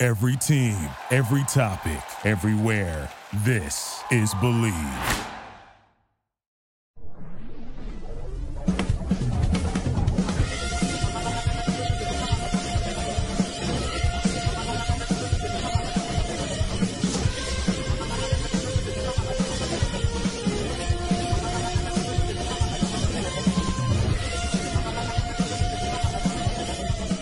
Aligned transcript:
Every 0.00 0.36
team, 0.36 0.78
every 1.10 1.42
topic, 1.48 1.98
everywhere. 2.24 3.10
This 3.44 4.00
is 4.12 4.32
Believe. 4.34 4.72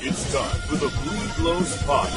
It's 0.03 0.31
time 0.31 0.61
for 0.69 0.77
the 0.77 0.89
Bleed 0.89 1.45
Lows 1.47 1.75
Podcast 1.79 2.16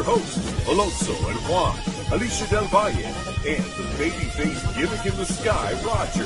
your 0.00 0.18
hosts, 0.18 0.66
Alonso 0.66 1.12
and 1.28 1.38
Juan, 1.40 1.78
Alicia 2.12 2.48
Del 2.48 2.64
Valle, 2.68 2.88
and 2.88 3.64
the 3.76 3.84
babyface 3.98 4.74
gimmick 4.74 5.04
in 5.04 5.14
the 5.18 5.26
sky, 5.26 5.74
Roger. 5.84 6.24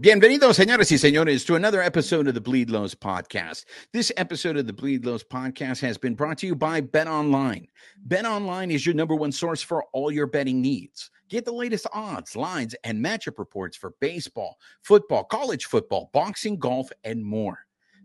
Bienvenidos, 0.00 0.56
señores 0.56 0.90
y 0.90 0.98
señores, 0.98 1.46
to 1.46 1.54
another 1.54 1.80
episode 1.80 2.26
of 2.26 2.34
the 2.34 2.40
Bleed 2.40 2.68
Lows 2.68 2.96
podcast. 2.96 3.64
This 3.92 4.10
episode 4.16 4.56
of 4.56 4.66
the 4.66 4.72
Bleed 4.72 5.06
Lows 5.06 5.22
podcast 5.22 5.80
has 5.82 5.96
been 5.96 6.14
brought 6.14 6.38
to 6.38 6.48
you 6.48 6.56
by 6.56 6.80
Bet 6.80 7.06
Online. 7.06 7.68
Bet 8.04 8.26
Online 8.26 8.72
is 8.72 8.84
your 8.84 8.96
number 8.96 9.14
one 9.14 9.30
source 9.30 9.62
for 9.62 9.84
all 9.92 10.10
your 10.10 10.26
betting 10.26 10.60
needs. 10.60 11.12
Get 11.28 11.44
the 11.44 11.52
latest 11.52 11.86
odds, 11.92 12.34
lines, 12.34 12.74
and 12.82 13.04
matchup 13.04 13.38
reports 13.38 13.76
for 13.76 13.94
baseball, 14.00 14.56
football, 14.82 15.22
college 15.22 15.66
football, 15.66 16.10
boxing, 16.12 16.58
golf, 16.58 16.90
and 17.04 17.24
more. 17.24 17.67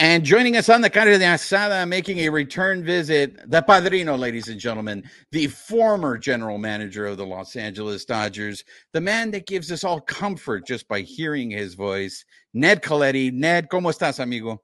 And 0.00 0.24
joining 0.24 0.56
us 0.56 0.70
on 0.70 0.80
the 0.80 0.88
Carne 0.88 1.08
de 1.08 1.18
Asada, 1.18 1.86
making 1.86 2.20
a 2.20 2.30
return 2.30 2.82
visit, 2.82 3.50
the 3.50 3.60
Padrino, 3.60 4.16
ladies 4.16 4.48
and 4.48 4.58
gentlemen, 4.58 5.04
the 5.30 5.46
former 5.48 6.16
general 6.16 6.56
manager 6.56 7.06
of 7.06 7.18
the 7.18 7.26
Los 7.26 7.54
Angeles 7.54 8.06
Dodgers, 8.06 8.64
the 8.94 9.00
man 9.02 9.30
that 9.32 9.46
gives 9.46 9.70
us 9.70 9.84
all 9.84 10.00
comfort 10.00 10.66
just 10.66 10.88
by 10.88 11.02
hearing 11.02 11.50
his 11.50 11.74
voice, 11.74 12.24
Ned 12.54 12.82
Colletti. 12.82 13.30
Ned, 13.30 13.68
¿cómo 13.68 13.92
estás, 13.92 14.20
amigo? 14.20 14.62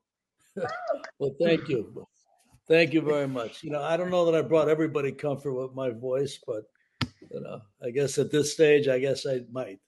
Well, 1.18 1.34
thank 1.38 1.68
you. 1.68 2.06
Thank 2.66 2.94
you 2.94 3.02
very 3.02 3.28
much. 3.28 3.62
You 3.62 3.70
know, 3.70 3.82
I 3.82 3.98
don't 3.98 4.10
know 4.10 4.24
that 4.24 4.34
I 4.34 4.40
brought 4.40 4.70
everybody 4.70 5.12
comfort 5.12 5.52
with 5.52 5.74
my 5.74 5.90
voice, 5.90 6.38
but 6.46 6.64
you 7.30 7.40
know, 7.40 7.60
I 7.84 7.90
guess 7.90 8.16
at 8.18 8.30
this 8.30 8.54
stage, 8.54 8.88
I 8.88 8.98
guess 8.98 9.26
I 9.26 9.40
might. 9.50 9.80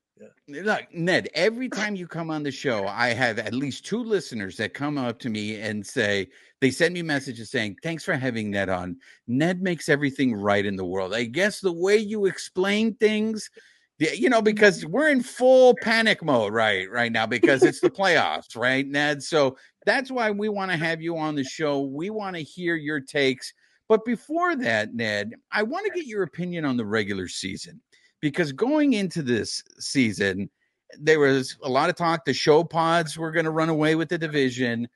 Look, 0.48 0.92
Ned, 0.94 1.28
every 1.34 1.68
time 1.68 1.94
you 1.94 2.06
come 2.06 2.30
on 2.30 2.42
the 2.42 2.50
show, 2.50 2.86
I 2.86 3.08
have 3.08 3.38
at 3.38 3.54
least 3.54 3.84
two 3.84 4.02
listeners 4.02 4.56
that 4.56 4.74
come 4.74 4.96
up 4.98 5.18
to 5.20 5.28
me 5.28 5.60
and 5.60 5.86
say, 5.86 6.28
they 6.60 6.70
send 6.70 6.94
me 6.94 7.02
messages 7.02 7.50
saying, 7.50 7.76
Thanks 7.82 8.04
for 8.04 8.14
having 8.14 8.50
Ned 8.50 8.68
on. 8.68 8.96
Ned 9.26 9.62
makes 9.62 9.88
everything 9.88 10.34
right 10.34 10.64
in 10.64 10.76
the 10.76 10.84
world. 10.84 11.14
I 11.14 11.24
guess 11.24 11.60
the 11.60 11.72
way 11.72 11.96
you 11.96 12.26
explain 12.26 12.94
things, 12.94 13.50
you 13.98 14.28
know, 14.28 14.42
because 14.42 14.84
we're 14.86 15.10
in 15.10 15.22
full 15.22 15.74
panic 15.82 16.24
mode 16.24 16.52
right 16.52 16.90
right 16.90 17.12
now 17.12 17.26
because 17.26 17.62
it's 17.62 17.80
the 17.80 17.90
playoffs, 17.98 18.56
right, 18.56 18.86
Ned? 18.86 19.22
So 19.22 19.56
that's 19.86 20.10
why 20.10 20.30
we 20.30 20.48
want 20.48 20.70
to 20.70 20.76
have 20.76 21.00
you 21.00 21.16
on 21.16 21.34
the 21.34 21.44
show. 21.44 21.80
We 21.80 22.10
want 22.10 22.36
to 22.36 22.42
hear 22.42 22.74
your 22.74 23.00
takes. 23.00 23.52
But 23.88 24.04
before 24.04 24.54
that, 24.56 24.94
Ned, 24.94 25.34
I 25.50 25.62
want 25.62 25.86
to 25.86 25.92
get 25.92 26.06
your 26.06 26.22
opinion 26.22 26.64
on 26.64 26.76
the 26.76 26.84
regular 26.84 27.28
season 27.28 27.80
because 28.20 28.52
going 28.52 28.94
into 28.94 29.22
this 29.22 29.62
season, 29.78 30.50
there 30.98 31.20
was 31.20 31.56
a 31.62 31.68
lot 31.68 31.90
of 31.90 31.96
talk. 31.96 32.24
The 32.24 32.34
show 32.34 32.64
pods 32.64 33.18
were 33.18 33.30
going 33.30 33.44
to 33.44 33.50
run 33.50 33.68
away 33.68 33.94
with 33.94 34.08
the 34.08 34.18
division. 34.18 34.88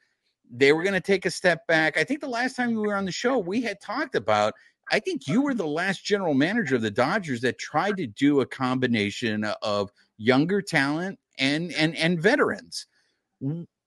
They 0.50 0.72
were 0.72 0.82
going 0.82 0.94
to 0.94 1.00
take 1.00 1.26
a 1.26 1.30
step 1.30 1.66
back. 1.66 1.96
I 1.96 2.04
think 2.04 2.20
the 2.20 2.28
last 2.28 2.56
time 2.56 2.74
we 2.74 2.86
were 2.86 2.96
on 2.96 3.04
the 3.04 3.12
show, 3.12 3.38
we 3.38 3.60
had 3.60 3.80
talked 3.80 4.14
about. 4.14 4.54
I 4.90 4.98
think 4.98 5.28
you 5.28 5.42
were 5.42 5.54
the 5.54 5.66
last 5.66 6.04
general 6.04 6.34
manager 6.34 6.76
of 6.76 6.82
the 6.82 6.90
Dodgers 6.90 7.40
that 7.42 7.58
tried 7.58 7.96
to 7.98 8.06
do 8.06 8.40
a 8.40 8.46
combination 8.46 9.44
of 9.62 9.90
younger 10.18 10.60
talent 10.60 11.18
and 11.38 11.72
and 11.72 11.96
and 11.96 12.20
veterans. 12.20 12.86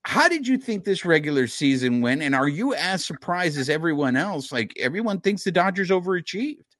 How 0.03 0.27
did 0.27 0.47
you 0.47 0.57
think 0.57 0.83
this 0.83 1.03
regular 1.03 1.47
season 1.47 2.01
went? 2.01 2.21
And 2.21 2.35
are 2.35 2.47
you 2.47 2.75
as 2.75 3.03
surprised 3.03 3.57
as 3.57 3.69
everyone 3.69 4.15
else? 4.15 4.51
Like 4.51 4.73
everyone 4.79 5.19
thinks 5.19 5.43
the 5.43 5.51
Dodgers 5.51 5.89
overachieved. 5.89 6.74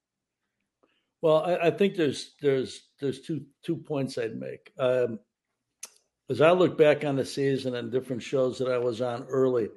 Well, 1.25 1.43
I, 1.43 1.55
I 1.55 1.71
think 1.71 1.95
there's 1.95 2.35
there's 2.39 2.89
there's 3.01 3.21
two 3.21 3.41
two 3.63 3.77
points 3.77 4.15
I'd 4.19 4.35
make. 4.35 4.71
Um, 4.77 5.17
as 6.29 6.39
I 6.39 6.51
look 6.51 6.77
back 6.77 7.03
on 7.03 7.15
the 7.15 7.25
season 7.25 7.73
and 7.73 7.91
different 7.91 8.21
shows 8.21 8.59
that 8.59 8.69
I 8.69 8.77
was 8.77 9.01
on 9.01 9.23
early, 9.23 9.69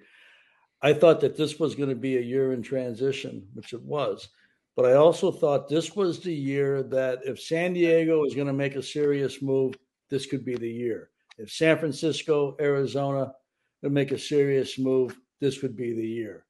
I 0.83 0.93
thought 0.93 1.23
that 1.23 1.39
this 1.39 1.59
was 1.59 1.75
going 1.75 1.89
to 1.89 1.95
be 1.95 2.19
a 2.19 2.21
year 2.21 2.53
in 2.53 2.61
transition, 2.61 3.49
which 3.55 3.73
it 3.73 3.81
was. 3.81 4.29
But 4.77 4.85
I 4.85 4.97
also 4.97 5.33
thought 5.33 5.71
this 5.71 5.97
was 5.97 6.21
the 6.21 6.35
year 6.35 6.83
that 6.83 7.21
if 7.25 7.41
San 7.41 7.73
Diego 7.73 8.21
was 8.21 8.35
going 8.35 8.47
to 8.49 8.53
make 8.53 8.77
a 8.77 8.83
serious 8.83 9.41
move, 9.41 9.75
this 10.11 10.27
could 10.27 10.45
be 10.45 10.57
the 10.57 10.71
year. 10.71 11.09
If 11.39 11.51
San 11.51 11.79
Francisco, 11.79 12.57
Arizona 12.61 13.33
would 13.81 13.93
make 13.93 14.13
a 14.13 14.19
serious 14.19 14.79
move, 14.79 15.19
this 15.41 15.63
would 15.63 15.77
be 15.79 15.95
the 15.95 16.07
year. 16.07 16.45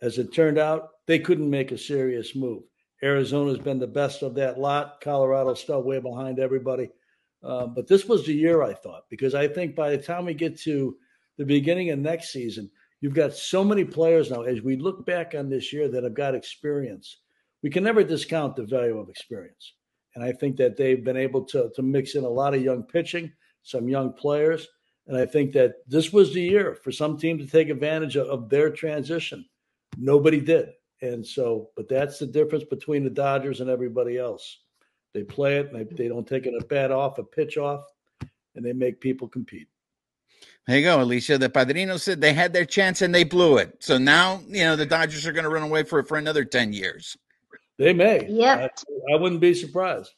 As 0.00 0.16
it 0.16 0.32
turned 0.32 0.56
out, 0.56 0.88
they 1.06 1.18
couldn't 1.18 1.50
make 1.50 1.72
a 1.72 1.76
serious 1.76 2.34
move. 2.34 2.62
Arizona's 3.02 3.58
been 3.58 3.78
the 3.78 3.86
best 3.86 4.22
of 4.22 4.34
that 4.34 4.58
lot. 4.58 5.00
Colorado's 5.00 5.60
still 5.60 5.82
way 5.82 5.98
behind 5.98 6.38
everybody. 6.38 6.90
Uh, 7.42 7.66
but 7.66 7.86
this 7.86 8.06
was 8.06 8.26
the 8.26 8.34
year 8.34 8.62
I 8.62 8.74
thought, 8.74 9.04
because 9.08 9.34
I 9.34 9.48
think 9.48 9.74
by 9.74 9.90
the 9.90 9.98
time 9.98 10.26
we 10.26 10.34
get 10.34 10.58
to 10.60 10.96
the 11.38 11.44
beginning 11.44 11.90
of 11.90 11.98
next 11.98 12.32
season, 12.32 12.70
you've 13.00 13.14
got 13.14 13.32
so 13.34 13.64
many 13.64 13.84
players 13.84 14.30
now. 14.30 14.42
As 14.42 14.60
we 14.60 14.76
look 14.76 15.06
back 15.06 15.34
on 15.34 15.48
this 15.48 15.72
year 15.72 15.88
that 15.88 16.04
have 16.04 16.14
got 16.14 16.34
experience, 16.34 17.16
we 17.62 17.70
can 17.70 17.82
never 17.82 18.04
discount 18.04 18.56
the 18.56 18.64
value 18.64 18.98
of 18.98 19.08
experience. 19.08 19.74
And 20.14 20.24
I 20.24 20.32
think 20.32 20.56
that 20.56 20.76
they've 20.76 21.02
been 21.02 21.16
able 21.16 21.44
to, 21.44 21.70
to 21.74 21.82
mix 21.82 22.14
in 22.14 22.24
a 22.24 22.28
lot 22.28 22.54
of 22.54 22.62
young 22.62 22.82
pitching, 22.82 23.32
some 23.62 23.88
young 23.88 24.12
players. 24.12 24.68
And 25.06 25.16
I 25.16 25.24
think 25.24 25.52
that 25.52 25.76
this 25.86 26.12
was 26.12 26.34
the 26.34 26.42
year 26.42 26.74
for 26.74 26.92
some 26.92 27.16
team 27.16 27.38
to 27.38 27.46
take 27.46 27.70
advantage 27.70 28.16
of, 28.16 28.28
of 28.28 28.50
their 28.50 28.70
transition. 28.70 29.46
Nobody 29.96 30.40
did. 30.40 30.68
And 31.02 31.26
so, 31.26 31.70
but 31.76 31.88
that's 31.88 32.18
the 32.18 32.26
difference 32.26 32.64
between 32.64 33.04
the 33.04 33.10
Dodgers 33.10 33.60
and 33.60 33.70
everybody 33.70 34.18
else. 34.18 34.58
They 35.14 35.24
play 35.24 35.56
it, 35.56 35.72
they, 35.72 35.84
they 35.84 36.08
don't 36.08 36.26
take 36.26 36.46
it 36.46 36.54
a 36.54 36.64
bat 36.66 36.92
off, 36.92 37.18
a 37.18 37.24
pitch 37.24 37.56
off, 37.56 37.84
and 38.54 38.64
they 38.64 38.72
make 38.72 39.00
people 39.00 39.28
compete. 39.28 39.68
There 40.66 40.78
you 40.78 40.84
go, 40.84 41.02
Alicia. 41.02 41.38
The 41.38 41.48
Padrino 41.48 41.96
said 41.96 42.20
they 42.20 42.32
had 42.32 42.52
their 42.52 42.64
chance 42.64 43.02
and 43.02 43.14
they 43.14 43.24
blew 43.24 43.56
it. 43.56 43.76
So 43.80 43.98
now, 43.98 44.40
you 44.46 44.62
know, 44.64 44.76
the 44.76 44.86
Dodgers 44.86 45.26
are 45.26 45.32
going 45.32 45.44
to 45.44 45.50
run 45.50 45.62
away 45.62 45.82
for 45.82 45.98
it 45.98 46.06
for 46.06 46.16
another 46.16 46.44
10 46.44 46.72
years. 46.72 47.16
They 47.78 47.92
may. 47.92 48.26
Yep. 48.28 48.78
I, 49.10 49.14
I 49.14 49.16
wouldn't 49.16 49.40
be 49.40 49.54
surprised. 49.54 50.12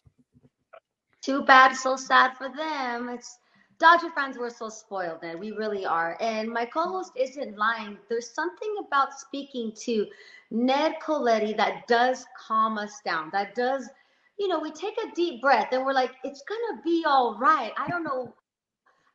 Too 1.22 1.42
bad, 1.44 1.74
so 1.76 1.96
sad 1.96 2.36
for 2.36 2.48
them. 2.48 3.08
It's 3.08 3.38
Dodger 3.82 4.14
fans 4.16 4.38
were 4.38 4.50
so 4.50 4.70
spoiled, 4.70 5.22
man. 5.22 5.40
We 5.40 5.52
really 5.52 5.86
are. 5.86 6.18
And 6.20 6.50
my 6.50 6.66
co-host 6.66 7.12
isn't 7.16 7.58
lying. 7.58 7.98
There's 8.08 8.30
something 8.34 8.74
about 8.86 9.14
speaking 9.18 9.72
to 9.86 10.06
Ned 10.50 10.94
Colletti 11.04 11.56
that 11.58 11.88
does 11.88 12.26
calm 12.48 12.78
us 12.78 13.02
down. 13.04 13.30
That 13.32 13.54
does, 13.56 13.90
you 14.38 14.48
know, 14.48 14.60
we 14.60 14.72
take 14.72 14.96
a 14.98 15.14
deep 15.14 15.42
breath 15.42 15.68
and 15.72 15.84
we're 15.86 15.94
like, 15.94 16.12
it's 16.24 16.42
gonna 16.48 16.82
be 16.84 17.04
all 17.06 17.38
right. 17.40 17.72
I 17.78 17.88
don't 17.88 18.04
know. 18.04 18.34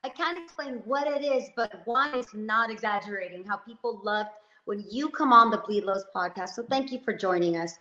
I 0.03 0.09
can't 0.09 0.39
explain 0.39 0.81
what 0.85 1.07
it 1.07 1.23
is, 1.23 1.49
but 1.55 1.81
Juan 1.85 2.13
is 2.13 2.33
not 2.33 2.69
exaggerating 2.71 3.43
how 3.45 3.57
people 3.57 4.01
loved 4.03 4.29
when 4.65 4.83
you 4.89 5.09
come 5.09 5.33
on 5.33 5.51
the 5.51 5.57
Bleed 5.57 5.83
Lows 5.85 6.05
podcast. 6.15 6.49
So 6.49 6.63
thank 6.63 6.91
you 6.91 6.99
for 6.99 7.13
joining 7.13 7.57
us. 7.57 7.79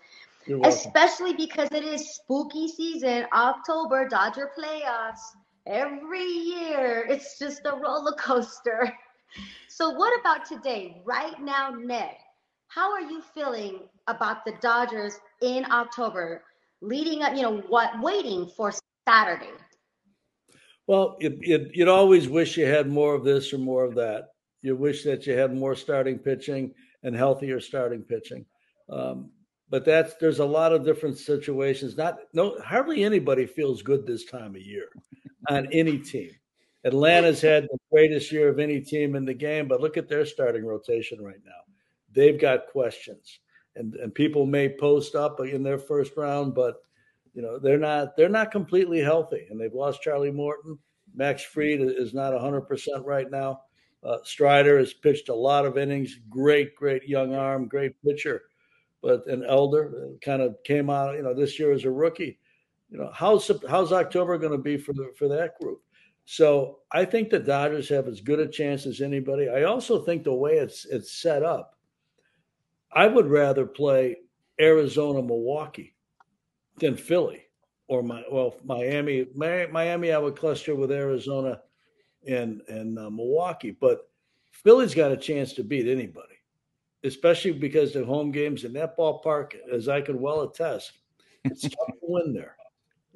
especially 0.65 1.35
because 1.35 1.69
it 1.73 1.85
is 1.85 2.15
spooky 2.15 2.69
season, 2.69 3.27
October, 3.33 4.09
Dodger 4.09 4.51
playoffs. 4.59 5.37
Every 5.67 6.25
year, 6.25 7.05
it's 7.09 7.39
just 7.39 7.63
a 7.65 7.73
roller 7.73 8.13
coaster. 8.13 8.93
So, 9.69 9.91
what 9.91 10.19
about 10.21 10.47
today? 10.47 11.03
Right 11.05 11.41
now, 11.41 11.71
Ned, 11.71 12.15
how 12.69 12.93
are 12.93 13.01
you 13.01 13.21
feeling 13.35 13.81
about 14.07 14.45
the 14.45 14.55
Dodgers 14.61 15.19
in 15.43 15.65
October, 15.71 16.45
leading 16.81 17.23
up, 17.23 17.35
you 17.35 17.43
know, 17.43 17.59
what, 17.69 17.91
waiting 18.01 18.47
for 18.57 18.73
Saturday? 19.09 19.51
Well, 20.87 21.17
it, 21.21 21.37
it, 21.43 21.71
you'd 21.75 21.89
always 21.89 22.29
wish 22.29 22.57
you 22.57 22.67
had 22.67 22.89
more 22.89 23.15
of 23.15 23.25
this 23.25 23.53
or 23.53 23.59
more 23.59 23.85
of 23.85 23.97
that. 23.97 24.29
You 24.63 24.77
wish 24.77 25.03
that 25.03 25.27
you 25.27 25.37
had 25.37 25.55
more 25.55 25.75
starting 25.75 26.19
pitching 26.19 26.73
and 27.03 27.15
healthier 27.15 27.61
starting 27.61 28.03
pitching. 28.03 28.47
Um, 28.89 29.31
but 29.69 29.85
that's 29.85 30.15
there's 30.15 30.39
a 30.39 30.45
lot 30.45 30.73
of 30.73 30.85
different 30.85 31.19
situations. 31.19 31.97
Not 31.97 32.19
no 32.33 32.59
hardly 32.61 33.05
anybody 33.05 33.47
feels 33.47 33.83
good 33.83 34.07
this 34.07 34.25
time 34.25 34.55
of 34.55 34.63
year 34.63 34.89
on 35.49 35.69
any 35.73 35.99
team. 35.99 36.31
Atlanta's 36.85 37.41
had 37.41 37.65
the 37.65 37.79
greatest 37.91 38.31
year 38.31 38.49
of 38.49 38.61
any 38.61 38.81
team 38.81 39.17
in 39.17 39.25
the 39.25 39.35
game, 39.35 39.67
but 39.67 39.81
look 39.81 39.97
at 39.97 40.09
their 40.09 40.25
starting 40.25 40.65
rotation 40.65 41.21
right 41.21 41.41
now. 41.45 41.75
They've 42.13 42.41
got 42.41 42.69
questions, 42.69 43.41
and 43.75 43.95
and 43.97 44.15
people 44.15 44.47
may 44.47 44.69
post 44.69 45.15
up 45.15 45.41
in 45.41 45.63
their 45.63 45.79
first 45.79 46.17
round, 46.17 46.55
but 46.55 46.77
you 47.35 47.43
know 47.43 47.59
they're 47.59 47.79
not 47.79 48.17
they're 48.17 48.29
not 48.29 48.53
completely 48.53 49.01
healthy, 49.01 49.47
and 49.51 49.61
they've 49.61 49.75
lost 49.75 50.03
Charlie 50.03 50.31
Morton. 50.31 50.79
Max 51.15 51.43
Fried 51.43 51.81
is 51.81 52.15
not 52.15 52.33
100 52.33 52.63
percent 52.63 53.05
right 53.05 53.31
now. 53.31 53.63
Uh, 54.05 54.19
Strider 54.23 54.79
has 54.79 54.93
pitched 54.93 55.29
a 55.29 55.35
lot 55.35 55.67
of 55.67 55.77
innings. 55.77 56.21
Great, 56.29 56.77
great 56.77 57.03
young 57.09 57.35
arm, 57.35 57.67
great 57.67 58.01
pitcher, 58.03 58.43
but 59.03 59.27
an 59.27 59.45
elder 59.45 60.11
kind 60.23 60.43
of 60.43 60.57
came 60.65 60.91
out. 60.91 61.17
You 61.17 61.23
know, 61.23 61.35
this 61.35 61.59
year 61.59 61.73
as 61.73 61.85
a 61.85 61.91
rookie. 61.91 62.39
You 62.91 62.99
know, 62.99 63.11
how's 63.13 63.51
how's 63.69 63.93
October 63.93 64.39
going 64.39 64.53
to 64.53 64.59
be 64.59 64.77
for 64.77 64.93
the 64.93 65.13
for 65.19 65.29
that 65.29 65.59
group? 65.61 65.81
So 66.25 66.81
I 66.91 67.05
think 67.05 67.31
the 67.31 67.39
Dodgers 67.39 67.89
have 67.89 68.09
as 68.09 68.21
good 68.21 68.41
a 68.41 68.49
chance 68.49 68.85
as 68.85 69.01
anybody. 69.01 69.49
I 69.49 69.63
also 69.63 70.01
think 70.01 70.25
the 70.25 70.35
way 70.35 70.55
it's 70.55 70.85
it's 70.85 71.13
set 71.13 71.43
up, 71.43 71.79
I 72.93 73.07
would 73.07 73.29
rather 73.29 73.65
play 73.65 74.17
Arizona, 74.61 75.23
Milwaukee 75.23 75.95
than 76.79 76.97
Philly 76.97 77.43
or 77.89 78.03
my 78.03 78.25
well 78.31 78.57
Miami. 78.65 79.27
Miami, 79.35 80.13
I 80.13 80.19
would 80.19 80.37
cluster 80.37 80.75
with 80.75 80.91
Arizona 80.91 81.61
and 82.27 82.61
and 82.69 82.99
uh, 82.99 83.11
Milwaukee, 83.11 83.71
but 83.71 84.09
Philly's 84.51 84.95
got 84.95 85.13
a 85.13 85.17
chance 85.17 85.53
to 85.55 85.63
beat 85.63 85.87
anybody, 85.87 86.35
especially 87.05 87.53
because 87.53 87.93
the 87.93 88.05
home 88.05 88.31
games 88.31 88.65
in 88.65 88.73
that 88.75 88.97
ballpark, 88.97 89.55
as 89.73 89.89
I 89.89 90.01
can 90.01 90.21
well 90.21 90.43
attest, 90.43 90.93
it's 91.45 91.63
tough 91.63 91.73
to 91.73 91.95
win 92.03 92.33
there. 92.33 92.57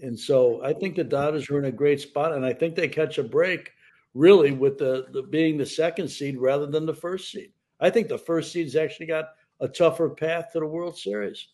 And 0.03 0.19
so 0.19 0.63
I 0.65 0.73
think 0.73 0.97
the 0.97 1.05
Dodgers 1.05 1.51
are 1.51 1.59
in 1.59 1.67
a 1.67 1.73
great 1.73 2.01
spot, 2.01 2.33
and 2.33 2.45
I 2.45 2.53
think 2.53 2.75
they 2.75 2.89
catch 2.89 3.19
a 3.19 3.23
break 3.23 3.73
really 4.15 4.51
with 4.51 4.79
the, 4.79 5.07
the 5.13 5.23
being 5.23 5.57
the 5.57 5.67
second 5.67 6.09
seed 6.09 6.39
rather 6.39 6.67
than 6.67 6.87
the 6.87 6.95
first 6.95 7.31
seed. 7.31 7.53
I 7.81 7.91
think 7.91 8.09
the 8.09 8.19
first 8.19 8.53
seed's 8.53 8.77
actually 8.77 9.07
got 9.07 9.27
a 9.61 9.69
tougher 9.69 10.11
path 10.11 10.53
to 10.53 10.61
the 10.61 10.67
World 10.67 10.99
Series. 10.99 11.49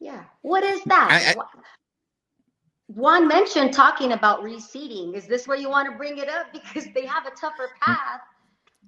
Yeah. 0.00 0.24
What 0.42 0.64
is 0.64 0.82
that? 0.84 1.34
I, 1.36 1.40
I, 1.40 1.44
Juan 2.88 3.28
mentioned 3.28 3.72
talking 3.72 4.12
about 4.12 4.42
reseeding. 4.42 5.14
Is 5.14 5.26
this 5.26 5.46
where 5.46 5.56
you 5.56 5.70
want 5.70 5.90
to 5.90 5.96
bring 5.96 6.18
it 6.18 6.28
up? 6.28 6.46
Because 6.52 6.88
they 6.94 7.06
have 7.06 7.26
a 7.26 7.30
tougher 7.30 7.70
path. 7.80 8.20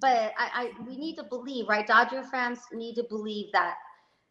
But 0.01 0.33
I, 0.37 0.71
I 0.77 0.83
we 0.85 0.97
need 0.97 1.15
to 1.15 1.23
believe, 1.23 1.67
right? 1.67 1.87
Dodger 1.87 2.23
fans 2.23 2.59
need 2.73 2.95
to 2.95 3.03
believe 3.03 3.51
that 3.53 3.75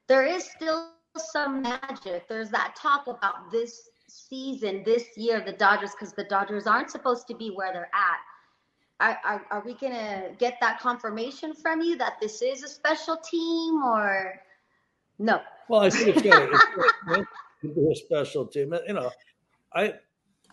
there 0.08 0.24
is 0.26 0.44
still 0.44 0.90
some 1.16 1.62
magic. 1.62 2.28
There's 2.28 2.50
that 2.50 2.76
talk 2.76 3.06
about 3.06 3.50
this 3.50 3.88
season, 4.08 4.82
this 4.84 5.04
year, 5.16 5.42
the 5.44 5.52
Dodgers, 5.52 5.92
because 5.92 6.12
the 6.12 6.24
Dodgers 6.24 6.66
aren't 6.66 6.90
supposed 6.90 7.26
to 7.28 7.34
be 7.34 7.50
where 7.50 7.72
they're 7.72 7.90
at. 7.94 8.18
Are, 9.00 9.18
are, 9.24 9.46
are 9.50 9.62
we 9.64 9.74
going 9.74 9.92
to 9.92 10.30
get 10.38 10.58
that 10.60 10.78
confirmation 10.80 11.52
from 11.54 11.80
you 11.80 11.96
that 11.96 12.14
this 12.20 12.42
is 12.42 12.62
a 12.62 12.68
special 12.68 13.16
team 13.16 13.82
or 13.82 14.34
no? 15.18 15.40
Well, 15.68 15.80
I 15.80 15.90
think 15.90 16.16
it's 16.16 16.22
going 16.22 16.50
to 17.62 17.74
be 17.74 17.90
a 17.90 17.94
special 17.94 18.46
team. 18.46 18.74
You 18.86 18.94
know, 18.94 19.10
I 19.74 19.94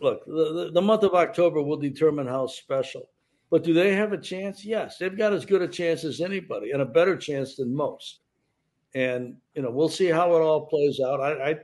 look, 0.01 0.25
the, 0.25 0.71
the 0.73 0.81
month 0.81 1.03
of 1.03 1.13
October 1.13 1.61
will 1.61 1.77
determine 1.77 2.27
how 2.27 2.47
special. 2.47 3.09
But 3.51 3.63
do 3.63 3.74
they 3.74 3.94
have 3.94 4.13
a 4.13 4.18
chance? 4.18 4.65
Yes, 4.65 4.98
they've 4.98 5.15
got 5.15 5.33
as 5.33 5.45
good 5.45 5.62
a 5.62 5.68
chance 5.68 6.03
as 6.03 6.21
anybody 6.21 6.71
and 6.71 6.81
a 6.81 6.86
better 6.86 7.15
chance 7.15 7.56
than 7.56 7.75
most 7.75 8.21
and 8.94 9.36
you 9.56 9.62
know 9.62 9.71
we'll 9.71 9.89
see 9.89 10.07
how 10.07 10.36
it 10.36 10.42
all 10.42 10.65
plays 10.65 11.00
out. 11.06 11.21
I 11.21 11.51
I, 11.51 11.56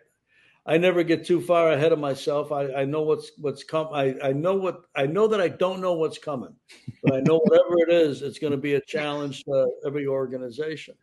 I 0.66 0.78
never 0.78 1.04
get 1.04 1.26
too 1.26 1.42
far 1.42 1.72
ahead 1.72 1.92
of 1.92 2.00
myself. 2.00 2.52
I, 2.52 2.74
I 2.74 2.86
know 2.86 3.02
what's 3.02 3.32
what's 3.40 3.64
come. 3.64 3.88
I, 3.94 4.16
I 4.24 4.34
know 4.34 4.56
what 4.56 4.82
I 4.96 5.06
know 5.06 5.28
that 5.28 5.42
I 5.42 5.48
don't 5.48 5.82
know 5.82 5.94
what's 5.94 6.18
coming, 6.18 6.54
but 7.04 7.16
I 7.16 7.20
know 7.22 7.40
whatever 7.40 7.76
it 7.80 7.94
is, 7.94 8.22
it's 8.22 8.40
going 8.40 8.52
to 8.52 8.58
be 8.58 8.76
a 8.76 8.82
challenge 8.82 9.44
to 9.46 9.68
every 9.86 10.08
organization. 10.08 10.96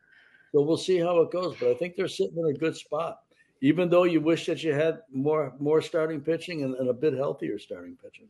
So 0.52 0.62
we'll 0.62 0.76
see 0.76 0.98
how 0.98 1.20
it 1.20 1.32
goes. 1.32 1.56
But 1.58 1.70
I 1.70 1.74
think 1.74 1.96
they're 1.96 2.08
sitting 2.08 2.38
in 2.38 2.54
a 2.54 2.58
good 2.58 2.76
spot, 2.76 3.18
even 3.60 3.88
though 3.90 4.04
you 4.04 4.20
wish 4.20 4.46
that 4.46 4.62
you 4.62 4.72
had 4.72 5.00
more 5.12 5.54
more 5.58 5.82
starting 5.82 6.20
pitching 6.20 6.62
and, 6.62 6.74
and 6.76 6.88
a 6.88 6.94
bit 6.94 7.14
healthier 7.14 7.58
starting 7.58 7.96
pitching. 8.02 8.28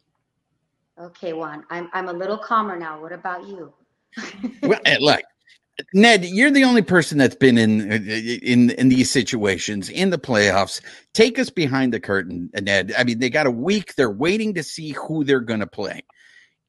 Okay, 0.98 1.32
Juan, 1.32 1.64
I'm 1.70 1.90
I'm 1.92 2.08
a 2.08 2.12
little 2.12 2.38
calmer 2.38 2.78
now. 2.78 3.00
What 3.00 3.12
about 3.12 3.46
you? 3.48 3.72
well, 4.62 4.80
eh, 4.84 4.96
look, 5.00 5.22
Ned, 5.92 6.24
you're 6.24 6.52
the 6.52 6.62
only 6.62 6.82
person 6.82 7.18
that's 7.18 7.34
been 7.34 7.58
in 7.58 7.90
uh, 7.90 7.94
uh, 7.96 7.98
in 7.98 8.70
in 8.70 8.88
these 8.88 9.10
situations 9.10 9.90
in 9.90 10.10
the 10.10 10.18
playoffs. 10.18 10.80
Take 11.12 11.38
us 11.38 11.50
behind 11.50 11.92
the 11.92 11.98
curtain, 11.98 12.48
Ned. 12.60 12.92
I 12.96 13.02
mean, 13.02 13.18
they 13.18 13.28
got 13.28 13.46
a 13.46 13.50
week. 13.50 13.96
They're 13.96 14.10
waiting 14.10 14.54
to 14.54 14.62
see 14.62 14.92
who 14.92 15.24
they're 15.24 15.40
going 15.40 15.60
to 15.60 15.66
play. 15.66 16.02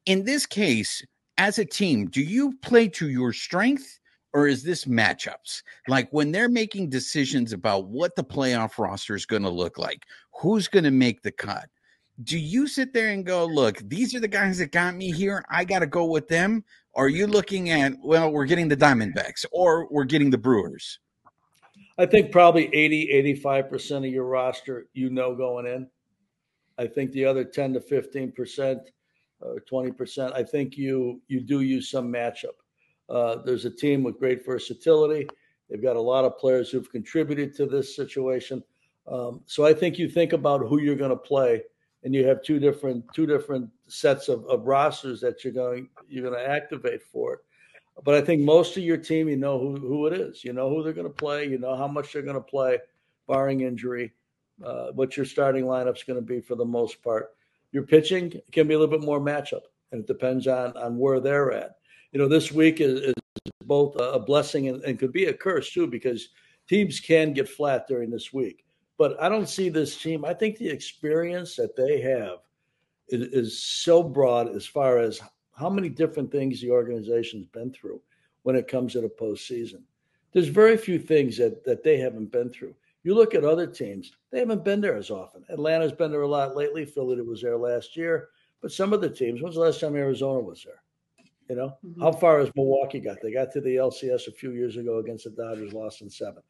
In 0.06 0.24
this 0.24 0.44
case, 0.44 1.04
as 1.38 1.58
a 1.58 1.64
team, 1.64 2.06
do 2.06 2.20
you 2.20 2.54
play 2.62 2.88
to 2.88 3.08
your 3.08 3.32
strength 3.32 4.00
or 4.32 4.48
is 4.48 4.62
this 4.62 4.86
matchups? 4.86 5.62
Like 5.86 6.08
when 6.10 6.32
they're 6.32 6.48
making 6.48 6.90
decisions 6.90 7.52
about 7.52 7.86
what 7.88 8.16
the 8.16 8.24
playoff 8.24 8.78
roster 8.78 9.14
is 9.14 9.26
going 9.26 9.42
to 9.42 9.50
look 9.50 9.78
like, 9.78 10.02
who's 10.32 10.68
going 10.68 10.84
to 10.84 10.90
make 10.90 11.22
the 11.22 11.32
cut? 11.32 11.68
Do 12.22 12.38
you 12.38 12.66
sit 12.66 12.92
there 12.92 13.10
and 13.10 13.24
go, 13.26 13.44
look, 13.44 13.78
these 13.88 14.14
are 14.14 14.20
the 14.20 14.28
guys 14.28 14.58
that 14.58 14.72
got 14.72 14.94
me 14.94 15.12
here. 15.12 15.44
I 15.50 15.64
got 15.64 15.80
to 15.80 15.86
go 15.86 16.06
with 16.06 16.28
them 16.28 16.64
are 16.96 17.08
you 17.10 17.26
looking 17.26 17.68
at, 17.70 17.92
well, 18.02 18.32
we're 18.32 18.46
getting 18.46 18.68
the 18.68 18.76
Diamondbacks 18.76 19.44
or 19.52 19.86
we're 19.90 20.04
getting 20.04 20.30
the 20.30 20.38
Brewers? 20.38 20.98
I 21.98 22.06
think 22.06 22.32
probably 22.32 22.74
80, 22.74 23.38
85% 23.44 23.98
of 23.98 24.06
your 24.06 24.24
roster 24.24 24.86
you 24.94 25.10
know 25.10 25.34
going 25.34 25.66
in. 25.66 25.88
I 26.78 26.86
think 26.86 27.12
the 27.12 27.26
other 27.26 27.44
10 27.44 27.74
to 27.74 27.80
15% 27.80 28.80
or 29.40 29.62
20%, 29.70 30.32
I 30.34 30.42
think 30.42 30.78
you 30.78 31.20
you 31.28 31.40
do 31.40 31.60
use 31.60 31.90
some 31.90 32.10
matchup. 32.10 32.56
Uh, 33.08 33.36
there's 33.44 33.66
a 33.66 33.70
team 33.70 34.02
with 34.02 34.18
great 34.18 34.44
versatility. 34.44 35.28
They've 35.68 35.82
got 35.82 35.96
a 35.96 36.00
lot 36.00 36.24
of 36.24 36.38
players 36.38 36.70
who've 36.70 36.90
contributed 36.90 37.54
to 37.56 37.66
this 37.66 37.94
situation. 37.94 38.62
Um, 39.06 39.42
so 39.44 39.64
I 39.66 39.74
think 39.74 39.98
you 39.98 40.08
think 40.08 40.32
about 40.32 40.66
who 40.66 40.80
you're 40.80 40.96
going 40.96 41.10
to 41.10 41.16
play 41.16 41.62
and 42.06 42.14
you 42.14 42.24
have 42.24 42.40
two 42.40 42.60
different 42.60 43.04
two 43.12 43.26
different 43.26 43.68
sets 43.88 44.28
of, 44.28 44.46
of 44.46 44.64
rosters 44.64 45.20
that 45.20 45.42
you're 45.42 45.52
going 45.52 45.88
you're 46.08 46.22
going 46.22 46.38
to 46.38 46.48
activate 46.48 47.02
for 47.02 47.34
it. 47.34 47.40
But 48.04 48.14
I 48.14 48.20
think 48.20 48.42
most 48.42 48.76
of 48.76 48.84
your 48.84 48.96
team, 48.96 49.28
you 49.28 49.36
know 49.36 49.58
who, 49.58 49.74
who 49.74 50.06
it 50.06 50.12
is. 50.12 50.44
You 50.44 50.52
know 50.52 50.70
who 50.70 50.84
they're 50.84 50.92
going 50.92 51.08
to 51.08 51.12
play. 51.12 51.48
You 51.48 51.58
know 51.58 51.74
how 51.76 51.88
much 51.88 52.12
they're 52.12 52.22
going 52.22 52.36
to 52.36 52.40
play, 52.40 52.78
barring 53.26 53.62
injury. 53.62 54.12
Uh, 54.64 54.92
what 54.92 55.16
your 55.16 55.26
starting 55.26 55.64
lineup's 55.64 56.04
going 56.04 56.18
to 56.18 56.24
be 56.24 56.40
for 56.40 56.54
the 56.54 56.64
most 56.64 57.02
part. 57.02 57.34
Your 57.72 57.82
pitching 57.82 58.40
can 58.52 58.68
be 58.68 58.74
a 58.74 58.78
little 58.78 58.96
bit 58.96 59.04
more 59.04 59.20
matchup, 59.20 59.62
and 59.90 60.00
it 60.00 60.06
depends 60.06 60.46
on 60.46 60.76
on 60.76 60.98
where 60.98 61.18
they're 61.18 61.50
at. 61.52 61.72
You 62.12 62.20
know, 62.20 62.28
this 62.28 62.52
week 62.52 62.80
is, 62.80 63.00
is 63.00 63.14
both 63.64 63.96
a 63.98 64.20
blessing 64.20 64.68
and, 64.68 64.80
and 64.84 64.96
could 64.96 65.12
be 65.12 65.24
a 65.24 65.34
curse 65.34 65.72
too, 65.72 65.88
because 65.88 66.28
teams 66.68 67.00
can 67.00 67.32
get 67.32 67.48
flat 67.48 67.88
during 67.88 68.10
this 68.10 68.32
week. 68.32 68.64
But 68.98 69.20
I 69.20 69.28
don't 69.28 69.48
see 69.48 69.68
this 69.68 70.00
team. 70.00 70.24
I 70.24 70.34
think 70.34 70.56
the 70.56 70.68
experience 70.68 71.56
that 71.56 71.76
they 71.76 72.00
have 72.00 72.38
is, 73.08 73.22
is 73.32 73.62
so 73.62 74.02
broad 74.02 74.54
as 74.54 74.66
far 74.66 74.98
as 74.98 75.20
how 75.52 75.70
many 75.70 75.88
different 75.88 76.30
things 76.30 76.60
the 76.60 76.70
organization's 76.70 77.46
been 77.46 77.72
through 77.72 78.00
when 78.42 78.56
it 78.56 78.68
comes 78.68 78.92
to 78.92 79.00
the 79.00 79.08
postseason. 79.08 79.82
There's 80.32 80.48
very 80.48 80.76
few 80.76 80.98
things 80.98 81.36
that, 81.38 81.64
that 81.64 81.82
they 81.82 81.98
haven't 81.98 82.32
been 82.32 82.50
through. 82.50 82.74
You 83.04 83.14
look 83.14 83.34
at 83.34 83.44
other 83.44 83.66
teams, 83.66 84.12
they 84.30 84.40
haven't 84.40 84.64
been 84.64 84.80
there 84.80 84.96
as 84.96 85.10
often. 85.10 85.44
Atlanta's 85.48 85.92
been 85.92 86.10
there 86.10 86.22
a 86.22 86.28
lot 86.28 86.56
lately. 86.56 86.84
Philly 86.84 87.20
was 87.22 87.40
there 87.40 87.56
last 87.56 87.96
year. 87.96 88.28
But 88.60 88.72
some 88.72 88.92
of 88.92 89.00
the 89.00 89.08
teams, 89.08 89.40
when's 89.40 89.54
the 89.54 89.60
last 89.60 89.80
time 89.80 89.94
Arizona 89.96 90.40
was 90.40 90.64
there? 90.64 90.82
You 91.48 91.56
know, 91.56 91.76
mm-hmm. 91.86 92.02
how 92.02 92.12
far 92.12 92.40
has 92.40 92.50
Milwaukee 92.56 92.98
got? 92.98 93.18
They 93.22 93.32
got 93.32 93.52
to 93.52 93.60
the 93.60 93.76
LCS 93.76 94.26
a 94.26 94.32
few 94.32 94.52
years 94.52 94.76
ago 94.76 94.98
against 94.98 95.24
the 95.24 95.30
Dodgers, 95.30 95.72
lost 95.72 96.02
in 96.02 96.10
seven. 96.10 96.42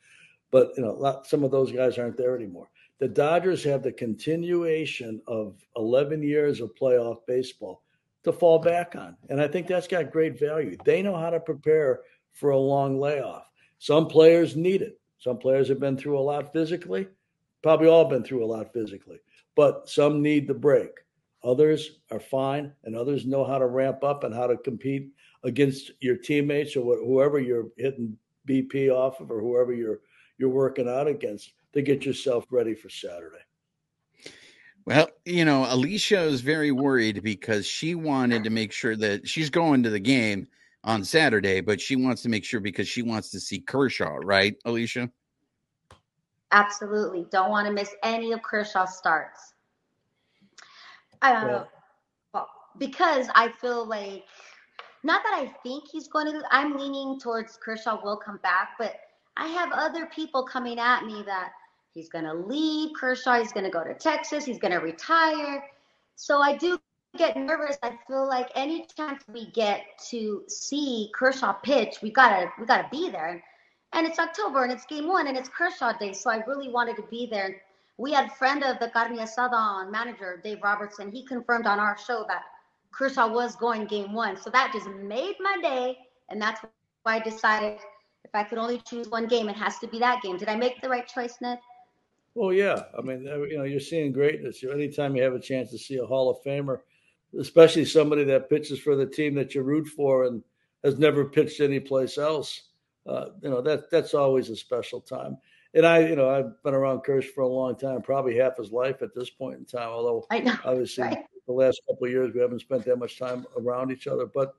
But 0.51 0.73
you 0.77 0.83
know, 0.83 0.93
lot, 0.93 1.27
some 1.27 1.45
of 1.45 1.51
those 1.51 1.73
guys 1.73 1.99
aren't 1.99 2.17
there 2.17 2.37
anymore. 2.37 2.69
The 2.99 3.09
Dodgers 3.09 3.63
have 3.65 3.83
the 3.83 3.93
continuation 3.93 5.21
of 5.27 5.63
11 5.77 6.23
years 6.23 6.61
of 6.61 6.75
playoff 6.75 7.19
baseball 7.27 7.83
to 8.25 8.33
fall 8.33 8.59
back 8.59 8.97
on, 8.97 9.17
and 9.29 9.41
I 9.41 9.49
think 9.49 9.67
that's 9.67 9.87
got 9.87 10.11
great 10.11 10.39
value. 10.39 10.77
They 10.85 11.03
know 11.03 11.17
how 11.17 11.31
to 11.31 11.41
prepare 11.41 12.01
for 12.33 12.51
a 12.51 12.59
long 12.59 12.99
layoff. 12.99 13.51
Some 13.79 14.09
players 14.09 14.57
need 14.57 14.83
it. 14.83 14.99
Some 15.19 15.39
players 15.39 15.69
have 15.69 15.81
been 15.81 15.97
through 15.97 16.19
a 16.19 16.21
lot 16.21 16.53
physically, 16.53 17.09
probably 17.63 17.89
all 17.89 18.05
been 18.05 18.25
through 18.25 18.45
a 18.45 18.47
lot 18.47 18.73
physically, 18.73 19.19
but 19.55 19.89
some 19.89 20.23
need 20.23 20.47
the 20.47 20.55
break. 20.55 20.91
Others 21.45 22.01
are 22.11 22.21
fine, 22.21 22.73
and 22.85 22.97
others 22.97 23.27
know 23.27 23.45
how 23.45 23.59
to 23.59 23.67
ramp 23.67 24.03
up 24.03 24.25
and 24.25 24.35
how 24.35 24.47
to 24.47 24.57
compete 24.57 25.13
against 25.45 25.93
your 26.01 26.17
teammates 26.17 26.77
or 26.77 26.97
whoever 26.97 27.39
you're 27.39 27.69
hitting 27.77 28.17
BP 28.49 28.91
off 28.91 29.21
of 29.21 29.31
or 29.31 29.41
whoever 29.41 29.73
you're 29.73 30.01
you're 30.39 30.49
working 30.49 30.89
out 30.89 31.09
against 31.09 31.53
to 31.73 31.83
get 31.83 32.05
yourself 32.05 32.47
ready 32.51 32.75
for 32.75 32.89
Saturday. 32.89 33.37
Well, 34.87 35.09
you 35.25 35.45
know, 35.45 35.67
Alicia 35.69 36.21
is 36.21 36.43
very 36.43 36.71
worried 36.71 37.23
because 37.23 37.67
she 37.67 37.97
wanted 37.97 38.45
to 38.45 38.51
make 38.51 38.71
sure 38.71 38.95
that 38.97 39.29
she's 39.29 39.51
going 39.51 39.83
to 39.83 39.91
the 39.91 39.99
game 39.99 40.47
on 40.85 41.03
Saturday, 41.03 41.61
but 41.61 41.81
she 41.81 41.97
wants 41.97 42.23
to 42.23 42.29
make 42.29 42.45
sure 42.45 42.61
because 42.61 42.87
she 42.87 43.03
wants 43.03 43.31
to 43.31 43.41
see 43.41 43.59
Kershaw, 43.59 44.19
right, 44.23 44.57
Alicia? 44.65 45.11
Absolutely. 46.53 47.27
Don't 47.33 47.51
want 47.51 47.67
to 47.67 47.73
miss 47.73 47.93
any 48.05 48.31
of 48.31 48.41
Kershaw's 48.43 48.97
starts. 48.97 49.55
Uh, 51.21 51.65
well, 52.33 52.49
because 52.79 53.27
I 53.35 53.49
feel 53.61 53.85
like, 53.85 54.23
not 55.03 55.23
that 55.25 55.35
I 55.35 55.53
think 55.65 55.89
he's 55.91 56.07
going 56.07 56.33
to, 56.33 56.43
I'm 56.53 56.77
leaning 56.77 57.19
towards 57.19 57.59
Kershaw 57.61 58.01
will 58.05 58.17
come 58.17 58.39
back, 58.45 58.71
but 58.79 58.95
I 59.37 59.49
have 59.49 59.71
other 59.73 60.07
people 60.07 60.45
coming 60.45 60.79
at 60.79 61.05
me 61.05 61.23
that 61.27 61.53
he's 61.93 62.09
going 62.09 62.25
to 62.25 62.35
leave 62.35 62.91
Kershaw, 62.99 63.39
he's 63.39 63.53
going 63.53 63.65
to 63.65 63.71
go 63.71 63.85
to 63.85 63.95
Texas, 63.95 64.45
he's 64.45 64.59
going 64.59 64.73
to 64.73 64.79
retire. 64.79 65.65
So 66.17 66.41
I 66.41 66.57
do 66.57 66.79
get 67.17 67.37
nervous. 67.37 67.79
I 67.83 67.99
feel 68.07 68.27
like 68.27 68.51
any 68.55 68.87
chance 68.97 69.23
we 69.33 69.51
get 69.51 69.83
to 70.11 70.45
see 70.49 71.11
Kershaw 71.15 71.55
pitch, 71.55 71.99
we 72.03 72.11
gotta 72.11 72.51
we 72.59 72.67
gotta 72.67 72.89
be 72.91 73.11
there. 73.11 73.43
And 73.93 74.07
it's 74.07 74.19
October 74.19 74.65
and 74.65 74.73
it's 74.73 74.85
game 74.87 75.09
one 75.09 75.27
and 75.27 75.37
it's 75.37 75.49
Kershaw 75.49 75.97
Day, 75.99 76.13
so 76.13 76.31
I 76.31 76.45
really 76.47 76.69
wanted 76.69 76.97
to 76.97 77.03
be 77.11 77.27
there. 77.27 77.63
We 77.99 78.13
had 78.13 78.33
friend 78.33 78.63
of 78.63 78.79
the 78.79 78.89
Carne 78.89 79.17
Asada 79.17 79.91
manager 79.91 80.41
Dave 80.43 80.59
Robertson. 80.63 81.11
He 81.11 81.25
confirmed 81.25 81.67
on 81.67 81.81
our 81.81 81.97
show 81.97 82.25
that 82.29 82.43
Kershaw 82.93 83.29
was 83.29 83.57
going 83.57 83.87
game 83.87 84.13
one, 84.13 84.37
so 84.37 84.51
that 84.51 84.73
just 84.73 84.89
made 84.89 85.37
my 85.41 85.59
day, 85.63 85.99
and 86.29 86.41
that's 86.41 86.61
why 87.03 87.17
I 87.17 87.21
decided 87.21 87.79
if 88.27 88.35
I 88.35 88.45
could 88.45 88.59
only 88.59 88.83
choose 88.87 89.09
one 89.09 89.27
game, 89.27 89.49
it 89.49 89.57
has 89.57 89.79
to 89.79 89.87
be 89.87 89.99
that 90.01 90.21
game. 90.23 90.37
Did 90.37 90.49
I 90.49 90.57
make 90.57 90.83
the 90.83 90.89
right 90.89 91.07
choice, 91.07 91.37
Ned? 91.41 91.59
Well, 92.35 92.53
yeah. 92.53 92.83
I 92.99 93.01
mean, 93.01 93.23
you 93.23 93.57
know, 93.57 93.65
you're 93.65 93.81
seeing 93.81 94.13
greatness. 94.13 94.63
Anytime 94.63 95.17
you 95.17 95.23
have 95.23 95.35
a 95.35 95.41
chance 95.41 95.71
to 95.71 95.79
see 95.79 95.97
a 95.97 96.05
Hall 96.05 96.29
of 96.29 96.43
Famer 96.45 96.81
especially 97.39 97.85
somebody 97.85 98.25
that 98.25 98.49
pitches 98.49 98.79
for 98.79 98.97
the 98.97 99.07
team 99.07 99.35
that 99.35 99.55
you 99.55 99.63
root 99.63 99.87
for 99.89 100.25
and 100.25 100.43
has 100.85 100.99
never 100.99 101.25
pitched 101.25 101.61
anyplace 101.61 102.19
else. 102.19 102.69
Uh, 103.07 103.27
you 103.41 103.49
know 103.49 103.61
that 103.61 103.91
that's 103.91 104.15
always 104.15 104.51
a 104.51 104.57
special 104.57 105.01
time. 105.01 105.37
And 105.75 105.87
I, 105.87 106.09
you 106.09 106.17
know, 106.17 106.31
I've 106.31 106.63
been 106.63 106.75
around 106.75 107.01
Kersh 107.01 107.27
for 107.35 107.43
a 107.43 107.49
long 107.49 107.77
time, 107.77 108.01
probably 108.01 108.37
half 108.37 108.57
his 108.57 108.73
life 108.73 109.03
at 109.03 109.15
this 109.15 109.31
point 109.31 109.59
in 109.59 109.65
time. 109.65 109.89
Although 109.89 110.27
obviously 110.65 111.05
right? 111.05 111.25
the 111.47 111.53
last 111.53 111.81
couple 111.89 112.07
of 112.07 112.13
years 112.13 112.35
we 112.35 112.41
haven't 112.41 112.61
spent 112.61 112.85
that 112.85 112.97
much 112.97 113.19
time 113.19 113.47
around 113.59 113.93
each 113.93 114.07
other, 114.07 114.27
but 114.27 114.55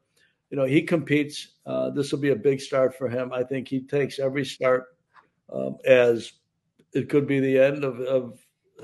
you 0.50 0.58
know 0.58 0.66
he 0.66 0.82
competes. 0.82 1.56
Uh, 1.66 1.90
this 1.90 2.12
will 2.12 2.20
be 2.20 2.32
a 2.32 2.36
big 2.36 2.62
start 2.62 2.98
for 2.98 3.10
him. 3.10 3.34
I 3.34 3.44
think 3.44 3.68
he 3.68 3.82
takes 3.82 4.20
every 4.20 4.46
start 4.46 4.86
um, 5.52 5.78
as 5.86 6.34
it 6.94 7.10
could 7.10 7.28
be 7.28 7.40
the 7.40 7.60
end 7.60 7.84
of, 7.84 8.00
of 8.00 8.40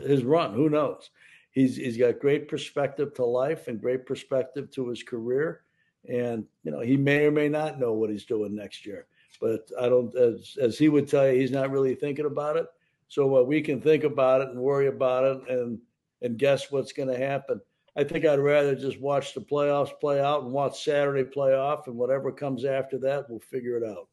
his 0.05 0.24
run. 0.24 0.53
Who 0.53 0.70
knows? 0.70 1.10
he's 1.53 1.77
he's 1.77 1.98
got 1.98 2.20
great 2.20 2.48
perspective 2.48 3.13
to 3.13 3.25
life 3.25 3.67
and 3.67 3.79
great 3.79 4.05
perspective 4.05 4.70
to 4.72 4.89
his 4.89 5.01
career. 5.01 5.62
And 6.10 6.43
you 6.63 6.72
know, 6.72 6.82
he 6.82 6.98
may 6.98 7.25
or 7.25 7.32
may 7.32 7.48
not 7.48 7.79
know 7.79 7.93
what 7.93 8.10
he's 8.10 8.25
doing 8.25 8.53
next 8.53 8.86
year. 8.86 9.08
But 9.39 9.70
I 9.79 9.88
don't, 9.88 10.13
as 10.15 10.58
as 10.62 10.77
he 10.77 10.89
would 10.89 11.08
tell 11.08 11.32
you, 11.32 11.39
he's 11.39 11.51
not 11.51 11.72
really 11.72 11.96
thinking 11.96 12.25
about 12.25 12.58
it. 12.58 12.65
So 13.08 13.38
uh, 13.38 13.43
we 13.43 13.62
can 13.62 13.79
think 13.79 14.03
about 14.03 14.41
it 14.41 14.50
and 14.50 14.60
worry 14.60 14.88
about 14.88 15.24
it 15.24 15.50
and 15.50 15.79
and 16.22 16.38
guess 16.38 16.72
what's 16.72 16.91
going 16.91 17.10
to 17.10 17.17
happen. 17.17 17.62
I 17.95 18.03
think 18.03 18.25
I'd 18.25 18.39
rather 18.39 18.75
just 18.75 19.00
watch 19.00 19.33
the 19.33 19.41
playoffs 19.41 19.91
play 20.00 20.19
out 20.19 20.43
and 20.43 20.51
watch 20.51 20.83
Saturday 20.83 21.23
play 21.23 21.53
off, 21.53 21.88
and 21.88 21.95
whatever 21.95 22.31
comes 22.31 22.65
after 22.65 22.97
that, 23.00 23.29
we'll 23.29 23.39
figure 23.39 23.77
it 23.77 23.83
out. 23.83 24.07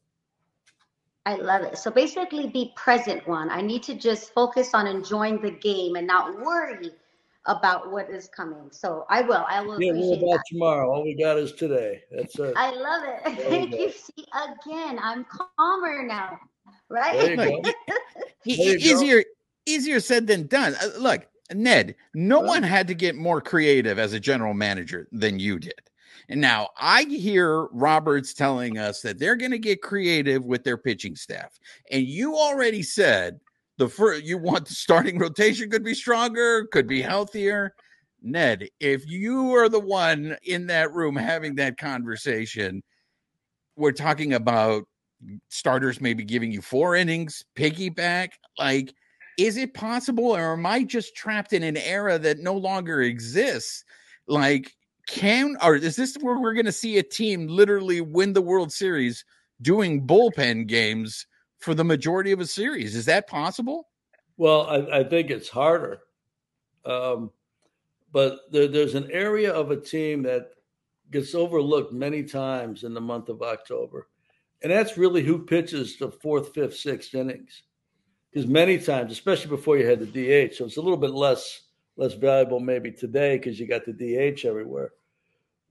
I 1.27 1.37
love 1.37 1.63
it. 1.63 1.79
So 1.79 1.91
basically, 1.91 2.49
be 2.49 2.73
present 2.77 3.27
one. 3.27 3.51
I 3.51 3.61
need 3.61 3.83
to 3.85 3.95
just 3.95 4.33
focus 4.33 4.75
on 4.75 4.87
enjoying 4.87 5.41
the 5.41 5.51
game 5.51 5.97
and 5.97 6.07
not 6.07 6.39
worry 6.41 6.91
about 7.47 7.91
what 7.91 8.11
is 8.11 8.29
coming. 8.29 8.69
So 8.71 9.07
I 9.09 9.23
will. 9.23 9.45
I 9.49 9.63
will. 9.63 9.81
Yeah, 9.81 9.93
what 9.93 10.19
about 10.19 10.31
that. 10.33 10.45
tomorrow? 10.51 10.91
All 10.91 11.05
we 11.05 11.15
got 11.15 11.39
is 11.39 11.53
today. 11.53 12.03
That's 12.11 12.39
it. 12.39 12.55
I 12.57 12.71
love 12.73 13.03
it. 13.07 13.39
Thank 13.49 13.75
you. 13.75 13.91
See 13.91 14.27
again. 14.35 14.99
I'm 15.03 15.25
calmer 15.25 16.03
now. 16.03 16.39
Right. 16.89 17.37
There 17.37 17.49
you 17.49 17.63
go. 17.63 17.71
easier, 18.45 19.25
easier 19.67 20.01
said 20.01 20.27
than 20.27 20.47
done. 20.47 20.75
Uh, 20.83 20.99
look, 20.99 21.27
Ned. 21.55 21.95
No 22.15 22.39
uh-huh. 22.39 22.47
one 22.47 22.63
had 22.63 22.89
to 22.89 22.95
get 22.95 23.17
more 23.17 23.41
creative 23.41 23.99
as 23.99 24.13
a 24.13 24.21
general 24.21 24.55
manager 24.55 25.09
than 25.13 25.39
you 25.39 25.59
did. 25.59 25.81
And 26.29 26.41
now 26.41 26.69
I 26.79 27.03
hear 27.05 27.65
Roberts 27.73 28.35
telling 28.35 28.79
us 28.79 29.03
that 29.03 29.19
they're 29.19 29.37
going 29.37 29.51
to 29.51 29.59
get 29.59 29.83
creative 29.83 30.45
with 30.45 30.63
their 30.63 30.79
pitching 30.79 31.17
staff. 31.17 31.59
And 31.91 32.05
you 32.05 32.37
already 32.37 32.83
said 32.83 33.41
the 33.79 33.89
first 33.89 34.25
you 34.25 34.39
want 34.39 34.67
the 34.67 34.75
starting 34.75 35.19
rotation 35.21 35.71
could 35.71 35.83
be 35.83 35.95
stronger, 35.95 36.67
could 36.67 36.87
be 36.87 37.03
healthier. 37.03 37.75
Ned, 38.23 38.69
if 38.79 39.09
you 39.09 39.55
are 39.57 39.69
the 39.69 39.81
one 39.81 40.37
in 40.45 40.67
that 40.69 40.93
room 40.93 41.17
having 41.17 41.55
that 41.57 41.79
conversation, 41.79 42.83
we're 43.77 43.93
talking 43.93 44.35
about 44.35 44.85
starters 45.49 46.01
maybe 46.01 46.23
giving 46.23 46.53
you 46.53 46.63
four 46.63 46.95
innings, 46.95 47.45
piggyback. 47.57 48.29
Like, 48.59 48.93
is 49.45 49.57
it 49.57 49.75
possible, 49.75 50.37
or 50.37 50.53
am 50.53 50.67
I 50.67 50.85
just 50.85 51.17
trapped 51.17 51.53
in 51.53 51.63
an 51.63 51.77
era 51.77 52.19
that 52.19 52.39
no 52.39 52.55
longer 52.55 53.03
exists? 53.03 53.85
Like, 54.27 54.77
can 55.09 55.57
or 55.63 55.77
is 55.77 55.97
this 55.97 56.17
where 56.21 56.39
we're 56.39 56.55
going 56.55 56.67
to 56.67 56.73
see 56.73 56.99
a 56.99 57.03
team 57.03 57.49
literally 57.49 58.01
win 58.01 58.33
the 58.33 58.43
World 58.43 58.73
Series 58.73 59.25
doing 59.63 60.07
bullpen 60.07 60.67
games 60.67 61.27
for 61.59 61.75
the 61.75 61.85
majority 61.85 62.33
of 62.33 62.41
a 62.41 62.47
series. 62.47 62.97
Is 62.97 63.05
that 63.07 63.29
possible? 63.29 63.89
Well, 64.37 64.67
I, 64.67 65.01
I 65.01 65.05
think 65.05 65.31
it's 65.31 65.49
harder. 65.49 66.01
Um, 66.85 67.31
but 68.13 68.41
there, 68.51 68.69
there's 68.69 68.95
an 68.95 69.11
area 69.11 69.53
of 69.53 69.71
a 69.71 69.81
team 69.81 70.23
that 70.23 70.51
gets 71.11 71.35
overlooked 71.35 71.93
many 71.93 72.23
times 72.23 72.85
in 72.85 72.95
the 72.95 73.01
month 73.01 73.29
of 73.29 73.43
October. 73.43 74.09
And 74.63 74.73
that's 74.73 74.99
really 74.99 75.23
who 75.23 75.45
pitches 75.45 75.99
the 75.99 76.11
fourth, 76.11 76.55
fifth, 76.55 76.77
sixth 76.77 77.15
innings. 77.15 77.63
Because 78.33 78.49
many 78.49 78.79
times, 78.79 79.11
especially 79.13 79.51
before 79.51 79.77
you 79.77 79.87
had 79.87 80.01
the 80.01 80.07
DH, 80.07 80.55
so 80.55 80.65
it's 80.65 80.77
a 80.77 80.83
little 80.83 80.97
bit 80.97 81.11
less 81.11 81.63
less 81.97 82.15
valuable 82.15 82.61
maybe 82.61 82.91
today 82.91 83.37
because 83.37 83.61
you 83.61 83.67
got 83.67 83.83
the 83.85 83.93
DH 83.93 84.45
everywhere. 84.45 84.93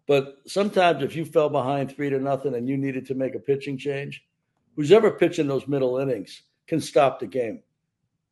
But 0.06 0.38
sometimes 0.46 1.04
if 1.04 1.16
you 1.16 1.26
fell 1.26 1.50
behind 1.50 1.92
three 1.92 2.10
to 2.10 2.20
nothing 2.20 2.56
and 2.56 2.68
you 2.68 2.78
needed 2.78 3.06
to 3.08 3.16
make 3.16 3.36
a 3.36 3.40
pitching 3.40 3.78
change, 3.78 4.24
who's 4.76 4.92
ever 4.92 5.12
pitching 5.12 5.48
those 5.48 5.68
middle 5.68 5.98
innings 5.98 6.44
can 6.68 6.82
stop 6.82 7.20
the 7.20 7.28
game. 7.28 7.62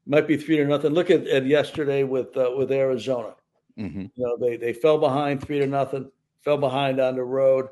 Might 0.06 0.28
be 0.28 0.38
three 0.38 0.58
to 0.58 0.66
nothing. 0.66 0.94
Look 0.94 1.10
at, 1.10 1.28
at 1.28 1.46
yesterday 1.46 2.04
with 2.04 2.36
uh, 2.38 2.52
with 2.56 2.72
Arizona. 2.72 3.36
Mm-hmm. 3.78 4.06
You 4.16 4.26
know, 4.26 4.38
they 4.38 4.58
they 4.58 4.74
fell 4.74 4.98
behind 4.98 5.42
three 5.42 5.60
to 5.60 5.68
nothing, 5.68 6.10
fell 6.42 6.58
behind 6.58 7.00
on 7.00 7.16
the 7.16 7.24
road, 7.24 7.68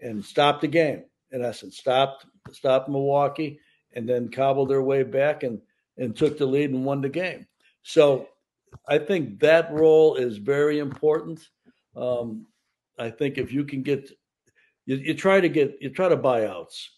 and 0.00 0.24
stopped 0.24 0.60
the 0.60 0.68
game. 0.68 1.04
In 1.32 1.44
essence, 1.44 1.76
stopped 1.78 2.26
stopped 2.52 2.88
Milwaukee, 2.88 3.58
and 3.94 4.08
then 4.08 4.30
cobbled 4.30 4.70
their 4.70 4.82
way 4.82 5.02
back 5.02 5.42
and 5.42 5.60
and 5.98 6.16
took 6.16 6.38
the 6.38 6.46
lead 6.46 6.70
and 6.70 6.84
won 6.84 7.00
the 7.00 7.08
game. 7.08 7.46
So, 7.82 8.28
I 8.88 8.98
think 8.98 9.40
that 9.40 9.72
role 9.72 10.14
is 10.14 10.36
very 10.36 10.78
important. 10.78 11.48
Um, 11.96 12.46
I 12.98 13.10
think 13.10 13.36
if 13.36 13.52
you 13.52 13.64
can 13.64 13.82
get, 13.82 14.08
you, 14.86 14.96
you 14.96 15.14
try 15.14 15.40
to 15.40 15.48
get, 15.48 15.76
you 15.80 15.90
try 15.90 16.08
to 16.08 16.16
buy 16.16 16.46
outs 16.46 16.90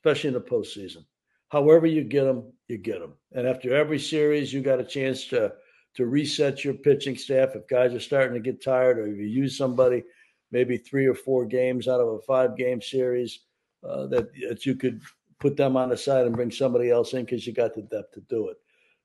especially 0.00 0.28
in 0.28 0.34
the 0.34 0.40
postseason. 0.40 1.04
However 1.50 1.86
you 1.86 2.04
get 2.04 2.24
them, 2.24 2.52
you 2.68 2.78
get 2.78 3.00
them. 3.00 3.14
And 3.32 3.46
after 3.46 3.74
every 3.74 3.98
series, 3.98 4.52
you 4.52 4.62
got 4.62 4.80
a 4.80 4.84
chance 4.84 5.26
to 5.26 5.52
to 5.96 6.06
reset 6.06 6.64
your 6.64 6.74
pitching 6.74 7.16
staff. 7.16 7.56
If 7.56 7.66
guys 7.66 7.92
are 7.92 8.00
starting 8.00 8.34
to 8.34 8.40
get 8.40 8.62
tired, 8.62 8.98
or 8.98 9.08
if 9.08 9.18
you 9.18 9.26
use 9.26 9.58
somebody, 9.58 10.04
maybe 10.52 10.76
three 10.76 11.06
or 11.06 11.14
four 11.14 11.44
games 11.44 11.88
out 11.88 12.00
of 12.00 12.08
a 12.08 12.20
five 12.20 12.56
game 12.56 12.80
series, 12.80 13.40
uh, 13.86 14.06
that 14.06 14.30
that 14.48 14.64
you 14.64 14.76
could 14.76 15.00
put 15.40 15.56
them 15.56 15.76
on 15.76 15.88
the 15.88 15.96
side 15.96 16.26
and 16.26 16.36
bring 16.36 16.50
somebody 16.50 16.90
else 16.90 17.14
in 17.14 17.24
because 17.24 17.46
you 17.46 17.52
got 17.52 17.74
the 17.74 17.82
depth 17.82 18.12
to 18.14 18.20
do 18.28 18.48
it. 18.48 18.58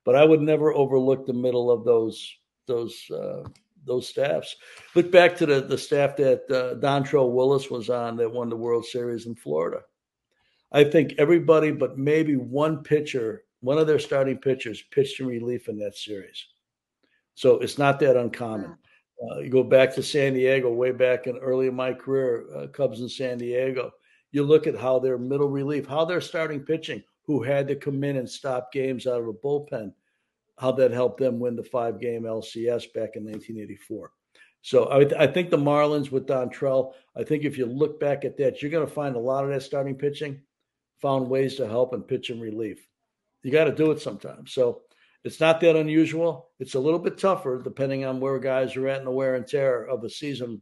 But 0.03 0.15
I 0.15 0.23
would 0.23 0.41
never 0.41 0.73
overlook 0.73 1.25
the 1.25 1.33
middle 1.33 1.71
of 1.71 1.83
those 1.83 2.31
those 2.67 3.09
uh, 3.09 3.43
those 3.85 4.07
staffs. 4.07 4.55
Look 4.93 5.11
back 5.11 5.35
to 5.37 5.45
the 5.45 5.61
the 5.61 5.77
staff 5.77 6.15
that 6.17 6.43
uh, 6.51 6.79
Dontrelle 6.79 7.31
Willis 7.31 7.71
was 7.71 7.89
on 7.89 8.17
that 8.17 8.31
won 8.31 8.49
the 8.49 8.55
World 8.55 8.85
Series 8.85 9.25
in 9.25 9.35
Florida. 9.35 9.81
I 10.71 10.83
think 10.83 11.13
everybody 11.17 11.71
but 11.71 11.97
maybe 11.97 12.35
one 12.35 12.83
pitcher, 12.83 13.45
one 13.61 13.77
of 13.77 13.87
their 13.87 13.99
starting 13.99 14.37
pitchers, 14.37 14.83
pitched 14.91 15.19
in 15.19 15.27
relief 15.27 15.69
in 15.69 15.77
that 15.79 15.95
series. 15.95 16.45
So 17.33 17.59
it's 17.59 17.77
not 17.77 17.99
that 17.99 18.17
uncommon. 18.17 18.77
Uh, 19.23 19.39
you 19.39 19.49
go 19.49 19.63
back 19.63 19.93
to 19.95 20.03
San 20.03 20.33
Diego, 20.33 20.71
way 20.71 20.91
back 20.91 21.27
in 21.27 21.37
early 21.37 21.67
in 21.67 21.75
my 21.75 21.93
career, 21.93 22.45
uh, 22.55 22.67
Cubs 22.67 23.01
in 23.01 23.09
San 23.09 23.37
Diego. 23.37 23.91
You 24.35 24.43
look 24.43 24.67
at 24.67 24.75
how 24.75 24.99
their 24.99 25.17
middle 25.17 25.47
relief, 25.47 25.87
how 25.87 26.03
they're 26.03 26.19
starting 26.19 26.59
pitching, 26.59 27.01
who 27.23 27.41
had 27.41 27.69
to 27.69 27.75
come 27.77 28.03
in 28.03 28.17
and 28.17 28.29
stop 28.29 28.69
games 28.73 29.07
out 29.07 29.21
of 29.21 29.29
a 29.29 29.33
bullpen, 29.33 29.93
how 30.59 30.73
that 30.73 30.91
helped 30.91 31.21
them 31.21 31.39
win 31.39 31.55
the 31.55 31.63
five 31.63 32.01
game 32.01 32.23
LCS 32.23 32.91
back 32.93 33.15
in 33.15 33.23
1984. 33.23 34.11
So 34.61 34.87
I, 34.87 35.23
I, 35.23 35.27
think 35.27 35.51
the 35.51 35.57
Marlins 35.57 36.11
with 36.11 36.27
Dontrelle, 36.27 36.91
I 37.15 37.23
think 37.23 37.45
if 37.45 37.57
you 37.57 37.65
look 37.65 37.97
back 37.97 38.25
at 38.25 38.35
that, 38.35 38.61
you're 38.61 38.71
going 38.71 38.85
to 38.85 38.93
find 38.93 39.15
a 39.15 39.19
lot 39.19 39.45
of 39.45 39.51
that 39.51 39.63
starting 39.63 39.95
pitching 39.95 40.41
found 41.01 41.29
ways 41.29 41.55
to 41.55 41.65
help 41.65 41.93
and 41.93 42.05
pitch 42.05 42.29
in 42.29 42.41
relief. 42.41 42.85
You 43.41 43.53
got 43.53 43.65
to 43.65 43.71
do 43.71 43.91
it 43.91 44.01
sometimes. 44.01 44.51
So 44.51 44.81
it's 45.23 45.39
not 45.39 45.61
that 45.61 45.77
unusual. 45.77 46.49
It's 46.59 46.75
a 46.75 46.79
little 46.81 46.99
bit 46.99 47.17
tougher 47.17 47.61
depending 47.63 48.03
on 48.03 48.19
where 48.19 48.37
guys 48.39 48.75
are 48.75 48.89
at 48.89 48.97
and 48.97 49.07
the 49.07 49.11
wear 49.11 49.35
and 49.35 49.47
tear 49.47 49.85
of 49.85 50.03
a 50.03 50.09
season 50.09 50.61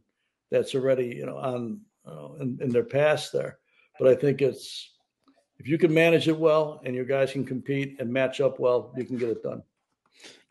that's 0.52 0.76
already, 0.76 1.06
you 1.06 1.26
know, 1.26 1.38
on 1.38 1.80
uh, 2.06 2.34
in, 2.40 2.58
in 2.60 2.68
their 2.68 2.84
past 2.84 3.32
there. 3.32 3.58
But 3.98 4.08
I 4.08 4.14
think 4.14 4.42
it's 4.42 4.90
if 5.58 5.68
you 5.68 5.78
can 5.78 5.94
manage 5.94 6.28
it 6.28 6.38
well 6.38 6.80
and 6.84 6.94
your 6.94 7.04
guys 7.04 7.32
can 7.32 7.44
compete 7.44 7.96
and 8.00 8.12
match 8.12 8.40
up 8.40 8.58
well, 8.58 8.92
you 8.96 9.04
can 9.04 9.16
get 9.16 9.28
it 9.30 9.42
done. 9.42 9.62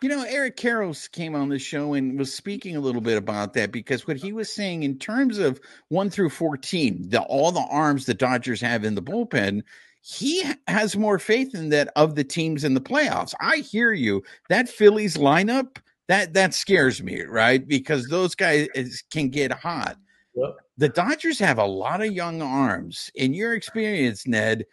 You 0.02 0.10
know, 0.10 0.24
Eric 0.28 0.58
Karros 0.58 1.10
came 1.10 1.34
on 1.34 1.50
the 1.50 1.58
show 1.58 1.94
and 1.94 2.20
was 2.20 2.34
speaking 2.34 2.76
a 2.76 2.82
little 2.82 3.00
bit 3.00 3.18
about 3.18 3.54
that 3.54 3.72
because 3.72 4.06
what 4.06 4.18
he 4.18 4.34
was 4.34 4.52
saying 4.52 4.84
in 4.84 5.00
terms 5.00 5.38
of 5.38 5.62
one 5.88 6.10
through 6.10 6.30
14, 6.30 7.10
the, 7.10 7.22
all 7.22 7.52
the 7.52 7.66
arms 7.72 8.06
the 8.06 8.14
Dodgers 8.14 8.60
have 8.60 8.84
in 8.84 8.96
the 8.96 9.02
bullpen, 9.02 9.64
he 10.02 10.44
has 10.68 10.98
more 10.98 11.18
faith 11.20 11.56
in 11.56 11.70
that 11.70 11.90
of 11.96 12.16
the 12.16 12.26
teams 12.26 12.66
in 12.66 12.74
the 12.74 12.82
playoffs. 12.82 13.34
I 13.40 13.58
hear 13.58 13.94
you. 13.94 14.24
That 14.50 14.68
Phillies 14.68 15.16
lineup, 15.16 15.78
that 16.10 16.34
that 16.34 16.54
scares 16.54 17.02
me, 17.02 17.22
right? 17.22 17.66
Because 17.66 18.10
those 18.10 18.36
guys 18.36 18.68
can 19.10 19.30
get 19.30 19.54
hot. 19.54 19.98
Yep. 20.36 20.56
The 20.78 20.90
Dodgers 20.90 21.40
have 21.40 21.60
a 21.60 21.66
lot 21.66 22.02
of 22.02 22.12
young 22.12 22.42
arms. 22.42 23.12
In 23.16 23.34
your 23.34 23.54
experience, 23.54 24.28
Ned, 24.28 24.66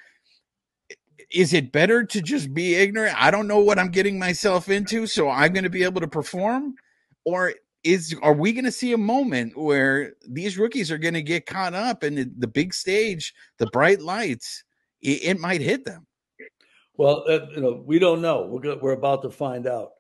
is 1.31 1.53
it 1.53 1.73
better 1.73 2.05
to 2.05 2.21
just 2.23 2.53
be 2.55 2.75
ignorant? 2.75 3.21
I 3.23 3.31
don't 3.31 3.47
know 3.47 3.61
what 3.61 3.79
I'm 3.79 3.91
getting 3.91 4.19
myself 4.19 4.69
into, 4.69 5.07
so 5.07 5.29
I'm 5.29 5.53
going 5.53 5.65
to 5.65 5.71
be 5.71 5.85
able 5.85 6.01
to 6.01 6.09
perform, 6.09 6.75
or 7.25 7.55
is 7.85 8.15
are 8.23 8.33
we 8.33 8.53
going 8.53 8.65
to 8.65 8.73
see 8.73 8.93
a 8.93 8.99
moment 8.99 9.57
where 9.57 10.15
these 10.29 10.59
rookies 10.59 10.91
are 10.91 10.99
going 10.99 11.15
to 11.15 11.23
get 11.23 11.47
caught 11.47 11.75
up 11.75 12.05
in 12.05 12.15
the, 12.15 12.31
the 12.39 12.49
big 12.49 12.75
stage, 12.75 13.35
the 13.59 13.67
bright 13.67 14.01
lights? 14.01 14.65
It, 15.03 15.23
it 15.23 15.41
might 15.41 15.61
hit 15.61 15.85
them. 15.85 16.07
Well, 16.97 17.25
uh, 17.29 17.47
you 17.55 17.61
know, 17.61 17.83
we 17.87 17.99
don't 17.99 18.21
know. 18.21 18.47
We're 18.47 18.77
we're 18.79 18.93
about 18.93 19.23
to 19.23 19.31
find 19.31 19.67
out. 19.67 19.93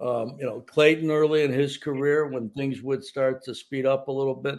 Um, 0.00 0.36
you 0.38 0.46
know, 0.46 0.60
Clayton 0.60 1.10
early 1.10 1.42
in 1.42 1.52
his 1.52 1.76
career, 1.76 2.28
when 2.28 2.50
things 2.50 2.82
would 2.82 3.04
start 3.04 3.44
to 3.44 3.54
speed 3.54 3.84
up 3.84 4.08
a 4.08 4.12
little 4.12 4.34
bit, 4.34 4.56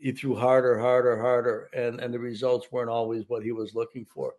he 0.00 0.12
threw 0.12 0.34
harder, 0.34 0.78
harder, 0.78 1.20
harder, 1.20 1.68
and 1.74 2.00
and 2.00 2.12
the 2.12 2.18
results 2.18 2.72
weren't 2.72 2.90
always 2.90 3.24
what 3.28 3.42
he 3.42 3.52
was 3.52 3.74
looking 3.74 4.04
for 4.04 4.34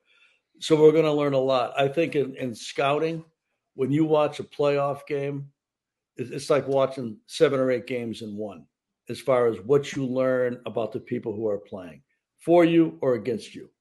so 0.62 0.80
we're 0.80 0.92
going 0.92 1.06
to 1.06 1.12
learn 1.12 1.34
a 1.34 1.40
lot. 1.40 1.74
I 1.78 1.88
think 1.88 2.16
in, 2.16 2.36
in 2.36 2.54
scouting, 2.54 3.26
when 3.74 3.92
you 3.92 4.06
watch 4.06 4.40
a 4.40 4.44
playoff 4.44 5.08
game, 5.08 5.48
it's 6.18 6.52
like 6.52 6.68
watching 6.68 7.18
seven 7.26 7.60
or 7.60 7.72
eight 7.72 7.88
games 7.88 8.22
in 8.22 8.38
one, 8.38 8.66
as 9.10 9.20
far 9.20 9.48
as 9.48 9.58
what 9.62 9.94
you 9.94 10.06
learn 10.06 10.62
about 10.68 10.92
the 10.92 11.00
people 11.00 11.34
who 11.36 11.48
are 11.48 11.58
playing 11.58 12.04
for 12.38 12.64
you 12.64 13.00
or 13.02 13.16
against 13.16 13.56
you. 13.56 13.72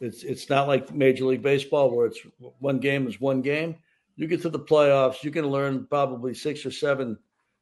It's 0.00 0.24
it's 0.24 0.50
not 0.50 0.66
like 0.66 0.92
Major 0.92 1.26
League 1.26 1.42
Baseball 1.42 1.94
where 1.94 2.06
it's 2.06 2.20
one 2.58 2.80
game 2.80 3.06
is 3.06 3.20
one 3.20 3.40
game. 3.40 3.76
You 4.16 4.26
get 4.26 4.42
to 4.42 4.50
the 4.50 4.58
playoffs, 4.58 5.22
you 5.22 5.30
can 5.30 5.46
learn 5.46 5.86
probably 5.86 6.34
six 6.34 6.66
or 6.66 6.72
seven. 6.72 7.16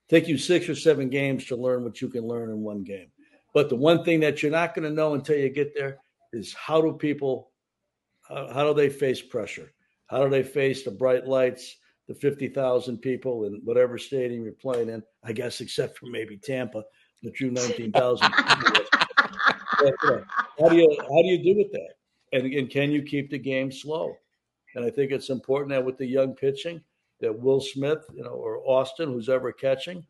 Take 0.08 0.26
you 0.26 0.38
six 0.38 0.68
or 0.68 0.74
seven 0.74 1.10
games 1.10 1.44
to 1.46 1.56
learn 1.56 1.84
what 1.84 2.00
you 2.00 2.08
can 2.08 2.26
learn 2.26 2.50
in 2.50 2.62
one 2.62 2.82
game. 2.82 3.08
But 3.54 3.68
the 3.68 3.76
one 3.76 4.04
thing 4.04 4.20
that 4.20 4.42
you're 4.42 4.52
not 4.52 4.74
going 4.74 4.86
to 4.86 4.94
know 4.94 5.14
until 5.14 5.38
you 5.38 5.48
get 5.48 5.74
there 5.74 5.98
is 6.32 6.52
how 6.52 6.82
do 6.82 6.92
people 6.92 7.52
how, 8.28 8.52
how 8.52 8.64
do 8.64 8.74
they 8.74 8.90
face 8.90 9.22
pressure? 9.22 9.72
How 10.06 10.24
do 10.24 10.30
they 10.30 10.42
face 10.42 10.82
the 10.82 10.90
bright 10.90 11.26
lights, 11.26 11.76
the 12.08 12.14
50,000 12.14 12.98
people 12.98 13.44
in 13.44 13.60
whatever 13.64 13.96
stadium 13.96 14.44
you're 14.44 14.52
playing 14.52 14.88
in? 14.88 15.02
I 15.22 15.32
guess, 15.32 15.60
except 15.60 15.98
for 15.98 16.06
maybe 16.06 16.36
Tampa, 16.36 16.82
the 17.22 17.30
true 17.30 17.50
19,000. 17.50 18.32
how 18.32 18.58
do 20.68 20.76
you 20.76 20.96
how 21.00 21.22
do 21.22 21.28
you 21.28 21.42
do 21.42 21.56
with 21.56 21.72
that? 21.72 21.94
And, 22.32 22.52
and 22.52 22.68
can 22.68 22.90
you 22.90 23.02
keep 23.02 23.30
the 23.30 23.38
game 23.38 23.70
slow? 23.70 24.16
And 24.74 24.84
I 24.84 24.90
think 24.90 25.12
it's 25.12 25.30
important 25.30 25.70
that 25.70 25.84
with 25.84 25.98
the 25.98 26.06
young 26.06 26.34
pitching, 26.34 26.80
that 27.20 27.38
Will 27.38 27.60
Smith, 27.60 28.04
you 28.12 28.24
know, 28.24 28.30
or 28.30 28.58
Austin, 28.66 29.12
who's 29.12 29.28
ever 29.28 29.52
catching, 29.52 30.04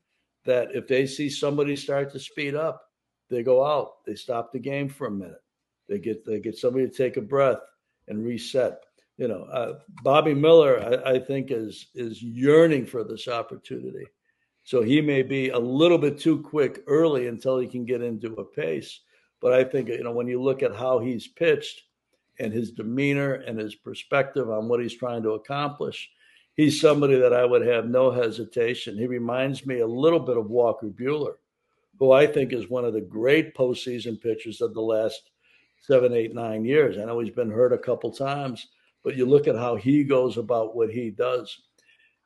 that 0.46 0.68
if 0.74 0.88
they 0.88 1.06
see 1.06 1.28
somebody 1.28 1.76
start 1.76 2.10
to 2.12 2.18
speed 2.18 2.54
up, 2.54 2.83
they 3.30 3.42
go 3.42 3.64
out. 3.64 4.04
They 4.06 4.14
stop 4.14 4.52
the 4.52 4.58
game 4.58 4.88
for 4.88 5.06
a 5.06 5.10
minute. 5.10 5.42
They 5.88 5.98
get 5.98 6.24
they 6.24 6.40
get 6.40 6.56
somebody 6.56 6.88
to 6.88 6.94
take 6.94 7.16
a 7.16 7.22
breath 7.22 7.60
and 8.08 8.24
reset. 8.24 8.80
You 9.16 9.28
know, 9.28 9.44
uh, 9.44 9.78
Bobby 10.02 10.34
Miller, 10.34 11.02
I, 11.06 11.12
I, 11.12 11.18
think, 11.18 11.50
is 11.50 11.86
is 11.94 12.22
yearning 12.22 12.84
for 12.86 13.04
this 13.04 13.28
opportunity. 13.28 14.06
So 14.64 14.82
he 14.82 15.00
may 15.00 15.22
be 15.22 15.50
a 15.50 15.58
little 15.58 15.98
bit 15.98 16.18
too 16.18 16.40
quick 16.40 16.82
early 16.86 17.28
until 17.28 17.58
he 17.58 17.68
can 17.68 17.84
get 17.84 18.02
into 18.02 18.32
a 18.34 18.44
pace. 18.44 19.00
But 19.40 19.52
I 19.52 19.62
think 19.62 19.88
you 19.88 20.02
know 20.02 20.12
when 20.12 20.26
you 20.26 20.42
look 20.42 20.62
at 20.62 20.74
how 20.74 20.98
he's 20.98 21.28
pitched 21.28 21.82
and 22.40 22.52
his 22.52 22.72
demeanor 22.72 23.34
and 23.34 23.58
his 23.58 23.74
perspective 23.74 24.50
on 24.50 24.68
what 24.68 24.80
he's 24.80 24.96
trying 24.96 25.22
to 25.22 25.32
accomplish, 25.32 26.10
he's 26.56 26.80
somebody 26.80 27.16
that 27.16 27.32
I 27.32 27.44
would 27.44 27.64
have 27.66 27.86
no 27.86 28.10
hesitation. 28.10 28.98
He 28.98 29.06
reminds 29.06 29.66
me 29.66 29.80
a 29.80 29.86
little 29.86 30.18
bit 30.18 30.36
of 30.36 30.50
Walker 30.50 30.88
Buehler, 30.88 31.34
who 31.98 32.12
I 32.12 32.26
think 32.26 32.52
is 32.52 32.68
one 32.68 32.84
of 32.84 32.92
the 32.92 33.00
great 33.00 33.54
postseason 33.54 34.20
pitchers 34.20 34.60
of 34.60 34.74
the 34.74 34.80
last 34.80 35.30
seven, 35.80 36.12
eight, 36.12 36.34
nine 36.34 36.64
years. 36.64 36.98
I 36.98 37.04
know 37.04 37.20
he's 37.20 37.34
been 37.34 37.50
hurt 37.50 37.72
a 37.72 37.78
couple 37.78 38.10
times, 38.10 38.66
but 39.02 39.16
you 39.16 39.26
look 39.26 39.46
at 39.46 39.56
how 39.56 39.76
he 39.76 40.02
goes 40.02 40.38
about 40.38 40.74
what 40.74 40.90
he 40.90 41.10
does. 41.10 41.62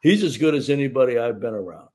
He's 0.00 0.22
as 0.22 0.36
good 0.36 0.54
as 0.54 0.70
anybody 0.70 1.18
I've 1.18 1.40
been 1.40 1.54
around 1.54 1.88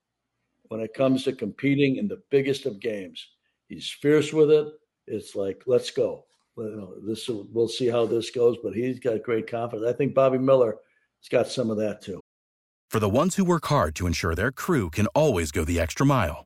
when 0.64 0.82
it 0.82 0.94
comes 0.94 1.24
to 1.24 1.34
competing 1.34 1.96
in 1.98 2.08
the 2.08 2.22
biggest 2.30 2.66
of 2.66 2.80
games. 2.80 3.26
He's 3.70 3.90
fierce 3.90 4.34
with 4.34 4.52
it. 4.52 4.68
It's 5.08 5.36
like, 5.36 5.64
let's 5.66 5.92
go. 5.92 6.26
You 6.58 6.76
know, 6.76 6.94
this 7.08 7.30
we'll 7.30 7.68
see 7.68 7.88
how 7.88 8.06
this 8.06 8.30
goes, 8.30 8.58
but 8.64 8.74
he's 8.74 9.00
got 9.00 9.24
great 9.24 9.50
confidence. 9.50 9.90
I 9.90 9.94
think 9.94 10.14
Bobby 10.14 10.38
Miller 10.38 10.78
has 11.22 11.30
got 11.30 11.48
some 11.48 11.72
of 11.72 11.78
that 11.78 12.02
too. 12.02 12.22
For 12.90 13.00
the 13.00 13.10
ones 13.10 13.36
who 13.36 13.44
work 13.44 13.66
hard 13.66 13.96
to 13.96 14.06
ensure 14.06 14.36
their 14.36 14.52
crew 14.52 14.92
can 14.92 15.08
always 15.08 15.52
go 15.52 15.64
the 15.64 15.80
extra 15.80 16.06
mile, 16.06 16.46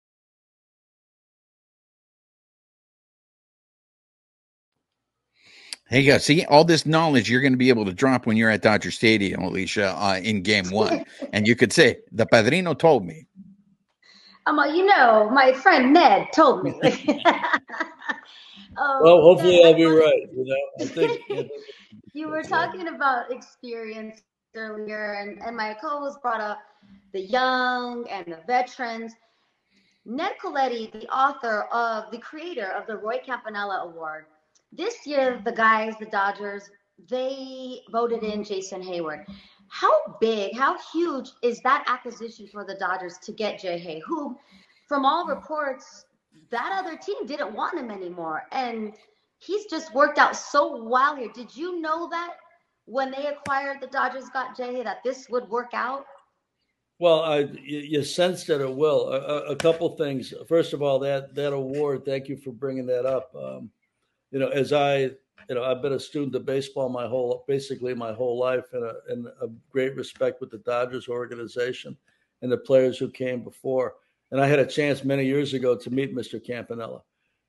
Hey, 5.91 6.03
guys, 6.03 6.23
see 6.23 6.45
all 6.45 6.63
this 6.63 6.85
knowledge 6.85 7.29
you're 7.29 7.41
going 7.41 7.51
to 7.51 7.57
be 7.57 7.67
able 7.67 7.83
to 7.83 7.91
drop 7.91 8.25
when 8.25 8.37
you're 8.37 8.49
at 8.49 8.61
Dodger 8.61 8.91
Stadium, 8.91 9.41
Alicia, 9.41 9.93
uh, 10.01 10.21
in 10.23 10.41
game 10.41 10.69
one. 10.69 11.03
and 11.33 11.45
you 11.45 11.53
could 11.53 11.73
say, 11.73 11.97
The 12.13 12.25
Padrino 12.25 12.73
told 12.73 13.05
me. 13.05 13.27
I'm 14.45 14.55
like, 14.55 14.73
you 14.73 14.85
know, 14.85 15.29
my 15.33 15.51
friend 15.51 15.91
Ned 15.91 16.27
told 16.33 16.63
me. 16.63 16.71
um, 16.81 16.93
well, 19.01 19.21
hopefully 19.21 19.61
I'll 19.65 19.73
be 19.73 19.83
right. 19.83 20.29
You 20.33 20.45
know, 20.45 20.55
I 20.79 20.85
think, 20.85 21.19
you 22.13 22.29
were 22.29 22.43
talking 22.43 22.87
about 22.87 23.29
experience 23.29 24.21
earlier, 24.55 25.15
and, 25.15 25.43
and 25.43 25.57
my 25.57 25.75
co-host 25.81 26.21
brought 26.21 26.39
up 26.39 26.59
the 27.11 27.19
young 27.19 28.07
and 28.09 28.27
the 28.27 28.39
veterans. 28.47 29.11
Ned 30.05 30.35
Colletti, 30.41 30.89
the 30.93 31.13
author 31.13 31.63
of 31.63 32.09
the 32.11 32.17
creator 32.17 32.71
of 32.71 32.87
the 32.87 32.95
Roy 32.95 33.19
Campanella 33.25 33.89
Award, 33.89 34.27
this 34.71 35.05
year 35.05 35.41
the 35.43 35.51
guys, 35.51 35.93
the 35.99 36.05
Dodgers, 36.05 36.69
they 37.09 37.81
voted 37.91 38.23
in 38.23 38.43
Jason 38.43 38.81
Heyward. 38.81 39.25
How 39.67 40.17
big, 40.19 40.55
how 40.55 40.77
huge 40.91 41.29
is 41.41 41.61
that 41.61 41.85
acquisition 41.87 42.47
for 42.47 42.65
the 42.65 42.75
Dodgers 42.75 43.17
to 43.19 43.31
get 43.31 43.59
Jay 43.59 43.77
Hay, 43.77 44.01
who, 44.05 44.37
from 44.87 45.05
all 45.05 45.25
reports, 45.25 46.05
that 46.49 46.71
other 46.77 46.97
team 46.97 47.25
didn't 47.25 47.53
want 47.53 47.79
him 47.79 47.89
anymore. 47.89 48.43
And 48.51 48.93
he's 49.39 49.65
just 49.65 49.93
worked 49.93 50.19
out 50.19 50.35
so 50.35 50.83
well 50.83 51.15
here. 51.15 51.29
Did 51.33 51.55
you 51.55 51.79
know 51.79 52.09
that 52.09 52.35
when 52.85 53.11
they 53.11 53.27
acquired 53.27 53.79
the 53.81 53.87
Dodgers 53.87 54.29
got 54.29 54.57
Jay 54.57 54.83
that 54.83 55.03
this 55.03 55.27
would 55.29 55.49
work 55.49 55.69
out? 55.73 56.05
Well, 56.99 57.21
I, 57.21 57.39
you, 57.39 57.79
you 57.79 58.03
sense 58.03 58.43
that 58.45 58.61
it 58.61 58.75
will. 58.75 59.07
A, 59.07 59.45
a, 59.45 59.55
couple 59.55 59.95
things. 59.95 60.35
First 60.47 60.73
of 60.73 60.83
all, 60.83 60.99
that 60.99 61.33
that 61.33 61.51
award. 61.51 62.05
Thank 62.05 62.27
you 62.27 62.37
for 62.37 62.51
bringing 62.51 62.85
that 62.85 63.07
up. 63.07 63.33
Um, 63.35 63.71
you 64.31 64.39
know, 64.39 64.49
as 64.49 64.73
I 64.73 65.11
you 65.49 65.55
know, 65.55 65.63
I've 65.63 65.81
been 65.81 65.93
a 65.93 65.99
student 65.99 66.35
of 66.35 66.45
baseball 66.45 66.89
my 66.89 67.07
whole, 67.07 67.43
basically 67.47 67.93
my 67.93 68.13
whole 68.13 68.37
life, 68.37 68.65
and 68.73 68.83
a, 68.83 68.95
and 69.09 69.27
a 69.41 69.47
great 69.69 69.95
respect 69.95 70.39
with 70.39 70.51
the 70.51 70.59
Dodgers 70.59 71.07
organization 71.07 71.97
and 72.41 72.51
the 72.51 72.57
players 72.57 72.97
who 72.97 73.09
came 73.09 73.43
before. 73.43 73.95
And 74.31 74.39
I 74.39 74.47
had 74.47 74.59
a 74.59 74.65
chance 74.65 75.03
many 75.03 75.25
years 75.25 75.53
ago 75.53 75.75
to 75.75 75.89
meet 75.89 76.15
Mr. 76.15 76.43
Campanella, 76.43 77.01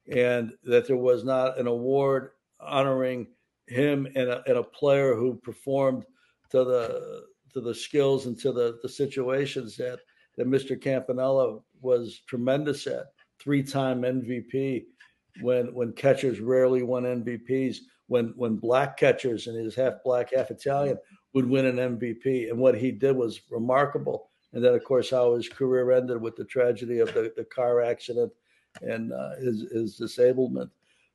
and 0.08 0.52
that 0.64 0.86
there 0.86 0.96
was 0.96 1.24
not 1.24 1.58
an 1.58 1.66
award 1.66 2.30
honoring 2.60 3.28
him 3.68 4.06
and 4.16 4.28
a, 4.28 4.42
and 4.46 4.58
a 4.58 4.62
player 4.62 5.14
who 5.14 5.36
performed 5.36 6.04
to 6.50 6.64
the 6.64 7.24
to 7.52 7.60
the 7.60 7.74
skills 7.74 8.26
and 8.26 8.38
to 8.38 8.50
the, 8.50 8.78
the 8.82 8.88
situations 8.88 9.76
that 9.76 10.00
that 10.36 10.48
Mr. 10.48 10.80
Campanella 10.80 11.60
was 11.80 12.22
tremendous 12.26 12.86
at. 12.86 13.12
Three 13.38 13.62
time 13.62 14.02
MVP 14.02 14.86
when 15.40 15.72
when 15.74 15.92
catchers 15.92 16.40
rarely 16.40 16.82
won 16.82 17.04
MVPs, 17.04 17.78
when 18.08 18.32
when 18.36 18.56
black 18.56 18.96
catchers 18.96 19.46
and 19.46 19.60
he's 19.60 19.74
half 19.74 19.94
black, 20.04 20.34
half 20.34 20.50
Italian 20.50 20.98
would 21.32 21.48
win 21.48 21.66
an 21.66 21.98
MVP. 21.98 22.50
And 22.50 22.58
what 22.58 22.76
he 22.76 22.90
did 22.90 23.16
was 23.16 23.40
remarkable. 23.50 24.30
And 24.52 24.62
then 24.62 24.74
of 24.74 24.84
course 24.84 25.10
how 25.10 25.34
his 25.34 25.48
career 25.48 25.92
ended 25.92 26.20
with 26.20 26.36
the 26.36 26.44
tragedy 26.44 26.98
of 26.98 27.12
the, 27.14 27.32
the 27.36 27.44
car 27.44 27.80
accident 27.80 28.32
and 28.82 29.12
uh, 29.12 29.36
his 29.36 29.62
his 29.72 29.96
disablement. 29.96 30.70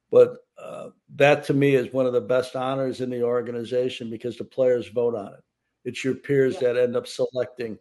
But 0.10 0.38
uh, 0.58 0.90
that 1.16 1.44
to 1.46 1.54
me 1.54 1.76
is 1.76 1.94
one 1.94 2.06
of 2.06 2.14
the 2.14 2.22
best 2.22 2.56
honors 2.56 3.02
in 3.02 3.10
the 3.10 3.22
organization 3.22 4.10
because 4.10 4.38
the 4.38 4.44
players 4.44 4.88
vote 4.88 5.16
on 5.16 5.34
it. 5.34 5.44
It's 5.86 6.04
your 6.04 6.16
peers 6.16 6.56
yeah. 6.56 6.74
that 6.74 6.78
end 6.78 6.96
up 6.96 7.08
selecting 7.08 7.78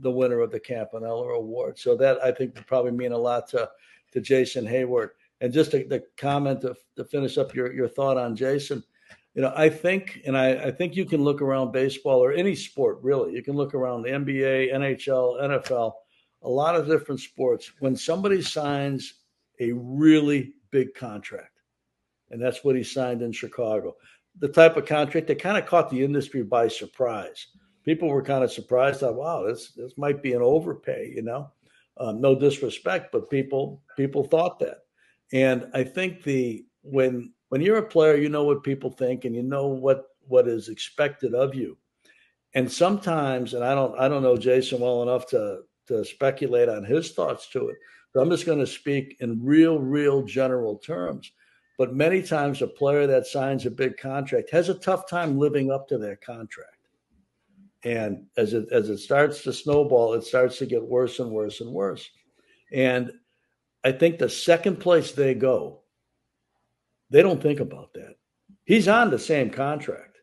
the 0.00 0.10
winner 0.10 0.40
of 0.40 0.50
the 0.50 0.60
Campanella 0.60 1.28
Award. 1.34 1.78
So 1.78 1.96
that 1.96 2.22
I 2.22 2.32
think 2.32 2.54
would 2.54 2.66
probably 2.66 2.92
mean 2.92 3.12
a 3.12 3.18
lot 3.18 3.48
to 3.48 3.68
to 4.12 4.20
Jason 4.20 4.64
Heyward. 4.64 5.10
And 5.40 5.52
just 5.52 5.70
to, 5.72 5.84
the 5.84 6.02
comment 6.16 6.62
to, 6.62 6.74
to 6.96 7.04
finish 7.04 7.38
up 7.38 7.54
your, 7.54 7.72
your 7.72 7.88
thought 7.88 8.16
on 8.16 8.34
Jason, 8.34 8.82
you 9.34 9.42
know, 9.42 9.52
I 9.54 9.68
think, 9.68 10.22
and 10.24 10.36
I, 10.36 10.52
I 10.52 10.70
think 10.70 10.96
you 10.96 11.04
can 11.04 11.22
look 11.22 11.42
around 11.42 11.72
baseball 11.72 12.24
or 12.24 12.32
any 12.32 12.54
sport 12.54 12.98
really. 13.02 13.34
You 13.34 13.42
can 13.42 13.54
look 13.54 13.74
around 13.74 14.02
the 14.02 14.10
NBA, 14.10 14.72
NHL, 14.72 15.40
NFL, 15.42 15.92
a 16.42 16.48
lot 16.48 16.74
of 16.74 16.86
different 16.86 17.20
sports. 17.20 17.70
When 17.80 17.96
somebody 17.96 18.40
signs 18.40 19.14
a 19.60 19.72
really 19.72 20.54
big 20.70 20.94
contract, 20.94 21.60
and 22.30 22.42
that's 22.42 22.64
what 22.64 22.76
he 22.76 22.82
signed 22.82 23.20
in 23.20 23.30
Chicago, 23.30 23.94
the 24.38 24.48
type 24.48 24.76
of 24.76 24.86
contract 24.86 25.26
that 25.26 25.38
kind 25.38 25.58
of 25.58 25.66
caught 25.66 25.90
the 25.90 26.02
industry 26.02 26.42
by 26.42 26.68
surprise 26.68 27.46
people 27.86 28.08
were 28.08 28.22
kind 28.22 28.44
of 28.44 28.52
surprised. 28.52 29.00
Thought, 29.00 29.14
wow, 29.14 29.44
this 29.46 29.70
this 29.70 29.96
might 29.96 30.22
be 30.22 30.34
an 30.34 30.42
overpay. 30.42 31.12
You 31.14 31.22
know, 31.22 31.50
um, 31.98 32.20
no 32.20 32.38
disrespect, 32.38 33.12
but 33.12 33.30
people 33.30 33.80
people 33.96 34.24
thought 34.24 34.58
that, 34.58 34.80
and 35.32 35.68
I 35.74 35.84
think 35.84 36.22
the 36.22 36.64
when 36.82 37.32
when 37.48 37.60
you're 37.60 37.78
a 37.78 37.88
player, 37.88 38.16
you 38.16 38.28
know 38.28 38.44
what 38.44 38.62
people 38.64 38.90
think, 38.90 39.24
and 39.24 39.34
you 39.34 39.42
know 39.42 39.66
what 39.66 40.04
what 40.28 40.48
is 40.48 40.68
expected 40.68 41.34
of 41.34 41.54
you. 41.54 41.76
And 42.54 42.70
sometimes, 42.70 43.54
and 43.54 43.64
I 43.64 43.74
don't 43.74 43.98
I 43.98 44.08
don't 44.08 44.22
know 44.22 44.36
Jason 44.36 44.80
well 44.80 45.02
enough 45.02 45.26
to 45.28 45.60
to 45.88 46.04
speculate 46.04 46.68
on 46.68 46.84
his 46.84 47.12
thoughts 47.12 47.48
to 47.50 47.68
it. 47.68 47.76
So 48.12 48.20
I'm 48.20 48.30
just 48.30 48.46
going 48.46 48.58
to 48.58 48.66
speak 48.66 49.16
in 49.20 49.44
real, 49.44 49.78
real 49.78 50.22
general 50.22 50.78
terms. 50.78 51.30
But 51.78 51.94
many 51.94 52.22
times, 52.22 52.62
a 52.62 52.66
player 52.66 53.06
that 53.06 53.26
signs 53.26 53.66
a 53.66 53.70
big 53.70 53.98
contract 53.98 54.50
has 54.50 54.70
a 54.70 54.74
tough 54.74 55.08
time 55.08 55.38
living 55.38 55.70
up 55.70 55.86
to 55.88 55.98
that 55.98 56.22
contract. 56.22 56.88
And 57.84 58.24
as 58.38 58.54
it 58.54 58.66
as 58.72 58.88
it 58.88 58.98
starts 58.98 59.42
to 59.42 59.52
snowball, 59.52 60.14
it 60.14 60.24
starts 60.24 60.56
to 60.58 60.66
get 60.66 60.82
worse 60.82 61.20
and 61.20 61.30
worse 61.30 61.60
and 61.60 61.70
worse. 61.70 62.08
And 62.72 63.12
I 63.86 63.92
think 63.92 64.18
the 64.18 64.28
second 64.28 64.80
place 64.80 65.12
they 65.12 65.34
go, 65.34 65.82
they 67.10 67.22
don't 67.22 67.40
think 67.40 67.60
about 67.60 67.94
that. 67.94 68.16
He's 68.64 68.88
on 68.88 69.10
the 69.10 69.18
same 69.18 69.48
contract. 69.48 70.18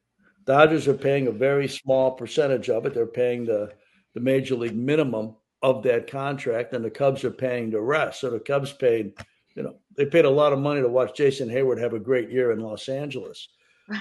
Dodgers 0.45 0.87
are 0.89 0.93
paying 0.93 1.27
a 1.27 1.31
very 1.31 1.69
small 1.69 2.11
percentage 2.11 2.69
of 2.69 2.85
it. 2.85 2.93
They're 2.93 3.05
paying 3.05 3.45
the, 3.45 3.71
the 4.13 4.19
major 4.19 4.55
league 4.55 4.75
minimum 4.75 5.37
of 5.61 5.81
that 5.83 6.11
contract, 6.11 6.73
and 6.73 6.83
the 6.83 6.91
Cubs 6.91 7.23
are 7.23 7.31
paying 7.31 7.69
the 7.69 7.79
rest. 7.79 8.19
So 8.19 8.29
the 8.29 8.39
Cubs 8.39 8.73
paid, 8.73 9.13
you 9.55 9.63
know, 9.63 9.75
they 9.95 10.05
paid 10.05 10.25
a 10.25 10.29
lot 10.29 10.51
of 10.51 10.59
money 10.59 10.81
to 10.81 10.89
watch 10.89 11.15
Jason 11.15 11.47
Heyward 11.47 11.79
have 11.79 11.93
a 11.93 11.99
great 11.99 12.29
year 12.29 12.51
in 12.51 12.59
Los 12.59 12.89
Angeles. 12.89 13.47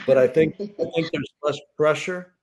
But 0.09 0.18
I 0.18 0.27
think 0.27 0.57
I 0.61 0.66
think 0.66 1.11
there's 1.12 1.33
less 1.44 1.59
pressure 1.77 2.35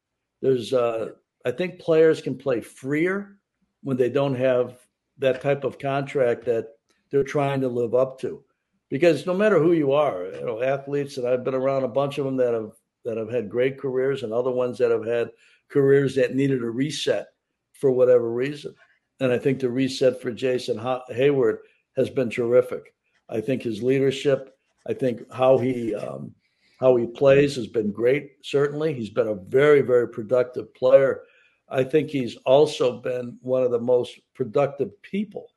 there's, 0.41 0.73
uh, 0.73 1.09
I 1.45 1.51
think 1.51 1.79
players 1.79 2.21
can 2.21 2.37
play 2.37 2.61
freer 2.61 3.37
when 3.83 3.97
they 3.97 4.09
don't 4.09 4.35
have 4.35 4.77
that 5.17 5.41
type 5.41 5.63
of 5.63 5.79
contract 5.79 6.45
that 6.45 6.69
they're 7.11 7.23
trying 7.23 7.61
to 7.61 7.67
live 7.67 7.95
up 7.95 8.19
to. 8.21 8.43
Because 8.89 9.25
no 9.25 9.33
matter 9.33 9.59
who 9.59 9.73
you 9.73 9.91
are, 9.93 10.25
you 10.25 10.45
know, 10.45 10.61
athletes, 10.61 11.17
and 11.17 11.27
I've 11.27 11.43
been 11.43 11.53
around 11.53 11.83
a 11.83 11.89
bunch 11.89 12.17
of 12.17 12.25
them 12.25 12.37
that 12.37 12.53
have 12.53 12.71
that 13.05 13.17
have 13.17 13.29
had 13.31 13.49
great 13.49 13.77
careers, 13.77 14.23
and 14.23 14.33
other 14.33 14.51
ones 14.51 14.77
that 14.79 14.91
have 14.91 15.05
had 15.05 15.29
careers 15.69 16.15
that 16.15 16.35
needed 16.35 16.63
a 16.63 16.69
reset 16.69 17.27
for 17.73 17.91
whatever 17.91 18.31
reason. 18.31 18.73
And 19.19 19.31
I 19.31 19.37
think 19.37 19.59
the 19.59 19.69
reset 19.69 20.21
for 20.21 20.31
Jason 20.31 20.77
Heyward 20.77 21.57
has 21.95 22.09
been 22.09 22.29
terrific. 22.29 22.93
I 23.29 23.41
think 23.41 23.61
his 23.61 23.83
leadership, 23.83 24.57
I 24.87 24.93
think 24.93 25.31
how 25.31 25.57
he 25.57 25.93
um, 25.93 26.33
how 26.79 26.95
he 26.95 27.05
plays 27.05 27.55
has 27.55 27.67
been 27.67 27.91
great, 27.91 28.31
certainly. 28.41 28.93
He's 28.93 29.09
been 29.09 29.27
a 29.27 29.35
very, 29.35 29.81
very 29.81 30.07
productive 30.07 30.73
player. 30.73 31.21
I 31.69 31.83
think 31.83 32.09
he's 32.09 32.37
also 32.45 33.01
been 33.01 33.37
one 33.41 33.63
of 33.63 33.71
the 33.71 33.79
most 33.79 34.19
productive 34.33 34.99
people 35.03 35.49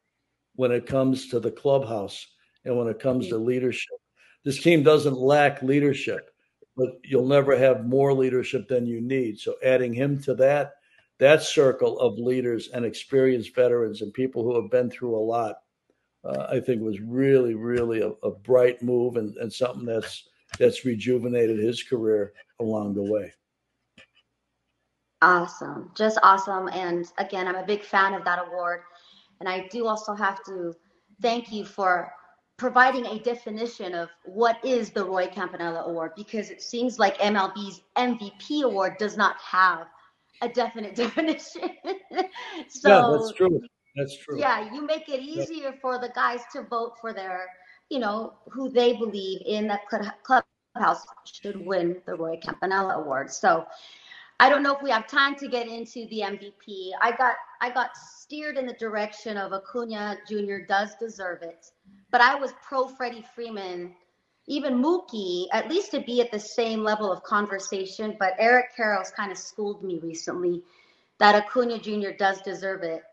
when 0.54 0.72
it 0.72 0.86
comes 0.86 1.28
to 1.28 1.40
the 1.40 1.50
clubhouse 1.50 2.26
and 2.64 2.76
when 2.76 2.88
it 2.88 3.00
comes 3.00 3.28
to 3.28 3.36
leadership. 3.36 3.96
This 4.44 4.62
team 4.62 4.82
doesn't 4.82 5.16
lack 5.16 5.62
leadership, 5.62 6.30
but 6.76 6.88
you'll 7.04 7.26
never 7.26 7.56
have 7.56 7.86
more 7.86 8.12
leadership 8.12 8.68
than 8.68 8.86
you 8.86 9.00
need. 9.00 9.38
So 9.38 9.54
adding 9.64 9.92
him 9.92 10.22
to 10.24 10.34
that, 10.34 10.72
that 11.18 11.42
circle 11.42 11.98
of 12.00 12.18
leaders 12.18 12.68
and 12.68 12.84
experienced 12.84 13.54
veterans 13.54 14.02
and 14.02 14.12
people 14.12 14.42
who 14.42 14.60
have 14.60 14.70
been 14.70 14.90
through 14.90 15.16
a 15.16 15.18
lot, 15.18 15.56
uh, 16.24 16.46
I 16.50 16.60
think 16.60 16.82
was 16.82 17.00
really, 17.00 17.54
really 17.54 18.00
a, 18.00 18.10
a 18.26 18.30
bright 18.30 18.82
move 18.82 19.16
and, 19.16 19.36
and 19.36 19.52
something 19.52 19.84
that's 19.84 20.28
that's 20.58 20.84
rejuvenated 20.84 21.58
his 21.58 21.82
career 21.82 22.34
along 22.60 22.94
the 22.94 23.02
way. 23.02 23.32
Awesome. 25.22 25.90
Just 25.94 26.18
awesome. 26.22 26.68
And 26.68 27.10
again, 27.18 27.46
I'm 27.46 27.54
a 27.54 27.64
big 27.64 27.84
fan 27.84 28.12
of 28.14 28.24
that 28.24 28.44
award. 28.46 28.82
And 29.42 29.48
I 29.48 29.66
do 29.72 29.88
also 29.88 30.14
have 30.14 30.40
to 30.44 30.72
thank 31.20 31.50
you 31.50 31.64
for 31.64 32.12
providing 32.59 33.07
a 33.07 33.18
definition 33.18 33.92
of 33.92 34.09
what 34.24 34.64
is 34.64 34.90
the 34.90 35.05
Roy 35.05 35.26
Campanella 35.26 35.81
Award 35.81 36.12
because 36.14 36.48
it 36.48 36.62
seems 36.62 37.00
like 37.00 37.18
MLB's 37.18 37.81
MVP 37.96 38.62
award 38.62 38.98
does 39.00 39.16
not 39.16 39.35
have 39.38 39.88
a 40.42 40.48
definite 40.48 40.94
definition. 41.05 41.70
so 42.68 42.88
yeah, 42.88 43.18
that's 43.18 43.33
true. 43.33 43.61
That's 43.96 44.16
true. 44.18 44.38
Yeah, 44.38 44.72
you 44.72 44.87
make 44.87 45.09
it 45.09 45.20
easier 45.20 45.70
yeah. 45.70 45.81
for 45.81 45.98
the 45.98 46.11
guys 46.14 46.42
to 46.52 46.62
vote 46.62 46.92
for 47.00 47.12
their 47.12 47.48
you 47.92 47.98
know, 47.98 48.33
who 48.48 48.70
they 48.70 48.94
believe 48.94 49.42
in 49.44 49.66
that 49.66 49.81
clubhouse 50.22 51.05
should 51.26 51.66
win 51.66 52.00
the 52.07 52.14
Roy 52.14 52.38
Campanella 52.42 52.94
Award. 52.94 53.31
So 53.31 53.66
I 54.42 54.48
don't 54.48 54.64
know 54.64 54.74
if 54.74 54.83
we 54.83 54.90
have 54.90 55.07
time 55.07 55.37
to 55.37 55.46
get 55.46 55.68
into 55.68 56.09
the 56.09 56.22
MVP. 56.24 56.90
I 57.00 57.12
got 57.12 57.37
I 57.61 57.70
got 57.70 57.96
steered 57.96 58.59
in 58.59 58.66
the 58.66 58.72
direction 58.72 59.37
of 59.37 59.52
Acuna 59.52 60.16
Jr. 60.28 60.66
does 60.66 60.96
deserve 60.98 61.42
it, 61.42 61.70
but 62.11 62.20
I 62.20 62.35
was 62.35 62.52
pro 62.61 62.88
Freddie 62.88 63.24
Freeman, 63.37 63.94
even 64.48 64.83
Mookie, 64.83 65.46
at 65.52 65.68
least 65.68 65.92
to 65.92 66.00
be 66.00 66.20
at 66.20 66.33
the 66.33 66.40
same 66.40 66.83
level 66.83 67.12
of 67.12 67.22
conversation. 67.22 68.16
But 68.18 68.35
Eric 68.40 68.70
Karros 68.76 69.14
kind 69.14 69.31
of 69.31 69.38
schooled 69.38 69.85
me 69.85 70.00
recently 70.02 70.64
that 71.20 71.37
Acuna 71.37 71.78
Jr. 71.78 72.11
does 72.18 72.42
deserve 72.42 72.83
it. 72.83 73.05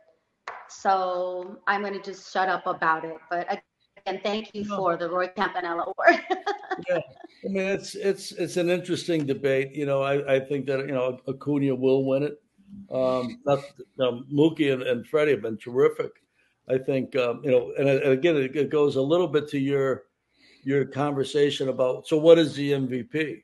So 0.67 1.59
I'm 1.67 1.81
going 1.81 1.93
to 1.93 2.01
just 2.01 2.33
shut 2.33 2.49
up 2.49 2.65
about 2.65 3.05
it. 3.05 3.17
But 3.29 3.61
and 4.05 4.21
thank 4.23 4.53
you 4.53 4.65
for 4.65 4.97
the 4.97 5.09
Roy 5.09 5.27
Campanella 5.27 5.83
Award. 5.83 6.21
yeah, 6.89 6.99
I 7.45 7.47
mean 7.47 7.65
it's 7.65 7.95
it's 7.95 8.31
it's 8.33 8.57
an 8.57 8.69
interesting 8.69 9.25
debate. 9.25 9.73
You 9.73 9.85
know, 9.85 10.01
I, 10.01 10.35
I 10.35 10.39
think 10.39 10.65
that 10.67 10.79
you 10.79 10.93
know 10.93 11.19
Acuna 11.27 11.75
will 11.75 12.05
win 12.05 12.23
it. 12.23 12.41
Um, 12.91 13.39
not 13.45 13.59
um, 13.99 14.25
Mookie 14.31 14.73
and, 14.73 14.83
and 14.83 15.07
Freddie 15.07 15.31
have 15.31 15.41
been 15.41 15.57
terrific. 15.57 16.11
I 16.69 16.77
think 16.77 17.15
um, 17.15 17.41
you 17.43 17.51
know, 17.51 17.73
and, 17.77 17.89
and 17.89 18.11
again, 18.11 18.37
it, 18.37 18.55
it, 18.55 18.69
goes 18.69 18.95
a 18.95 19.01
little 19.01 19.27
bit 19.27 19.47
to 19.49 19.59
your 19.59 20.03
your 20.63 20.85
conversation 20.85 21.69
about. 21.69 22.07
So, 22.07 22.17
what 22.17 22.37
is 22.37 22.55
the 22.55 22.71
MVP? 22.71 23.43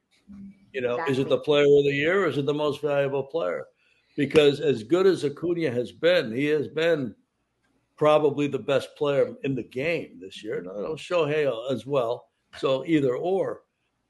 You 0.74 0.82
know, 0.82 0.96
exactly. 0.96 1.13
is 1.13 1.20
it 1.20 1.30
the 1.30 1.39
player 1.39 1.63
of 1.63 1.86
the 1.86 1.94
year, 1.94 2.24
or 2.24 2.28
is 2.28 2.38
it 2.38 2.46
the 2.46 2.54
most 2.54 2.82
valuable 2.82 3.24
player? 3.24 3.65
Because 4.18 4.60
as 4.60 4.84
good 4.84 5.08
as 5.08 5.24
Acuna 5.24 5.72
has 5.72 5.91
been, 5.91 6.32
he 6.32 6.46
has 6.46 6.68
been 6.68 7.15
probably 7.97 8.47
the 8.47 8.60
best 8.60 8.95
player 8.97 9.34
in 9.43 9.55
the 9.55 9.63
game 9.63 10.19
this 10.19 10.43
year. 10.43 10.62
No, 10.62 10.95
Shohei 10.95 11.71
as 11.71 11.86
well. 11.86 12.29
So 12.58 12.86
either 12.86 13.15
or. 13.15 13.62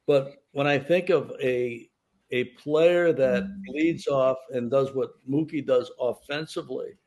But 0.08 0.44
when 0.52 0.68
I 0.68 0.78
think 0.78 1.10
of 1.10 1.32
a 1.42 1.90
a 2.32 2.46
player 2.56 3.14
that 3.14 3.48
leads 3.68 4.08
off 4.08 4.38
and 4.50 4.72
does 4.72 4.94
what 4.94 5.12
Mookie 5.30 5.66
does 5.66 5.92
offensively, 6.00 6.98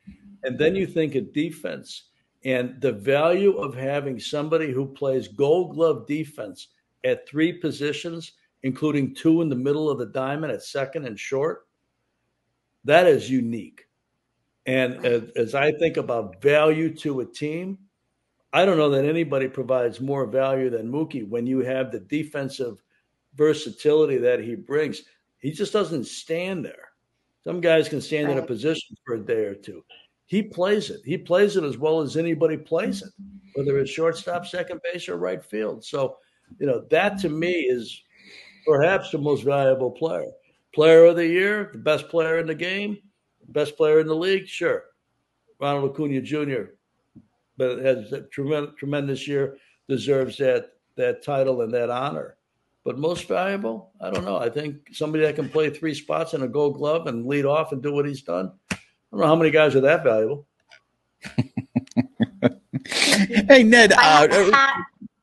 and 0.43 0.57
then 0.57 0.75
you 0.75 0.87
think 0.87 1.15
of 1.15 1.33
defense 1.33 2.09
and 2.45 2.79
the 2.79 2.93
value 2.93 3.57
of 3.57 3.75
having 3.75 4.17
somebody 4.17 4.71
who 4.71 4.85
plays 4.85 5.27
gold 5.27 5.75
glove 5.75 6.07
defense 6.07 6.69
at 7.03 7.27
three 7.27 7.51
positions, 7.51 8.33
including 8.63 9.13
two 9.13 9.41
in 9.41 9.49
the 9.49 9.55
middle 9.55 9.89
of 9.89 9.99
the 9.99 10.05
diamond 10.05 10.53
at 10.53 10.63
second 10.63 11.05
and 11.05 11.19
short, 11.19 11.67
that 12.85 13.07
is 13.07 13.29
unique. 13.29 13.88
And 14.65 15.05
as, 15.05 15.23
as 15.35 15.55
I 15.55 15.71
think 15.71 15.97
about 15.97 16.41
value 16.41 16.93
to 16.97 17.21
a 17.21 17.25
team, 17.25 17.77
I 18.51 18.65
don't 18.65 18.77
know 18.77 18.89
that 18.89 19.05
anybody 19.05 19.47
provides 19.47 20.01
more 20.01 20.25
value 20.25 20.69
than 20.69 20.91
Mookie 20.91 21.27
when 21.27 21.45
you 21.45 21.59
have 21.59 21.91
the 21.91 21.99
defensive 21.99 22.81
versatility 23.35 24.17
that 24.17 24.43
he 24.43 24.55
brings. 24.55 25.03
He 25.39 25.51
just 25.51 25.73
doesn't 25.73 26.05
stand 26.05 26.65
there. 26.65 26.89
Some 27.43 27.61
guys 27.61 27.87
can 27.87 28.01
stand 28.01 28.27
right. 28.27 28.37
in 28.37 28.43
a 28.43 28.47
position 28.47 28.97
for 29.05 29.15
a 29.15 29.19
day 29.19 29.45
or 29.45 29.55
two. 29.55 29.83
He 30.25 30.43
plays 30.43 30.89
it. 30.89 31.01
He 31.05 31.17
plays 31.17 31.57
it 31.57 31.63
as 31.63 31.77
well 31.77 32.01
as 32.01 32.17
anybody 32.17 32.57
plays 32.57 33.01
it, 33.01 33.09
whether 33.55 33.79
it's 33.79 33.89
shortstop, 33.89 34.45
second 34.45 34.81
base, 34.83 35.09
or 35.09 35.17
right 35.17 35.43
field. 35.43 35.83
So, 35.83 36.17
you 36.59 36.67
know, 36.67 36.85
that 36.91 37.17
to 37.19 37.29
me 37.29 37.51
is 37.51 38.03
perhaps 38.65 39.09
the 39.09 39.17
most 39.17 39.43
valuable 39.43 39.89
player. 39.89 40.29
Player 40.75 41.05
of 41.05 41.15
the 41.15 41.25
year, 41.25 41.69
the 41.71 41.79
best 41.79 42.09
player 42.09 42.37
in 42.37 42.45
the 42.45 42.53
game, 42.53 42.99
best 43.51 43.77
player 43.77 43.99
in 43.99 44.07
the 44.07 44.15
league, 44.15 44.47
sure. 44.47 44.85
Ronald 45.59 45.91
Acuna 45.91 46.21
Jr., 46.21 46.71
but 47.57 47.79
has 47.79 48.11
a 48.13 48.21
tremendous, 48.21 48.73
tremendous 48.77 49.27
year, 49.27 49.57
deserves 49.87 50.37
that 50.37 50.71
that 50.95 51.23
title 51.23 51.61
and 51.61 51.73
that 51.73 51.89
honor. 51.89 52.35
But 52.85 52.97
most 52.97 53.27
valuable, 53.27 53.91
I 54.01 54.09
don't 54.09 54.25
know. 54.25 54.37
I 54.37 54.49
think 54.49 54.93
somebody 54.93 55.23
that 55.25 55.35
can 55.35 55.49
play 55.49 55.69
three 55.69 55.93
spots 55.93 56.33
in 56.33 56.43
a 56.43 56.47
Gold 56.47 56.75
Glove 56.75 57.07
and 57.07 57.25
lead 57.25 57.45
off 57.45 57.71
and 57.71 57.83
do 57.83 57.93
what 57.93 58.05
he's 58.05 58.21
done. 58.21 58.51
I 58.71 58.77
don't 59.11 59.21
know 59.21 59.27
how 59.27 59.35
many 59.35 59.51
guys 59.51 59.75
are 59.75 59.81
that 59.81 60.03
valuable. 60.03 60.47
hey 62.87 63.63
Ned, 63.63 63.93
uh, 63.93 64.27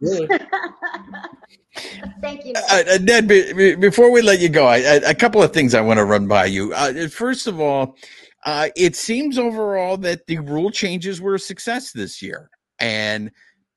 really? 0.00 0.28
Thank 2.20 2.44
you. 2.44 2.54
Uh, 2.70 2.82
uh, 2.90 2.98
Ned, 3.02 3.28
be, 3.28 3.74
before 3.76 4.10
we 4.10 4.22
let 4.22 4.40
you 4.40 4.48
go, 4.48 4.66
I, 4.66 4.76
I, 4.76 5.00
a 5.06 5.14
couple 5.14 5.42
of 5.42 5.52
things 5.52 5.74
I 5.74 5.80
want 5.80 5.98
to 5.98 6.04
run 6.04 6.26
by 6.26 6.46
you. 6.46 6.72
Uh, 6.74 7.08
first 7.08 7.46
of 7.46 7.60
all, 7.60 7.96
uh, 8.44 8.68
it 8.76 8.96
seems 8.96 9.38
overall 9.38 9.96
that 9.98 10.26
the 10.26 10.38
rule 10.38 10.70
changes 10.70 11.20
were 11.20 11.34
a 11.34 11.38
success 11.38 11.92
this 11.92 12.22
year, 12.22 12.50
and 12.78 13.30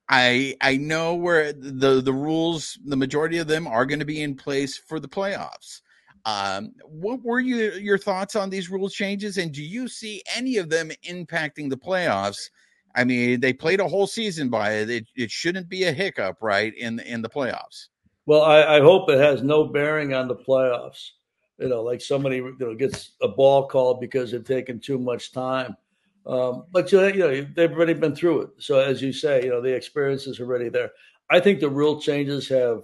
I 0.10 0.55
I 0.62 0.77
know 0.77 1.15
where 1.15 1.51
the 1.53 2.01
the 2.01 2.13
rules, 2.13 2.79
the 2.86 2.95
majority 2.95 3.38
of 3.39 3.47
them 3.47 3.67
are 3.67 3.86
going 3.86 3.99
to 3.99 4.05
be 4.05 4.21
in 4.21 4.36
place 4.36 4.77
for 4.77 4.99
the 4.99 5.08
playoffs. 5.08 5.82
Um, 6.25 6.73
what 6.86 7.23
were 7.23 7.39
you, 7.39 7.71
your 7.71 7.97
thoughts 7.97 8.36
on 8.36 8.49
these 8.49 8.69
rule 8.69 8.89
changes, 8.89 9.38
and 9.38 9.51
do 9.51 9.63
you 9.63 9.88
see 9.88 10.21
any 10.36 10.58
of 10.58 10.69
them 10.69 10.91
impacting 11.08 11.69
the 11.69 11.77
playoffs? 11.77 12.49
I 12.99 13.05
mean, 13.05 13.39
they 13.39 13.53
played 13.53 13.79
a 13.79 13.88
whole 13.88 14.07
season 14.07 14.49
by 14.49 14.73
it. 14.73 14.89
It, 14.89 15.07
it 15.15 15.31
shouldn't 15.31 15.69
be 15.69 15.85
a 15.85 15.93
hiccup, 15.93 16.39
right, 16.41 16.75
in 16.75 16.99
in 16.99 17.21
the 17.21 17.29
playoffs. 17.29 17.88
Well, 18.25 18.41
I, 18.41 18.75
I, 18.75 18.81
hope 18.81 19.09
it 19.09 19.17
has 19.17 19.41
no 19.41 19.63
bearing 19.63 20.13
on 20.13 20.27
the 20.27 20.35
playoffs. 20.35 21.12
You 21.59 21.69
know, 21.69 21.81
like 21.81 22.01
somebody 22.01 22.35
you 22.35 22.57
know 22.59 22.75
gets 22.75 23.12
a 23.21 23.29
ball 23.29 23.67
called 23.67 24.01
because 24.01 24.31
they've 24.31 24.43
taken 24.43 24.81
too 24.81 24.99
much 24.99 25.31
time. 25.31 25.77
Um, 26.25 26.65
but 26.71 26.91
you 26.91 27.13
know, 27.13 27.47
they've 27.55 27.71
already 27.71 27.93
been 27.93 28.15
through 28.15 28.41
it. 28.41 28.49
So 28.59 28.79
as 28.79 29.01
you 29.01 29.13
say, 29.13 29.45
you 29.45 29.49
know, 29.49 29.62
the 29.62 29.73
experience 29.73 30.27
is 30.27 30.41
already 30.41 30.67
there. 30.67 30.91
I 31.29 31.39
think 31.39 31.62
the 31.62 31.69
rule 31.69 32.01
changes 32.01 32.49
have, 32.49 32.81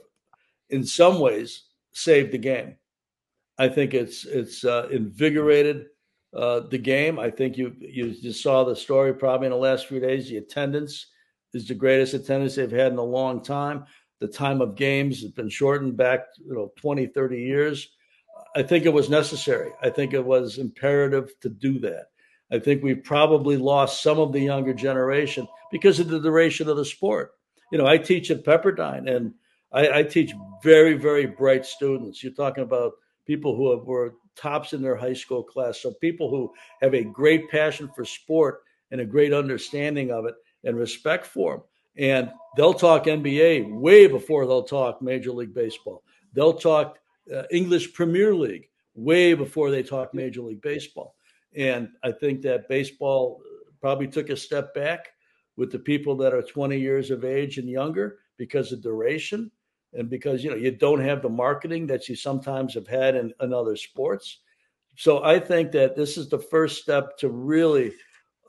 in 0.69 0.85
some 0.85 1.19
ways, 1.19 1.65
saved 1.91 2.31
the 2.31 2.37
game. 2.37 2.77
I 3.57 3.67
think 3.67 3.93
it's 3.93 4.25
it's 4.25 4.63
uh, 4.63 4.87
invigorated 4.91 5.87
uh, 6.35 6.61
the 6.69 6.77
game. 6.77 7.19
I 7.19 7.29
think 7.29 7.57
you 7.57 7.75
you 7.79 8.11
just 8.11 8.43
saw 8.43 8.63
the 8.63 8.75
story 8.75 9.13
probably 9.13 9.47
in 9.47 9.51
the 9.51 9.57
last 9.57 9.87
few 9.87 9.99
days. 9.99 10.29
The 10.29 10.37
attendance 10.37 11.07
is 11.53 11.67
the 11.67 11.75
greatest 11.75 12.13
attendance 12.13 12.55
they've 12.55 12.71
had 12.71 12.91
in 12.91 12.97
a 12.97 13.03
long 13.03 13.41
time. 13.41 13.85
The 14.19 14.27
time 14.27 14.61
of 14.61 14.75
games 14.75 15.21
has 15.21 15.31
been 15.31 15.49
shortened 15.49 15.97
back, 15.97 16.25
you 16.45 16.53
know, 16.53 16.71
20, 16.77 17.07
30 17.07 17.41
years. 17.41 17.89
I 18.55 18.63
think 18.63 18.85
it 18.85 18.93
was 18.93 19.09
necessary. 19.09 19.71
I 19.81 19.89
think 19.89 20.13
it 20.13 20.23
was 20.23 20.57
imperative 20.57 21.31
to 21.41 21.49
do 21.49 21.79
that. 21.79 22.07
I 22.51 22.59
think 22.59 22.83
we've 22.83 23.03
probably 23.03 23.57
lost 23.57 24.03
some 24.03 24.19
of 24.19 24.31
the 24.31 24.39
younger 24.39 24.73
generation 24.73 25.47
because 25.71 25.99
of 25.99 26.07
the 26.07 26.19
duration 26.19 26.69
of 26.69 26.77
the 26.77 26.85
sport. 26.85 27.31
You 27.71 27.77
know, 27.77 27.87
I 27.87 27.97
teach 27.97 28.31
at 28.31 28.45
Pepperdine 28.45 29.09
and 29.09 29.33
I, 29.73 29.99
I 29.99 30.03
teach 30.03 30.33
very, 30.63 30.93
very 30.93 31.25
bright 31.25 31.65
students. 31.65 32.23
You're 32.23 32.33
talking 32.33 32.63
about 32.63 32.93
people 33.25 33.55
who 33.55 33.71
have, 33.71 33.85
were 33.85 34.13
tops 34.35 34.73
in 34.73 34.81
their 34.81 34.95
high 34.95 35.13
school 35.13 35.43
class. 35.43 35.81
So 35.81 35.91
people 35.93 36.29
who 36.29 36.53
have 36.81 36.93
a 36.93 37.03
great 37.03 37.49
passion 37.49 37.89
for 37.95 38.05
sport 38.05 38.63
and 38.91 39.01
a 39.01 39.05
great 39.05 39.33
understanding 39.33 40.11
of 40.11 40.25
it 40.25 40.35
and 40.63 40.77
respect 40.77 41.25
for 41.25 41.53
them. 41.53 41.63
And 41.97 42.31
they'll 42.57 42.73
talk 42.73 43.05
NBA 43.05 43.71
way 43.71 44.07
before 44.07 44.45
they'll 44.45 44.63
talk 44.63 45.01
Major 45.01 45.31
League 45.31 45.53
Baseball. 45.53 46.03
They'll 46.33 46.57
talk 46.57 46.99
uh, 47.33 47.43
English 47.51 47.93
Premier 47.93 48.33
League 48.35 48.69
way 48.93 49.33
before 49.33 49.71
they 49.71 49.83
talk 49.83 50.13
Major 50.13 50.41
League 50.41 50.61
Baseball. 50.61 51.15
And 51.55 51.89
I 52.03 52.11
think 52.11 52.41
that 52.41 52.67
baseball 52.67 53.41
probably 53.79 54.07
took 54.07 54.29
a 54.29 54.37
step 54.37 54.73
back 54.73 55.07
with 55.57 55.71
the 55.71 55.79
people 55.79 56.15
that 56.17 56.33
are 56.33 56.41
20 56.41 56.77
years 56.77 57.11
of 57.11 57.23
age 57.23 57.57
and 57.57 57.69
younger 57.69 58.19
because 58.37 58.71
of 58.71 58.81
duration 58.81 59.49
and 59.97 60.09
because 60.09 60.43
you 60.43 60.49
know 60.49 60.55
you 60.55 60.71
don't 60.71 61.01
have 61.01 61.21
the 61.21 61.29
marketing 61.29 61.87
that 61.87 62.07
you 62.09 62.15
sometimes 62.15 62.73
have 62.73 62.87
had 62.87 63.15
in, 63.15 63.33
in 63.41 63.53
other 63.53 63.75
sports. 63.75 64.39
So 64.97 65.23
I 65.23 65.39
think 65.39 65.71
that 65.73 65.95
this 65.95 66.17
is 66.17 66.29
the 66.29 66.39
first 66.39 66.81
step 66.81 67.17
to 67.17 67.29
really 67.29 67.91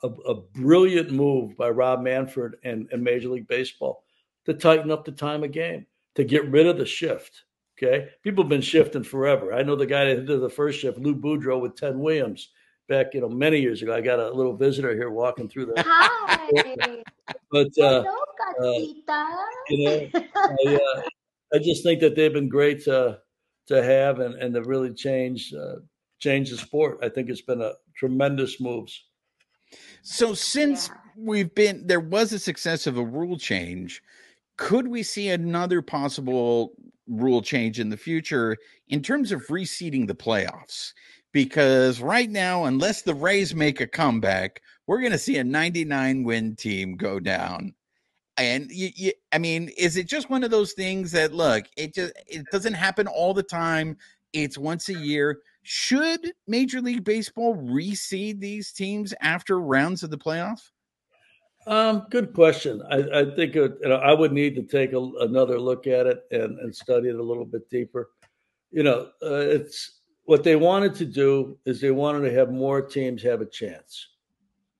a, 0.03 0.09
a 0.09 0.35
brilliant 0.35 1.11
move 1.11 1.57
by 1.57 1.71
Rob 1.71 2.03
Manfred 2.03 2.55
and, 2.65 2.89
and 2.93 3.03
Major 3.03 3.29
League 3.29 3.49
Baseball 3.49 4.05
to 4.45 4.55
tighten 4.55 4.91
up 4.91 5.05
the 5.05 5.13
time 5.13 5.43
of 5.43 5.53
game, 5.53 5.87
to 6.15 6.25
get 6.25 6.49
rid 6.51 6.67
of 6.67 6.79
the 6.79 6.87
shift. 6.87 7.45
Okay. 7.77 8.09
People 8.23 8.45
have 8.45 8.49
been 8.49 8.61
shifting 8.61 9.03
forever. 9.03 9.53
I 9.53 9.63
know 9.63 9.77
the 9.77 9.87
guy 9.87 10.07
that 10.07 10.25
did 10.25 10.41
the 10.41 10.49
first 10.49 10.81
shift, 10.81 10.99
Lou 10.99 11.15
Boudreau 11.15 11.61
with 11.61 11.77
Ted 11.77 11.97
Williams 11.97 12.51
back, 12.89 13.13
you 13.13 13.21
know, 13.21 13.29
many 13.29 13.61
years 13.61 13.83
ago. 13.83 13.95
I 13.95 14.01
got 14.01 14.19
a 14.19 14.31
little 14.31 14.57
visitor 14.57 14.95
here 14.95 15.11
walking 15.11 15.49
through 15.49 15.67
the. 15.67 15.83
Hi. 15.83 17.03
but 17.51 17.67
uh, 17.79 18.05
Hello, 18.05 18.15
uh, 18.61 18.79
you 19.69 19.85
know, 19.85 20.09
I, 20.35 20.75
uh, 20.75 21.03
I 21.53 21.59
just 21.59 21.83
think 21.83 22.01
that 22.01 22.17
they've 22.17 22.33
been 22.33 22.49
great 22.49 22.85
to 22.85 23.21
to 23.69 23.83
have 23.83 24.21
and, 24.21 24.35
and 24.35 24.55
to 24.55 24.63
really 24.63 24.93
change 24.93 25.53
uh, 25.53 25.77
change 26.19 26.51
the 26.51 26.57
sport. 26.57 26.99
I 27.03 27.09
think 27.09 27.29
it's 27.29 27.43
been 27.43 27.61
a 27.61 27.73
tremendous 27.97 28.61
moves. 28.61 29.05
So 30.03 30.35
since 30.35 30.89
yeah. 30.89 30.95
we've 31.17 31.55
been 31.55 31.87
there 31.87 32.01
was 32.01 32.33
a 32.33 32.39
success 32.39 32.87
of 32.87 32.97
a 32.97 33.05
rule 33.05 33.39
change, 33.39 34.03
could 34.57 34.89
we 34.89 35.03
see 35.03 35.29
another 35.29 35.83
possible 35.83 36.73
rule 37.09 37.43
change 37.43 37.79
in 37.79 37.91
the 37.91 37.97
future 37.97 38.57
in 38.89 39.03
terms 39.03 39.33
of 39.33 39.47
reseeding 39.47 40.07
the 40.07 40.15
playoffs? 40.15 40.93
Because 41.33 42.01
right 42.01 42.31
now, 42.31 42.65
unless 42.65 43.03
the 43.03 43.15
Rays 43.15 43.55
make 43.55 43.81
a 43.81 43.87
comeback, 43.87 44.63
we're 44.87 45.01
going 45.01 45.13
to 45.13 45.19
see 45.19 45.37
a 45.37 45.45
99 45.45 46.25
win 46.25 46.57
team 46.57 46.97
go 46.97 47.21
down 47.21 47.75
and 48.39 48.71
you, 48.71 48.91
you, 48.95 49.13
i 49.33 49.39
mean 49.39 49.71
is 49.77 49.97
it 49.97 50.07
just 50.07 50.31
one 50.31 50.45
of 50.45 50.51
those 50.51 50.73
things 50.73 51.11
that 51.13 51.33
look 51.33 51.65
it 51.77 51.95
just 51.95 52.13
it 52.27 52.45
doesn't 52.53 52.75
happen 52.75 53.07
all 53.07 53.35
the 53.35 53.43
time 53.43 53.97
it's 54.33 54.59
once 54.59 54.89
a 54.89 54.95
year 54.95 55.41
should 55.63 56.33
major 56.47 56.81
league 56.81 57.05
baseball 57.05 57.57
reseed 57.57 58.41
these 58.41 58.73
teams 58.73 59.15
after 59.21 59.61
rounds 59.61 60.03
of 60.03 60.11
the 60.11 60.19
playoff 60.19 60.71
um, 61.67 62.07
good 62.11 62.33
question. 62.33 62.81
I, 62.91 63.23
I 63.23 63.25
think 63.35 63.57
it, 63.57 63.79
you 63.83 63.89
know, 63.89 63.97
I 63.97 64.13
would 64.13 64.33
need 64.33 64.55
to 64.55 64.63
take 64.63 64.93
a, 64.93 65.01
another 65.21 65.59
look 65.59 65.89
at 65.89 66.07
it 66.07 66.23
and, 66.31 66.61
and 66.61 66.75
study 66.75 67.09
it 67.09 67.17
a 67.17 67.23
little 67.23 67.45
bit 67.45 67.69
deeper. 67.69 68.11
You 68.71 68.85
know, 68.85 69.09
uh, 69.21 69.41
it's 69.41 70.03
what 70.27 70.45
they 70.45 70.55
wanted 70.55 70.95
to 70.97 71.05
do 71.05 71.59
is 71.65 71.81
they 71.81 71.91
wanted 71.91 72.29
to 72.29 72.35
have 72.37 72.51
more 72.51 72.83
teams 72.83 73.23
have 73.25 73.41
a 73.41 73.47
chance. 73.47 74.11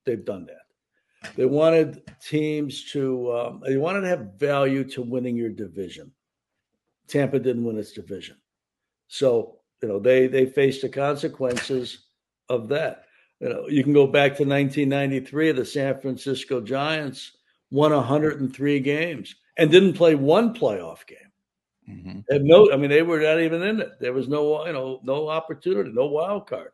They've 0.05 0.23
done 0.23 0.45
that. 0.45 0.66
They 1.35 1.45
wanted 1.45 2.03
teams 2.21 2.91
to 2.91 3.31
um, 3.33 3.63
they 3.65 3.77
wanted 3.77 4.01
to 4.01 4.07
have 4.07 4.33
value 4.37 4.83
to 4.91 5.01
winning 5.01 5.35
your 5.35 5.49
division. 5.49 6.11
Tampa 7.07 7.39
didn't 7.39 7.63
win 7.63 7.77
its 7.77 7.91
division, 7.91 8.37
so 9.07 9.59
you 9.81 9.87
know 9.87 9.99
they 9.99 10.27
they 10.27 10.45
faced 10.45 10.81
the 10.81 10.89
consequences 10.89 12.05
of 12.49 12.67
that. 12.69 13.05
You 13.39 13.49
know, 13.49 13.67
you 13.67 13.83
can 13.83 13.93
go 13.93 14.07
back 14.07 14.31
to 14.37 14.43
1993. 14.43 15.51
The 15.51 15.65
San 15.65 15.99
Francisco 15.99 16.59
Giants 16.61 17.37
won 17.69 17.91
103 17.91 18.79
games 18.79 19.35
and 19.57 19.71
didn't 19.71 19.93
play 19.93 20.15
one 20.15 20.53
playoff 20.53 21.05
game. 21.05 21.17
Mm-hmm. 21.89 22.45
No, 22.45 22.71
I 22.71 22.77
mean, 22.77 22.89
they 22.89 23.01
were 23.01 23.19
not 23.19 23.39
even 23.39 23.61
in 23.61 23.79
it. 23.79 23.99
There 23.99 24.13
was 24.13 24.27
no, 24.27 24.65
you 24.65 24.73
know, 24.73 24.99
no 25.03 25.29
opportunity, 25.29 25.91
no 25.93 26.07
wild 26.07 26.47
card. 26.47 26.71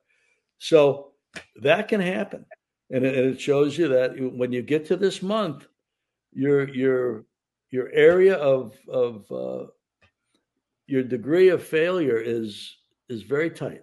So 0.58 1.12
that 1.62 1.88
can 1.88 2.00
happen 2.00 2.46
and 2.94 3.04
it, 3.04 3.16
it 3.16 3.42
shows 3.42 3.78
you 3.78 3.88
that 3.90 4.14
when 4.36 4.54
you 4.54 4.62
get 4.62 4.86
to 4.86 4.96
this 4.96 5.22
month, 5.22 5.68
your 6.32 6.70
your 6.70 7.26
your 7.72 7.90
area 7.92 8.36
of 8.36 8.78
of 8.88 9.30
uh, 9.32 9.66
your 10.86 11.04
degree 11.04 11.50
of 11.50 11.64
failure 11.64 12.18
is 12.18 12.78
is 13.10 13.24
very 13.24 13.50
tight. 13.50 13.82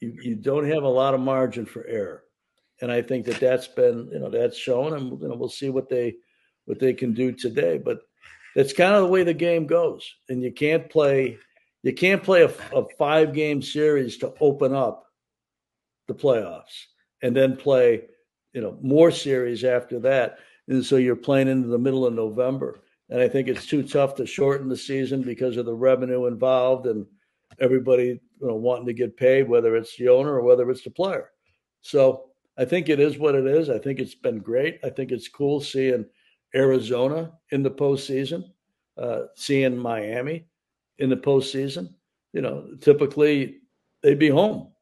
You 0.00 0.16
you 0.22 0.34
don't 0.34 0.68
have 0.68 0.84
a 0.84 0.88
lot 0.88 1.14
of 1.14 1.20
margin 1.20 1.66
for 1.66 1.86
error, 1.86 2.24
and 2.80 2.90
I 2.90 3.02
think 3.02 3.26
that 3.26 3.40
that's 3.40 3.68
been 3.68 4.08
you 4.10 4.18
know 4.18 4.30
that's 4.30 4.56
shown, 4.56 4.94
and 4.94 5.20
you 5.20 5.28
know, 5.28 5.36
we'll 5.36 5.50
see 5.50 5.68
what 5.68 5.90
they 5.90 6.16
what 6.64 6.80
they 6.80 6.94
can 6.94 7.12
do 7.12 7.32
today. 7.32 7.76
But 7.76 8.00
that's 8.54 8.72
kind 8.72 8.94
of 8.94 9.02
the 9.02 9.12
way 9.12 9.22
the 9.22 9.34
game 9.34 9.66
goes, 9.66 10.10
and 10.30 10.42
you 10.42 10.50
can't 10.50 10.88
play 10.88 11.38
you 11.82 11.92
can't 11.92 12.22
play 12.22 12.42
a, 12.42 12.52
a 12.74 12.86
five 12.98 13.34
game 13.34 13.60
series 13.60 14.16
to 14.18 14.32
open 14.40 14.74
up 14.74 15.04
the 16.08 16.14
playoffs 16.14 16.86
and 17.22 17.36
then 17.36 17.54
play 17.56 18.02
you 18.56 18.62
know 18.62 18.76
more 18.82 19.12
series 19.12 19.62
after 19.62 20.00
that 20.00 20.38
and 20.68 20.84
so 20.84 20.96
you're 20.96 21.16
playing 21.16 21.48
into 21.48 21.68
the 21.68 21.78
middle 21.78 22.06
of 22.06 22.14
November. 22.14 22.82
And 23.08 23.20
I 23.20 23.28
think 23.28 23.48
it's 23.48 23.66
too 23.66 23.82
tough 23.82 24.16
to 24.16 24.26
shorten 24.26 24.68
the 24.68 24.76
season 24.76 25.22
because 25.22 25.56
of 25.56 25.66
the 25.66 25.74
revenue 25.74 26.26
involved 26.26 26.86
and 26.86 27.06
everybody 27.60 28.20
you 28.40 28.46
know, 28.46 28.56
wanting 28.56 28.86
to 28.86 28.92
get 28.92 29.16
paid, 29.16 29.48
whether 29.48 29.76
it's 29.76 29.96
the 29.96 30.08
owner 30.08 30.34
or 30.34 30.42
whether 30.42 30.68
it's 30.70 30.82
the 30.82 30.90
player. 30.90 31.30
So 31.82 32.30
I 32.58 32.64
think 32.64 32.88
it 32.88 32.98
is 32.98 33.16
what 33.16 33.36
it 33.36 33.46
is. 33.46 33.70
I 33.70 33.78
think 33.78 34.00
it's 34.00 34.14
been 34.14 34.40
great. 34.40 34.80
I 34.82 34.90
think 34.90 35.12
it's 35.12 35.28
cool 35.28 35.60
seeing 35.60 36.04
Arizona 36.54 37.32
in 37.52 37.62
the 37.62 37.70
postseason, 37.70 38.44
uh, 38.98 39.24
seeing 39.36 39.76
Miami 39.76 40.46
in 40.98 41.10
the 41.10 41.16
postseason. 41.16 41.94
You 42.32 42.40
know, 42.40 42.66
typically 42.80 43.58
they'd 44.02 44.18
be 44.18 44.28
home, 44.28 44.72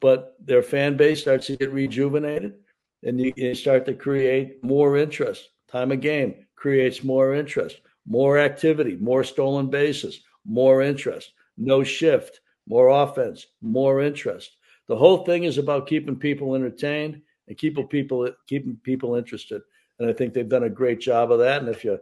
but 0.00 0.34
their 0.40 0.62
fan 0.62 0.96
base 0.96 1.20
starts 1.20 1.48
to 1.48 1.56
get 1.56 1.72
rejuvenated 1.72 2.54
and 3.02 3.20
you, 3.20 3.32
you 3.36 3.54
start 3.54 3.86
to 3.86 3.94
create 3.94 4.62
more 4.64 4.96
interest. 4.96 5.50
Time 5.68 5.92
of 5.92 6.00
game 6.00 6.46
creates 6.56 7.04
more 7.04 7.34
interest, 7.34 7.80
more 8.06 8.38
activity, 8.38 8.96
more 9.00 9.24
stolen 9.24 9.68
bases, 9.68 10.20
more 10.44 10.82
interest, 10.82 11.32
no 11.56 11.82
shift, 11.82 12.40
more 12.68 12.88
offense, 12.88 13.46
more 13.60 14.00
interest. 14.00 14.56
The 14.88 14.96
whole 14.96 15.24
thing 15.24 15.44
is 15.44 15.58
about 15.58 15.86
keeping 15.86 16.16
people 16.16 16.54
entertained 16.54 17.20
and 17.48 17.58
keeping 17.58 17.86
people 17.86 18.30
keeping 18.46 18.76
people 18.82 19.14
interested. 19.14 19.62
And 19.98 20.08
I 20.08 20.12
think 20.12 20.34
they've 20.34 20.48
done 20.48 20.64
a 20.64 20.70
great 20.70 21.00
job 21.00 21.32
of 21.32 21.38
that. 21.40 21.60
And 21.60 21.68
if 21.68 21.84
you 21.84 21.98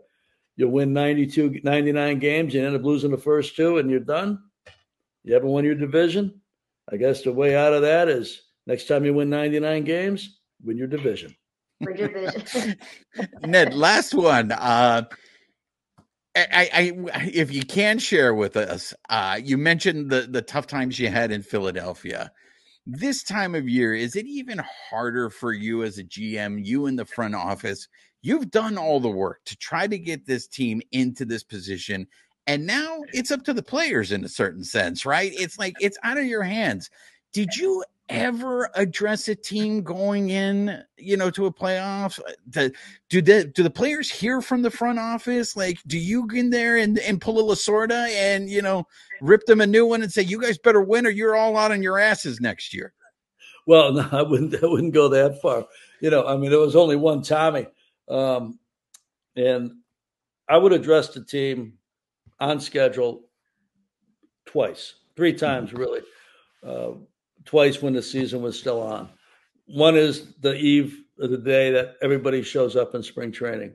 you 0.57 0.69
win 0.69 0.93
92, 0.93 1.61
99 1.65 2.19
games, 2.21 2.55
you 2.55 2.65
end 2.65 2.77
up 2.77 2.85
losing 2.85 3.11
the 3.11 3.19
first 3.19 3.57
two, 3.57 3.79
and 3.79 3.91
you're 3.91 4.01
done. 4.01 4.39
You 5.25 5.35
haven't 5.35 5.49
won 5.49 5.65
your 5.65 5.75
division. 5.75 6.41
I 6.91 6.97
guess 6.97 7.23
the 7.23 7.33
way 7.33 7.57
out 7.57 7.73
of 7.73 7.83
that 7.83 8.09
is 8.09 8.43
next 8.67 8.87
time 8.87 9.05
you 9.05 9.15
win 9.15 9.31
99 9.31 9.85
games, 9.85 10.39
win 10.65 10.77
your 10.77 10.87
division. 10.87 11.35
Win 11.81 11.97
your 11.97 12.09
division. 12.09 12.77
Ned, 13.43 13.75
last 13.75 14.15
one. 14.15 14.53
Uh, 14.53 15.03
I, 16.37 16.69
I, 16.73 17.31
if 17.33 17.53
you 17.53 17.63
can 17.65 17.99
share 17.99 18.35
with 18.35 18.57
us, 18.57 18.93
uh, 19.09 19.39
you 19.43 19.57
mentioned 19.57 20.11
the 20.11 20.23
the 20.23 20.43
tough 20.43 20.67
times 20.67 20.99
you 20.99 21.09
had 21.09 21.31
in 21.31 21.43
Philadelphia. 21.43 22.33
This 22.87 23.23
time 23.23 23.55
of 23.55 23.69
year, 23.69 23.95
is 23.95 24.17
it 24.17 24.27
even 24.27 24.61
harder 24.91 25.31
for 25.31 25.53
you 25.53 25.85
as 25.85 25.97
a 25.97 26.05
GM, 26.05 26.65
you 26.65 26.87
in 26.87 26.97
the 26.97 27.05
front 27.05 27.35
office? 27.35 27.89
You've 28.21 28.51
done 28.51 28.77
all 28.77 29.01
the 29.01 29.09
work 29.09 29.45
to 29.47 29.57
try 29.57 29.87
to 29.87 29.99
get 29.99 30.27
this 30.27 30.49
team 30.49 30.83
into 30.91 31.25
this 31.25 31.45
position, 31.45 32.09
and 32.49 32.67
now 32.67 33.03
it's 33.13 33.31
up 33.31 33.45
to 33.45 33.53
the 33.55 33.63
players 33.63 34.11
in 34.11 34.25
a 34.25 34.29
certain 34.29 34.65
sense, 34.65 35.07
right? 35.07 35.33
It's 35.35 35.59
like 35.59 35.75
it's 35.81 35.99
out 36.03 36.19
of 36.19 36.25
your 36.25 36.43
hands. 36.43 36.91
Did 37.33 37.55
you 37.57 37.85
ever 38.09 38.71
address 38.75 39.29
a 39.29 39.35
team 39.35 39.83
going 39.83 40.31
in, 40.31 40.83
you 40.99 41.17
know, 41.17 41.31
to 41.31 41.47
a 41.47 41.53
playoff? 41.53 42.21
Do, 42.51 42.71
do 43.09 43.23
the 43.23 43.45
do 43.45 43.63
the 43.63 43.71
players 43.71 44.11
hear 44.11 44.41
from 44.41 44.63
the 44.63 44.71
front 44.71 44.99
office? 44.99 45.57
Like, 45.57 45.79
do 45.87 45.99
you 45.99 46.27
get 46.29 46.39
in 46.39 46.51
there 46.51 46.77
and, 46.77 46.99
and 46.99 47.21
pull 47.21 47.39
a 47.39 47.55
Lasorda 47.55 48.09
and 48.11 48.49
you 48.49 48.63
know 48.63 48.87
rip 49.21 49.45
them 49.47 49.61
a 49.61 49.67
new 49.67 49.87
one 49.87 50.03
and 50.03 50.13
say, 50.13 50.23
"You 50.23 50.41
guys 50.41 50.59
better 50.59 50.83
win, 50.83 51.07
or 51.07 51.11
you're 51.11 51.37
all 51.37 51.57
out 51.57 51.73
on 51.73 51.83
your 51.83 51.99
asses 51.99 52.41
next 52.41 52.75
year"? 52.75 52.93
Well, 53.67 53.93
no, 53.95 54.09
I 54.13 54.23
wouldn't. 54.23 54.55
I 54.63 54.67
wouldn't 54.67 54.95
go 54.95 55.09
that 55.09 55.41
far. 55.41 55.65
You 56.01 56.11
know, 56.11 56.27
I 56.27 56.37
mean, 56.37 56.51
there 56.51 56.61
was 56.61 56.77
only 56.77 56.97
one 56.97 57.23
Tommy, 57.23 57.67
um, 58.09 58.59
and 59.37 59.73
I 60.49 60.59
would 60.59 60.73
address 60.73 61.09
the 61.09 61.25
team 61.25 61.79
on 62.41 62.61
schedule 62.61 63.23
twice, 64.45 64.95
three 65.17 65.33
times, 65.33 65.73
really. 65.73 66.01
Uh, 66.63 66.93
twice 67.45 67.83
when 67.83 67.93
the 67.93 68.03
season 68.03 68.43
was 68.43 68.59
still 68.59 68.81
on. 68.81 69.09
One 69.67 69.97
is 69.97 70.35
the 70.41 70.55
eve 70.55 71.05
of 71.19 71.31
the 71.31 71.39
day 71.39 71.71
that 71.71 71.97
everybody 72.03 72.43
shows 72.43 72.77
up 72.77 72.95
in 72.95 73.03
spring 73.03 73.33
training. 73.33 73.75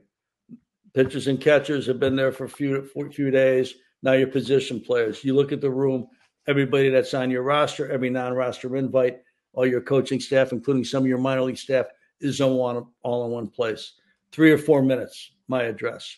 Pitchers 0.94 1.28
and 1.28 1.40
catchers 1.40 1.86
have 1.86 2.00
been 2.00 2.16
there 2.16 2.32
for 2.32 2.44
a 2.44 2.48
few, 2.48 2.84
for 2.86 3.06
a 3.06 3.12
few 3.12 3.30
days. 3.30 3.74
Now 4.02 4.12
your 4.12 4.28
position 4.28 4.80
players. 4.80 5.24
You 5.24 5.34
look 5.34 5.52
at 5.52 5.60
the 5.60 5.70
room, 5.70 6.06
everybody 6.46 6.88
that's 6.88 7.14
on 7.14 7.30
your 7.30 7.42
roster, 7.42 7.90
every 7.90 8.10
non-roster 8.10 8.76
invite, 8.76 9.18
all 9.52 9.66
your 9.66 9.80
coaching 9.80 10.20
staff, 10.20 10.52
including 10.52 10.84
some 10.84 11.02
of 11.02 11.08
your 11.08 11.18
minor 11.18 11.42
league 11.42 11.58
staff, 11.58 11.86
is 12.20 12.40
on 12.40 12.86
all 13.02 13.24
in 13.24 13.30
one 13.30 13.48
place. 13.48 13.94
Three 14.32 14.52
or 14.52 14.58
four 14.58 14.82
minutes, 14.82 15.32
my 15.48 15.64
address. 15.64 16.16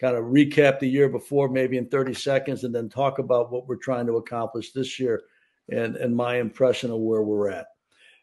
Kind 0.00 0.16
of 0.16 0.24
recap 0.24 0.78
the 0.78 0.88
year 0.88 1.08
before, 1.08 1.48
maybe 1.48 1.78
in 1.78 1.88
30 1.88 2.14
seconds, 2.14 2.64
and 2.64 2.74
then 2.74 2.88
talk 2.88 3.18
about 3.18 3.52
what 3.52 3.66
we're 3.66 3.76
trying 3.76 4.06
to 4.06 4.16
accomplish 4.16 4.72
this 4.72 4.98
year 4.98 5.22
and 5.68 5.96
and 5.96 6.14
my 6.14 6.36
impression 6.36 6.90
of 6.90 6.98
where 6.98 7.22
we're 7.22 7.50
at. 7.50 7.66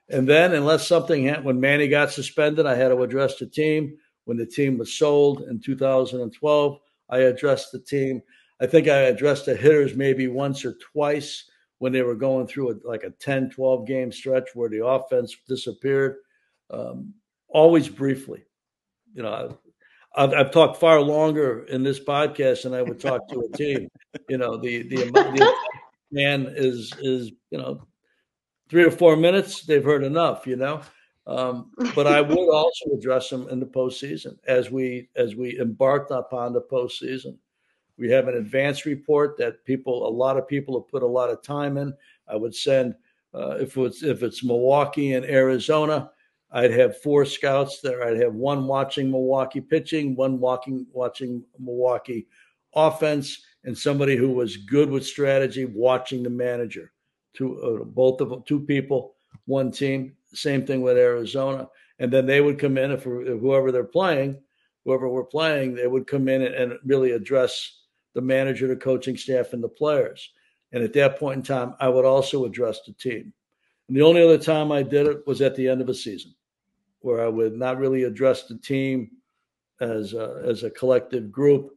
And 0.10 0.28
then, 0.28 0.54
unless 0.54 0.88
something 0.88 1.26
happened, 1.26 1.46
when 1.46 1.60
Manny 1.60 1.88
got 1.88 2.12
suspended, 2.12 2.66
I 2.66 2.76
had 2.76 2.90
to 2.90 3.02
address 3.02 3.38
the 3.38 3.46
team. 3.46 3.98
When 4.26 4.38
the 4.38 4.46
team 4.46 4.78
was 4.78 4.94
sold 4.94 5.42
in 5.44 5.60
2012, 5.60 6.80
I 7.10 7.18
addressed 7.20 7.72
the 7.72 7.80
team. 7.80 8.22
I 8.62 8.68
think 8.68 8.88
I 8.88 9.02
addressed 9.02 9.46
the 9.46 9.56
hitters 9.56 9.96
maybe 9.96 10.28
once 10.28 10.66
or 10.66 10.74
twice 10.74 11.46
when 11.78 11.94
they 11.94 12.02
were 12.02 12.16
going 12.16 12.46
through 12.46 12.72
a, 12.72 12.76
like 12.88 13.04
a 13.04 13.12
10, 13.12 13.50
12 13.52 13.88
game 13.88 14.12
stretch 14.12 14.50
where 14.54 14.70
the 14.70 14.86
offense 14.86 15.36
disappeared. 15.48 16.18
Um, 16.70 17.14
always 17.48 17.88
briefly. 17.88 18.44
You 19.14 19.24
know, 19.24 19.58
I've, 20.16 20.34
I've, 20.34 20.52
talked 20.52 20.78
far 20.78 21.02
longer 21.02 21.66
in 21.66 21.84
this 21.84 22.00
podcast 22.00 22.64
than 22.64 22.74
I 22.74 22.82
would 22.82 23.00
talk 23.00 23.28
to 23.30 23.50
a 23.52 23.58
team. 23.58 23.88
You 24.28 24.38
know, 24.38 24.58
the 24.58 24.84
the, 24.84 25.06
the 25.06 25.54
man 26.12 26.52
is 26.56 26.94
is 27.00 27.32
you 27.52 27.58
know 27.58 27.86
three 28.70 28.84
or 28.84 28.92
four 28.92 29.16
minutes 29.16 29.64
they've 29.64 29.84
heard 29.84 30.04
enough 30.04 30.46
you 30.48 30.56
know? 30.56 30.82
Um, 31.28 31.72
but 31.94 32.08
i 32.08 32.22
would 32.30 32.50
also 32.50 32.92
address 32.98 33.30
them 33.30 33.48
in 33.50 33.60
the 33.60 33.66
postseason. 33.66 34.38
As 34.48 34.72
we 34.72 35.10
as 35.16 35.36
we 35.36 35.60
embarked 35.60 36.12
upon 36.12 36.54
the 36.54 36.62
postseason 36.62 37.38
we 37.98 38.10
have 38.10 38.30
an 38.30 38.38
advance 38.38 38.86
report 38.86 39.38
that 39.38 39.64
people 39.66 40.08
a 40.08 40.10
lot 40.10 40.38
of 40.38 40.48
people 40.48 40.80
have 40.80 40.88
put 40.88 41.04
a 41.04 41.08
lot 41.08 41.30
of 41.30 41.44
time 41.44 41.78
in. 41.78 41.94
I 42.28 42.36
would 42.38 42.56
send 42.56 42.96
uh, 43.34 43.58
if 43.60 43.78
it's 43.78 44.02
if 44.02 44.24
it's 44.24 44.44
milwaukee 44.44 45.14
and 45.14 45.26
arizona 45.26 46.10
i'd 46.54 46.72
have 46.72 47.00
four 47.02 47.26
scouts 47.26 47.80
there. 47.82 48.04
I'd 48.04 48.20
have 48.22 48.34
one 48.34 48.66
watching 48.66 49.12
milwaukee 49.12 49.62
pitching 49.62 50.16
one 50.16 50.40
walking 50.40 50.88
watching 50.92 51.44
milwaukee 51.60 52.28
offense 52.74 53.44
and 53.64 53.78
somebody 53.78 54.16
who 54.16 54.32
was 54.32 54.58
good 54.58 54.90
with 54.90 55.06
strategy, 55.06 55.66
watching 55.66 56.24
the 56.24 56.30
manager. 56.30 56.92
Two, 57.34 57.62
uh, 57.62 57.84
both 57.84 58.22
of 58.22 58.46
two 58.46 58.62
people, 58.62 59.16
one 59.46 59.72
team. 59.72 60.16
Same 60.34 60.66
thing 60.66 60.82
with 60.82 60.98
Arizona, 60.98 61.68
and 61.98 62.12
then 62.12 62.26
they 62.26 62.42
would 62.42 62.60
come 62.60 62.78
in 62.78 62.92
if, 62.92 63.06
if 63.06 63.40
whoever 63.40 63.72
they're 63.72 63.84
playing, 63.84 64.40
whoever 64.86 65.10
we're 65.10 65.24
playing, 65.24 65.76
they 65.76 65.88
would 65.88 66.08
come 66.08 66.28
in 66.28 66.44
and, 66.44 66.56
and 66.56 66.74
really 66.86 67.12
address 67.12 67.82
the 68.14 68.22
manager, 68.22 68.68
the 68.68 68.76
coaching 68.76 69.18
staff, 69.18 69.54
and 69.54 69.64
the 69.64 69.70
players. 69.70 70.32
And 70.72 70.84
at 70.84 70.94
that 70.94 71.18
point 71.18 71.38
in 71.38 71.44
time, 71.44 71.74
I 71.80 71.90
would 71.90 72.06
also 72.06 72.46
address 72.46 72.82
the 72.86 72.94
team. 72.94 73.34
And 73.88 73.98
the 73.98 74.04
only 74.04 74.24
other 74.24 74.38
time 74.38 74.72
I 74.72 74.84
did 74.84 75.08
it 75.08 75.26
was 75.26 75.42
at 75.42 75.56
the 75.56 75.68
end 75.68 75.82
of 75.82 75.90
a 75.90 75.96
season, 75.96 76.36
where 77.00 77.24
I 77.24 77.28
would 77.28 77.56
not 77.56 77.80
really 77.80 78.04
address 78.04 78.44
the 78.44 78.58
team 78.58 79.10
as 79.82 80.14
a, 80.14 80.44
as 80.46 80.64
a 80.64 80.70
collective 80.70 81.32
group, 81.32 81.72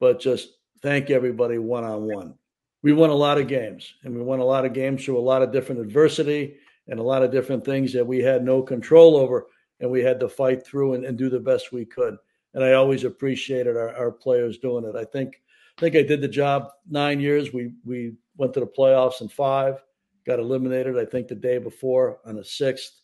but 0.00 0.20
just 0.20 0.58
thank 0.82 1.10
everybody 1.10 1.58
one 1.58 1.84
on 1.84 2.02
one. 2.02 2.34
We 2.82 2.92
won 2.92 3.10
a 3.10 3.14
lot 3.14 3.38
of 3.38 3.46
games, 3.46 3.94
and 4.02 4.14
we 4.14 4.22
won 4.22 4.40
a 4.40 4.44
lot 4.44 4.66
of 4.66 4.72
games 4.72 5.04
through 5.04 5.18
a 5.18 5.20
lot 5.20 5.42
of 5.42 5.52
different 5.52 5.80
adversity 5.80 6.56
and 6.88 6.98
a 6.98 7.02
lot 7.02 7.22
of 7.22 7.30
different 7.30 7.64
things 7.64 7.92
that 7.92 8.06
we 8.06 8.18
had 8.18 8.44
no 8.44 8.60
control 8.60 9.16
over, 9.16 9.46
and 9.80 9.88
we 9.88 10.02
had 10.02 10.18
to 10.20 10.28
fight 10.28 10.66
through 10.66 10.94
and, 10.94 11.04
and 11.04 11.16
do 11.16 11.30
the 11.30 11.38
best 11.38 11.72
we 11.72 11.84
could. 11.84 12.16
And 12.54 12.64
I 12.64 12.72
always 12.72 13.04
appreciated 13.04 13.76
our, 13.76 13.94
our 13.96 14.10
players 14.10 14.58
doing 14.58 14.84
it. 14.84 14.96
I 14.96 15.04
think 15.04 15.40
I 15.78 15.80
think 15.80 15.96
I 15.96 16.02
did 16.02 16.20
the 16.20 16.28
job 16.28 16.68
nine 16.90 17.20
years. 17.20 17.52
We 17.52 17.72
we 17.84 18.14
went 18.36 18.52
to 18.54 18.60
the 18.60 18.66
playoffs 18.66 19.20
in 19.20 19.28
five, 19.28 19.82
got 20.26 20.40
eliminated. 20.40 20.98
I 20.98 21.04
think 21.04 21.28
the 21.28 21.34
day 21.36 21.58
before 21.58 22.18
on 22.26 22.36
the 22.36 22.44
sixth. 22.44 22.98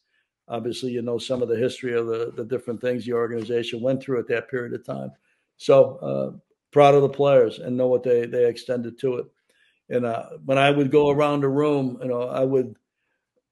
Obviously, 0.51 0.91
you 0.93 1.03
know 1.03 1.19
some 1.19 1.43
of 1.43 1.49
the 1.49 1.57
history 1.57 1.95
of 1.95 2.07
the 2.07 2.33
the 2.35 2.45
different 2.45 2.81
things 2.81 3.05
the 3.05 3.12
organization 3.12 3.83
went 3.83 4.03
through 4.03 4.19
at 4.19 4.29
that 4.29 4.51
period 4.51 4.73
of 4.73 4.85
time. 4.85 5.12
So 5.59 5.97
uh, 5.97 6.39
proud 6.71 6.95
of 6.95 7.03
the 7.03 7.09
players 7.09 7.59
and 7.59 7.77
know 7.77 7.89
what 7.89 8.03
they 8.03 8.27
they 8.27 8.47
extended 8.49 8.99
to 9.01 9.16
it. 9.16 9.27
And 9.91 10.05
uh, 10.05 10.27
when 10.45 10.59
I 10.59 10.71
would 10.71 10.91
go 10.91 11.11
around 11.11 11.41
the 11.41 11.49
room, 11.49 11.99
you 12.03 12.09
know, 12.09 12.23
I 12.23 12.45
would 12.45 12.77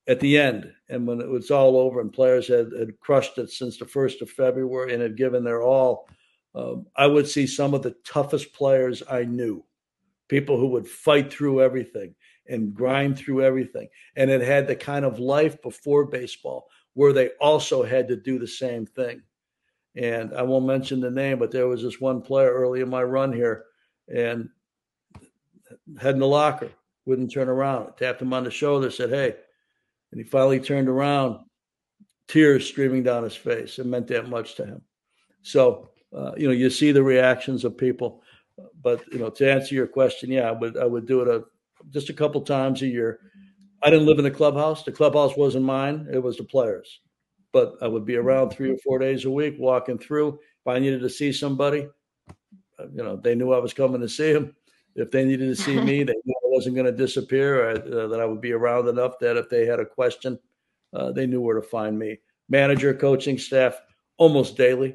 at 0.09 0.21
the 0.21 0.39
end, 0.39 0.73
and 0.89 1.07
when 1.07 1.21
it 1.21 1.29
was 1.29 1.51
all 1.51 1.77
over, 1.77 2.01
and 2.01 2.13
players 2.13 2.47
had, 2.47 2.71
had 2.79 2.99
crushed 3.01 3.39
it 3.39 3.51
since 3.51 3.77
the 3.77 3.85
first 3.85 4.23
of 4.23 4.31
February 4.31 4.93
and 4.93 5.03
had 5.03 5.17
given 5.17 5.43
their 5.43 5.63
all, 5.63 6.09
um, 6.55 6.87
I 6.97 7.07
would 7.07 7.27
see 7.27 7.47
some 7.47 7.75
of 7.75 7.83
the 7.83 7.97
toughest 8.05 8.53
players 8.53 9.03
I 9.11 9.25
knew, 9.25 9.65
people 10.29 10.59
who 10.59 10.69
would 10.69 10.87
fight 10.87 11.33
through 11.33 11.61
everything 11.61 12.15
and 12.49 12.73
grind 12.73 13.19
through 13.19 13.43
everything, 13.43 13.89
and 14.15 14.31
it 14.31 14.43
had 14.43 14.69
the 14.69 14.77
kind 14.77 15.05
of 15.05 15.19
life 15.19 15.61
before 15.61 16.07
baseball 16.07 16.69
where 16.95 17.13
they 17.13 17.31
also 17.41 17.83
had 17.83 18.09
to 18.09 18.17
do 18.17 18.39
the 18.39 18.47
same 18.47 18.87
thing. 18.87 19.23
And 19.97 20.35
I 20.35 20.43
won't 20.43 20.67
mention 20.67 21.01
the 21.01 21.11
name, 21.11 21.39
but 21.39 21.51
there 21.51 21.69
was 21.69 21.83
this 21.83 22.01
one 22.01 22.21
player 22.21 22.53
early 22.53 22.81
in 22.81 22.91
my 22.91 23.03
run 23.03 23.33
here 23.33 23.65
and 24.15 24.49
head 25.99 26.15
in 26.15 26.21
the 26.21 26.27
locker, 26.27 26.71
wouldn't 27.07 27.33
turn 27.33 27.49
around. 27.49 27.89
I 27.89 27.91
tapped 27.99 28.23
him 28.23 28.33
on 28.33 28.45
the 28.45 28.51
shoulder, 28.51 28.91
said, 28.91 29.11
Hey. 29.11 29.35
And 30.13 30.21
he 30.21 30.25
finally 30.25 30.61
turned 30.61 30.89
around, 30.89 31.41
tears 32.29 32.67
streaming 32.67 33.03
down 33.03 33.25
his 33.25 33.35
face. 33.35 33.79
It 33.79 33.87
meant 33.87 34.07
that 34.09 34.29
much 34.29 34.55
to 34.57 34.67
him. 34.67 34.83
So, 35.43 35.91
uh, 36.17 36.33
you 36.37 36.47
know, 36.47 36.53
you 36.53 36.71
see 36.71 36.93
the 36.93 37.03
reactions 37.03 37.65
of 37.65 37.77
people. 37.77 38.23
But 38.83 39.05
you 39.13 39.19
know, 39.19 39.31
to 39.31 39.51
answer 39.51 39.75
your 39.75 39.87
question, 39.87 40.31
yeah, 40.31 40.49
I 40.49 40.53
would 40.53 40.79
I 40.79 40.87
would 40.87 41.07
do 41.07 41.21
it 41.21 41.29
a 41.29 41.45
just 41.91 42.09
a 42.09 42.15
couple 42.15 42.41
times 42.41 42.83
a 42.83 42.87
year. 42.87 43.21
I 43.83 43.91
didn't 43.91 44.07
live 44.07 44.19
in 44.19 44.25
the 44.25 44.31
clubhouse. 44.31 44.83
The 44.83 44.93
clubhouse 44.93 45.37
wasn't 45.37 45.67
mine; 45.67 46.09
it 46.11 46.23
was 46.23 46.39
the 46.39 46.45
players. 46.45 47.01
But 47.57 47.79
I 47.81 47.89
would 47.89 48.05
be 48.05 48.17
around 48.17 48.51
three 48.51 48.71
or 48.71 48.77
four 48.77 48.99
days 48.99 49.25
a 49.25 49.31
week, 49.31 49.55
walking 49.59 49.97
through. 49.97 50.39
If 50.61 50.67
I 50.67 50.79
needed 50.79 51.01
to 51.01 51.09
see 51.09 51.33
somebody, 51.33 51.89
uh, 52.79 52.89
you 52.93 53.03
know, 53.03 53.17
they 53.17 53.35
knew 53.35 53.55
I 53.55 53.59
was 53.59 53.73
coming 53.73 54.03
to 54.03 54.11
see 54.11 54.35
them. 54.35 54.55
If 54.95 55.11
they 55.11 55.25
needed 55.25 55.47
to 55.47 55.63
see 55.63 55.81
me, 55.81 56.03
they 56.05 56.13
knew 56.13 56.35
I 56.37 56.49
wasn't 56.51 56.75
going 56.75 56.85
to 56.85 56.93
disappear, 56.93 57.65
or 57.65 57.71
uh, 57.71 58.09
that 58.09 58.21
I 58.21 58.27
would 58.27 58.43
be 58.43 58.53
around 58.53 58.89
enough 58.89 59.19
that 59.21 59.39
if 59.39 59.49
they 59.49 59.65
had 59.65 59.81
a 59.81 59.87
question, 59.87 60.39
uh, 60.93 61.13
they 61.13 61.27
knew 61.27 61.41
where 61.41 61.55
to 61.57 61.63
find 61.63 61.99
me. 61.99 62.19
Manager, 62.51 62.93
coaching 62.93 63.39
staff, 63.39 63.81
almost 64.19 64.59
daily, 64.59 64.95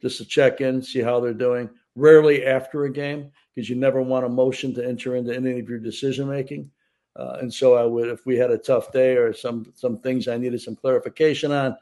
just 0.00 0.16
to 0.16 0.24
check 0.24 0.62
in, 0.62 0.80
see 0.80 1.02
how 1.02 1.20
they're 1.20 1.34
doing. 1.34 1.68
Rarely 1.94 2.46
after 2.46 2.84
a 2.84 2.90
game, 2.90 3.30
because 3.54 3.68
you 3.68 3.76
never 3.76 4.00
want 4.00 4.24
emotion 4.24 4.72
to 4.76 4.88
enter 4.88 5.14
into 5.16 5.36
any 5.36 5.60
of 5.60 5.68
your 5.68 5.78
decision 5.78 6.26
making. 6.26 6.70
Uh, 7.16 7.36
and 7.42 7.52
so 7.52 7.74
I 7.74 7.84
would, 7.84 8.08
if 8.08 8.24
we 8.24 8.38
had 8.38 8.50
a 8.50 8.56
tough 8.56 8.92
day 8.92 9.16
or 9.16 9.34
some 9.34 9.70
some 9.74 9.98
things 9.98 10.26
I 10.26 10.38
needed 10.38 10.62
some 10.62 10.74
clarification 10.74 11.52
on, 11.52 11.76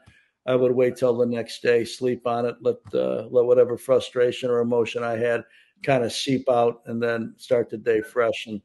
I 0.47 0.55
would 0.55 0.71
wait 0.71 0.95
till 0.95 1.15
the 1.15 1.25
next 1.25 1.61
day, 1.61 1.83
sleep 1.83 2.25
on 2.25 2.45
it, 2.45 2.55
let 2.61 2.77
uh, 2.93 3.27
let 3.29 3.45
whatever 3.45 3.77
frustration 3.77 4.49
or 4.49 4.59
emotion 4.59 5.03
I 5.03 5.17
had 5.17 5.43
kind 5.83 6.03
of 6.03 6.11
seep 6.11 6.49
out, 6.49 6.81
and 6.85 7.03
then 7.03 7.35
start 7.37 7.69
the 7.69 7.77
day 7.77 8.01
fresh 8.01 8.47
and 8.47 8.61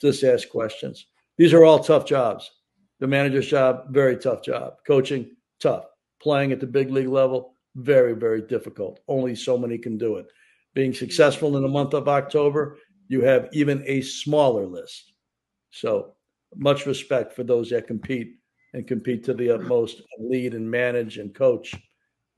just 0.00 0.24
ask 0.24 0.48
questions. 0.48 1.06
These 1.36 1.52
are 1.52 1.64
all 1.64 1.78
tough 1.78 2.06
jobs. 2.06 2.50
The 2.98 3.06
manager's 3.06 3.46
job, 3.46 3.92
very 3.92 4.16
tough 4.16 4.42
job. 4.42 4.74
Coaching, 4.86 5.36
tough. 5.60 5.84
Playing 6.20 6.50
at 6.50 6.60
the 6.60 6.66
big 6.66 6.90
league 6.90 7.08
level, 7.08 7.54
very, 7.76 8.14
very 8.14 8.42
difficult. 8.42 9.00
Only 9.06 9.36
so 9.36 9.56
many 9.56 9.78
can 9.78 9.96
do 9.96 10.16
it. 10.16 10.26
Being 10.74 10.92
successful 10.92 11.56
in 11.56 11.62
the 11.62 11.68
month 11.68 11.94
of 11.94 12.08
October, 12.08 12.78
you 13.06 13.20
have 13.20 13.48
even 13.52 13.84
a 13.86 14.00
smaller 14.00 14.66
list. 14.66 15.12
So 15.70 16.14
much 16.56 16.86
respect 16.86 17.34
for 17.34 17.44
those 17.44 17.70
that 17.70 17.86
compete 17.86 18.38
and 18.74 18.86
compete 18.86 19.24
to 19.24 19.34
the 19.34 19.50
utmost 19.50 20.02
and 20.16 20.30
lead 20.30 20.54
and 20.54 20.70
manage 20.70 21.18
and 21.18 21.34
coach 21.34 21.74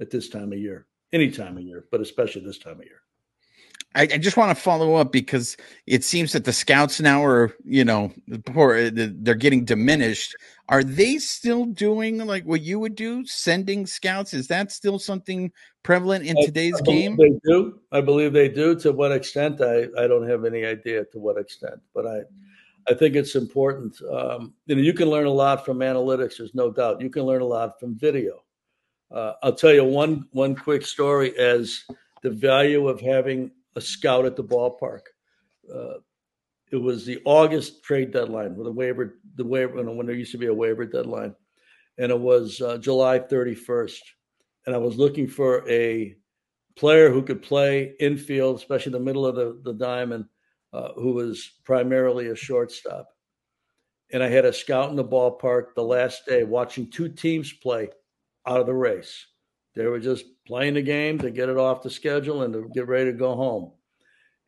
at 0.01 0.11
this 0.11 0.29
time 0.29 0.53
of 0.53 0.59
year, 0.59 0.87
any 1.13 1.31
time 1.31 1.57
of 1.57 1.63
year, 1.63 1.87
but 1.91 2.01
especially 2.01 2.43
this 2.43 2.59
time 2.59 2.79
of 2.79 2.85
year. 2.85 3.01
I, 3.95 4.03
I, 4.03 4.19
just 4.19 4.37
want 4.37 4.57
to 4.57 4.63
follow 4.63 4.95
up 4.95 5.11
because 5.11 5.57
it 5.87 6.05
seems 6.05 6.33
that 6.33 6.45
the 6.45 6.53
scouts 6.53 7.01
now 7.01 7.25
are, 7.25 7.53
you 7.65 7.85
know, 7.85 8.13
poor, 8.47 8.77
uh, 8.77 8.91
they're 8.93 9.35
getting 9.35 9.65
diminished. 9.65 10.37
Are 10.69 10.85
they 10.85 11.19
still 11.19 11.65
doing 11.65 12.19
like 12.19 12.45
what 12.45 12.61
you 12.61 12.79
would 12.79 12.95
do, 12.95 13.27
sending 13.27 13.87
scouts? 13.87 14.33
Is 14.33 14.47
that 14.47 14.71
still 14.71 15.01
something 15.01 15.51
prevalent 15.83 16.25
in 16.25 16.37
today's 16.45 16.81
I 16.81 16.85
game? 16.85 17.17
They 17.17 17.33
do. 17.43 17.81
I 17.91 18.01
believe 18.01 18.33
they 18.33 18.49
do. 18.49 18.77
To 18.77 18.93
what 18.93 19.11
extent, 19.11 19.61
I, 19.61 19.89
I 19.99 20.07
don't 20.07 20.29
have 20.29 20.45
any 20.45 20.65
idea 20.65 21.05
to 21.07 21.19
what 21.19 21.37
extent, 21.37 21.81
but 21.93 22.07
I 22.07 22.21
I 22.91 22.95
think 22.95 23.15
it's 23.15 23.37
important. 23.37 23.97
Um, 24.03 24.53
you 24.67 24.75
know, 24.75 24.83
you 24.83 24.93
can 24.93 25.09
learn 25.09 25.27
a 25.27 25.31
lot 25.31 25.65
from 25.65 25.79
analytics. 25.79 26.39
There's 26.39 26.57
no 26.57 26.73
doubt. 26.73 27.01
You 27.01 27.09
can 27.09 27.23
learn 27.23 27.41
a 27.41 27.47
lot 27.47 27.79
from 27.79 27.97
video. 27.97 28.43
Uh, 29.13 29.35
I'll 29.45 29.55
tell 29.55 29.73
you 29.73 29.85
one 29.85 30.27
one 30.33 30.57
quick 30.57 30.85
story 30.85 31.37
as 31.39 31.85
the 32.23 32.31
value 32.31 32.89
of 32.89 33.01
having 33.01 33.53
a 33.77 33.81
scout 33.81 34.27
at 34.27 34.35
the 34.35 34.43
ballpark. 34.43 35.03
Uh, 35.73 35.99
it 36.73 36.77
was 36.77 37.07
the 37.07 37.21
August 37.25 37.85
trade 37.85 38.13
deadline 38.13 38.57
with 38.57 38.67
a 38.67 38.73
waiver, 38.73 39.19
the 39.37 39.45
waiver, 39.45 39.83
when 39.83 40.07
there 40.07 40.17
used 40.17 40.33
to 40.33 40.39
be 40.39 40.47
a 40.47 40.55
waiver 40.55 40.85
deadline, 40.85 41.35
and 41.99 42.11
it 42.11 42.19
was 42.19 42.61
uh, 42.61 42.77
July 42.79 43.21
31st. 43.21 44.01
And 44.67 44.75
I 44.75 44.79
was 44.79 44.97
looking 44.97 45.29
for 45.29 45.69
a 45.69 46.17
player 46.77 47.11
who 47.11 47.23
could 47.23 47.43
play 47.43 47.95
infield, 48.01 48.57
especially 48.57 48.93
the 48.93 49.01
middle 49.01 49.27
of 49.27 49.37
the, 49.37 49.61
the 49.63 49.75
diamond, 49.75 50.27
uh, 50.73 50.93
who 50.95 51.13
was 51.13 51.59
primarily 51.65 52.29
a 52.29 52.37
shortstop. 52.37 53.09
And 54.13 54.23
I 54.23 54.29
had 54.29 54.45
a 54.45 54.53
scout 54.53 54.91
in 54.91 54.97
the 54.97 55.05
ballpark 55.05 55.75
the 55.75 55.85
last 55.85 56.27
day 56.27 56.43
watching 56.43 56.91
two 56.91 57.09
teams 57.09 57.53
play 57.53 57.89
out 58.47 58.61
of 58.61 58.67
the 58.67 58.75
race. 58.75 59.27
They 59.75 59.87
were 59.87 60.01
just 60.01 60.25
playing 60.47 60.75
the 60.75 60.83
game 60.83 61.19
to 61.19 61.31
get 61.31 61.49
it 61.49 61.57
off 61.57 61.83
the 61.83 61.91
schedule 61.91 62.43
and 62.43 62.53
to 62.55 62.69
get 62.75 62.89
ready 62.89 63.13
to 63.13 63.17
go 63.17 63.37
home. 63.37 63.73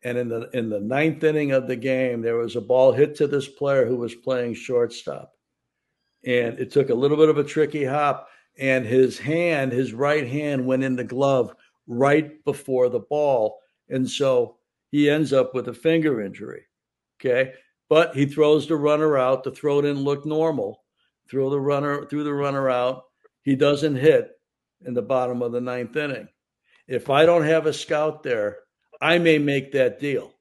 And 0.03 0.17
in 0.17 0.27
the 0.27 0.49
in 0.51 0.69
the 0.69 0.81
ninth 0.81 1.23
inning 1.23 1.53
of 1.53 1.67
the 1.67 1.77
game, 1.77 2.21
there 2.21 2.35
was 2.35 2.57
a 2.57 2.61
ball 2.61 2.91
hit 2.91 3.15
to 3.15 3.27
this 3.27 3.47
player 3.47 3.85
who 3.85 3.95
was 3.95 4.13
playing 4.13 4.55
shortstop. 4.55 5.31
And 6.25 6.59
it 6.59 6.71
took 6.71 6.89
a 6.89 6.95
little 6.95 7.15
bit 7.15 7.29
of 7.29 7.37
a 7.37 7.43
tricky 7.43 7.85
hop, 7.85 8.27
and 8.57 8.85
his 8.85 9.17
hand, 9.17 9.71
his 9.71 9.93
right 9.93 10.27
hand, 10.27 10.65
went 10.65 10.83
in 10.83 10.97
the 10.97 11.03
glove 11.05 11.55
right 11.87 12.43
before 12.43 12.89
the 12.89 12.99
ball. 12.99 13.59
And 13.89 14.09
so 14.09 14.57
he 14.93 15.09
ends 15.09 15.33
up 15.33 15.55
with 15.55 15.67
a 15.69 15.73
finger 15.73 16.21
injury. 16.21 16.61
Okay. 17.19 17.53
But 17.89 18.15
he 18.15 18.27
throws 18.27 18.67
the 18.67 18.75
runner 18.75 19.17
out. 19.17 19.43
The 19.43 19.49
throw 19.49 19.81
didn't 19.81 20.03
look 20.03 20.23
normal. 20.23 20.83
Throw 21.27 21.49
the 21.49 21.59
runner 21.59 22.05
threw 22.05 22.23
the 22.23 22.33
runner 22.33 22.69
out. 22.69 23.05
He 23.41 23.55
doesn't 23.55 23.95
hit 23.95 24.29
in 24.85 24.93
the 24.93 25.01
bottom 25.01 25.41
of 25.41 25.51
the 25.51 25.59
ninth 25.59 25.95
inning. 25.95 26.27
If 26.87 27.09
I 27.09 27.25
don't 27.25 27.43
have 27.43 27.65
a 27.65 27.73
scout 27.73 28.21
there, 28.21 28.59
I 29.01 29.17
may 29.17 29.39
make 29.39 29.71
that 29.71 29.99
deal 29.99 30.31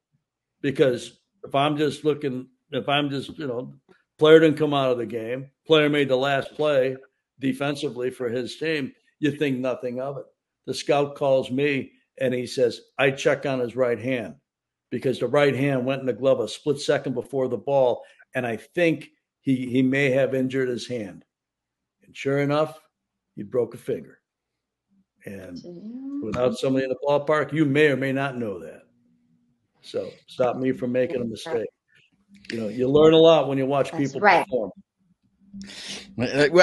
because 0.61 1.19
if 1.45 1.55
I'm 1.55 1.79
just 1.79 2.05
looking, 2.05 2.47
if 2.73 2.91
I'm 2.91 3.09
just, 3.09 3.39
you 3.39 3.47
know, 3.47 3.75
player 4.19 4.39
didn't 4.39 4.59
come 4.59 4.75
out 4.75 4.93
of 4.93 4.99
the 4.99 5.07
game, 5.07 5.51
player 5.67 5.89
made 5.89 6.11
the 6.11 6.17
last 6.17 6.55
play 6.55 6.99
defensively 7.41 8.11
for 8.11 8.29
his 8.29 8.59
team, 8.59 8.93
you 9.19 9.31
think 9.31 9.59
nothing 9.59 9.99
of 9.99 10.19
it. 10.19 10.27
The 10.67 10.75
scout 10.75 11.15
calls 11.15 11.51
me 11.51 11.93
and 12.21 12.35
he 12.35 12.47
says, 12.47 12.83
I 12.99 13.13
check 13.13 13.47
on 13.47 13.59
his 13.59 13.75
right 13.77 13.99
hand 13.99 14.35
because 14.93 15.19
the 15.19 15.27
right 15.27 15.57
hand 15.57 15.87
went 15.87 16.01
in 16.01 16.07
the 16.07 16.13
glove 16.13 16.39
a 16.39 16.47
split 16.47 16.79
second 16.79 17.15
before 17.15 17.49
the 17.49 17.57
ball. 17.57 18.05
And 18.35 18.47
I 18.47 18.59
think 18.59 19.09
he, 19.41 19.67
he 19.67 19.81
may 19.83 20.11
have 20.11 20.35
injured 20.35 20.69
his 20.69 20.87
hand. 20.87 21.25
And 22.05 22.15
sure 22.15 22.39
enough, 22.39 22.79
he 23.35 23.43
broke 23.43 23.75
a 23.75 23.79
finger. 23.79 24.19
And 25.25 25.59
without 26.23 26.59
somebody 26.59 26.85
in 26.85 26.91
the 26.91 26.99
ballpark, 27.09 27.55
you 27.55 27.65
may 27.65 27.87
or 27.87 27.97
may 27.97 28.13
not 28.13 28.37
know 28.37 28.59
that. 28.61 28.83
So 29.81 30.11
stop 30.27 30.57
me 30.57 30.73
from 30.73 30.93
making 30.93 31.23
a 31.23 31.25
mistake. 31.25 31.71
You 32.51 32.61
know, 32.61 32.69
you 32.69 32.87
learn 32.87 33.15
a 33.15 33.19
lot 33.19 33.49
when 33.49 33.57
you 33.57 33.65
watch 33.65 33.91
That's 33.93 34.05
people 34.05 34.21
right. 34.21 34.45
perform. 34.45 34.71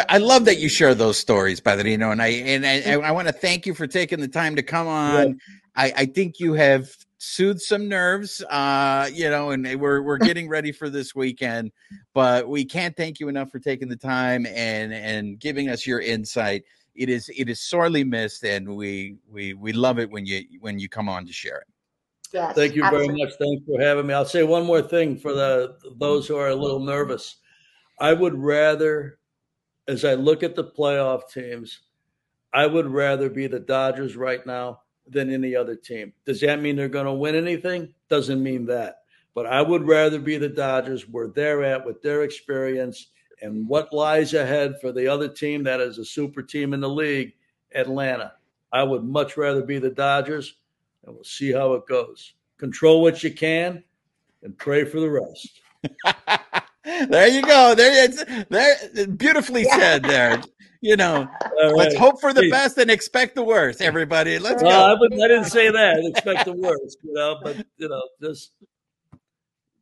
I 0.10 0.18
love 0.20 0.46
that 0.46 0.60
you 0.60 0.70
share 0.70 0.94
those 0.94 1.18
stories, 1.18 1.60
Padrino, 1.60 2.12
and 2.12 2.22
I 2.22 2.28
and 2.28 2.66
I, 2.66 3.08
I 3.08 3.12
want 3.12 3.28
to 3.28 3.34
thank 3.34 3.66
you 3.66 3.74
for 3.74 3.88
taking 3.88 4.20
the 4.20 4.28
time 4.28 4.56
to 4.56 4.64
come 4.64 4.88
on. 4.88 5.30
Yeah. 5.30 5.34
I, 5.76 5.94
I 5.98 6.06
think 6.06 6.40
you 6.40 6.54
have 6.54 6.90
soothed 7.20 7.62
some 7.62 7.88
nerves, 7.88 8.42
uh, 8.50 9.08
you 9.14 9.30
know, 9.30 9.52
and 9.52 9.80
we're 9.80 10.02
we're 10.02 10.18
getting 10.18 10.50
ready 10.50 10.72
for 10.72 10.90
this 10.90 11.14
weekend. 11.14 11.72
But 12.14 12.50
we 12.50 12.66
can't 12.66 12.98
thank 12.98 13.20
you 13.20 13.30
enough 13.30 13.52
for 13.52 13.60
taking 13.60 13.88
the 13.88 13.96
time 13.96 14.48
and 14.48 14.94
and 14.94 15.40
giving 15.40 15.70
us 15.70 15.86
your 15.86 16.02
insight 16.02 16.64
it 17.00 17.10
is 17.10 17.30
it 17.36 17.50
is 17.50 17.62
sorely 17.62 18.04
missed, 18.04 18.44
and 18.44 18.76
we 18.76 19.16
we 19.32 19.54
we 19.54 19.72
love 19.72 20.00
it 20.00 20.12
when 20.12 20.26
you 20.26 20.44
when 20.60 20.80
you 20.80 20.90
come 20.90 21.08
on 21.08 21.26
to 21.26 21.32
share 21.32 21.60
it. 21.60 21.68
Yes, 22.34 22.56
Thank 22.56 22.76
you 22.76 22.84
absolutely. 22.84 23.08
very 23.08 23.20
much. 23.20 23.34
Thanks 23.40 23.64
for 23.66 23.82
having 23.82 24.06
me. 24.06 24.14
I'll 24.14 24.26
say 24.26 24.44
one 24.44 24.66
more 24.66 24.82
thing 24.82 25.18
for 25.18 25.34
the 25.34 25.78
those 25.98 26.28
who 26.28 26.36
are 26.36 26.50
a 26.50 26.56
little 26.56 26.82
nervous. 26.82 27.38
I 28.00 28.14
would 28.14 28.36
rather, 28.36 29.18
as 29.88 30.04
I 30.04 30.16
look 30.16 30.44
at 30.44 30.56
the 30.56 30.66
playoff 30.66 31.32
teams, 31.32 31.80
I 32.54 32.66
would 32.66 32.88
rather 32.88 33.30
be 33.30 33.48
the 33.48 33.60
Dodgers 33.62 34.18
right 34.18 34.46
now 34.46 34.82
than 35.12 35.32
any 35.32 35.56
other 35.56 35.76
team. 35.76 36.14
Does 36.26 36.42
that 36.42 36.62
mean 36.62 36.76
they're 36.76 36.88
going 36.88 37.06
to 37.06 37.14
win 37.14 37.36
anything? 37.36 37.94
Doesn't 38.10 38.42
mean 38.42 38.66
that. 38.68 39.02
But 39.36 39.46
I 39.46 39.62
would 39.62 39.88
rather 39.88 40.20
be 40.20 40.38
the 40.38 40.50
Dodgers 40.50 41.08
where 41.08 41.28
they're 41.28 41.64
at 41.64 41.86
with 41.86 42.02
their 42.02 42.24
experience 42.24 43.08
and 43.42 43.68
what 43.68 43.94
lies 43.94 44.34
ahead 44.34 44.76
for 44.82 44.92
the 44.92 45.08
other 45.08 45.28
team 45.28 45.64
that 45.64 45.80
is 45.80 45.98
a 45.98 46.06
super 46.06 46.42
team 46.42 46.74
in 46.74 46.82
the 46.82 46.90
league, 46.90 47.34
Atlanta. 47.74 48.34
I 48.72 48.84
would 48.84 49.04
much 49.04 49.38
rather 49.38 49.64
be 49.64 49.80
the 49.80 49.90
Dodgers, 49.90 50.56
and 51.06 51.16
we'll 51.16 51.24
see 51.24 51.52
how 51.52 51.74
it 51.74 51.88
goes. 51.88 52.34
Control 52.58 53.02
what 53.02 53.24
you 53.24 53.32
can 53.32 53.84
and 54.44 54.58
pray 54.58 54.84
for 54.84 55.00
the 55.00 55.10
rest. 55.10 55.62
there 57.10 57.28
you 57.28 57.42
go. 57.42 57.74
There 57.76 58.04
it's 58.04 58.24
there 58.50 59.08
beautifully 59.08 59.64
yeah. 59.64 59.78
said 59.78 60.04
there. 60.04 60.42
You 60.82 60.96
know, 60.96 61.28
right. 61.62 61.74
let's 61.74 61.96
hope 61.96 62.22
for 62.22 62.34
the 62.34 62.44
hey. 62.44 62.50
best 62.50 62.78
and 62.78 62.90
expect 62.90 63.36
the 63.36 63.44
worst, 63.44 63.82
everybody. 63.82 64.40
Let's 64.40 64.64
well, 64.64 64.96
go. 64.96 64.96
I, 64.96 65.00
would, 65.00 65.14
I 65.14 65.28
didn't 65.28 65.46
say 65.46 65.70
that. 65.70 65.98
Expect 66.06 66.46
the 66.46 66.54
worst, 66.54 66.98
you 67.04 67.14
know, 67.14 67.38
but 67.44 67.58
you 67.78 67.90
know, 67.90 68.02
just 68.22 68.54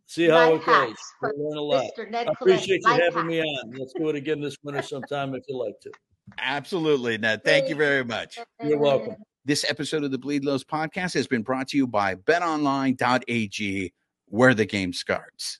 see 0.08 0.28
how 0.28 0.56
it 0.56 0.66
goes. 0.66 0.96
We'll 1.22 1.50
learn 1.50 1.58
a 1.58 1.62
lot. 1.62 1.86
I 2.16 2.22
appreciate 2.24 2.82
you 2.84 2.92
having 2.92 3.28
me 3.28 3.42
on. 3.42 3.74
Let's 3.78 3.94
do 3.94 4.10
it 4.10 4.16
again 4.16 4.42
this 4.42 4.58
winter 4.64 4.82
sometime 4.82 5.36
if 5.36 5.44
you 5.48 5.56
like 5.58 5.80
to. 5.82 5.92
Absolutely, 6.40 7.20
Ned. 7.20 7.44
Thank 7.44 7.70
you 7.70 7.76
very 7.76 8.04
much. 8.04 8.40
You're 8.64 8.80
welcome. 8.80 9.18
This 9.46 9.70
episode 9.70 10.04
of 10.04 10.10
the 10.12 10.18
Bleed 10.18 10.44
Lows 10.44 10.64
podcast 10.64 11.14
has 11.14 11.28
been 11.28 11.44
brought 11.44 11.68
to 11.70 11.78
you 11.78 11.86
by 11.86 12.16
betonline.ag, 12.16 13.94
where 14.26 14.54
the 14.56 14.66
game 14.66 14.94
starts. 14.94 15.60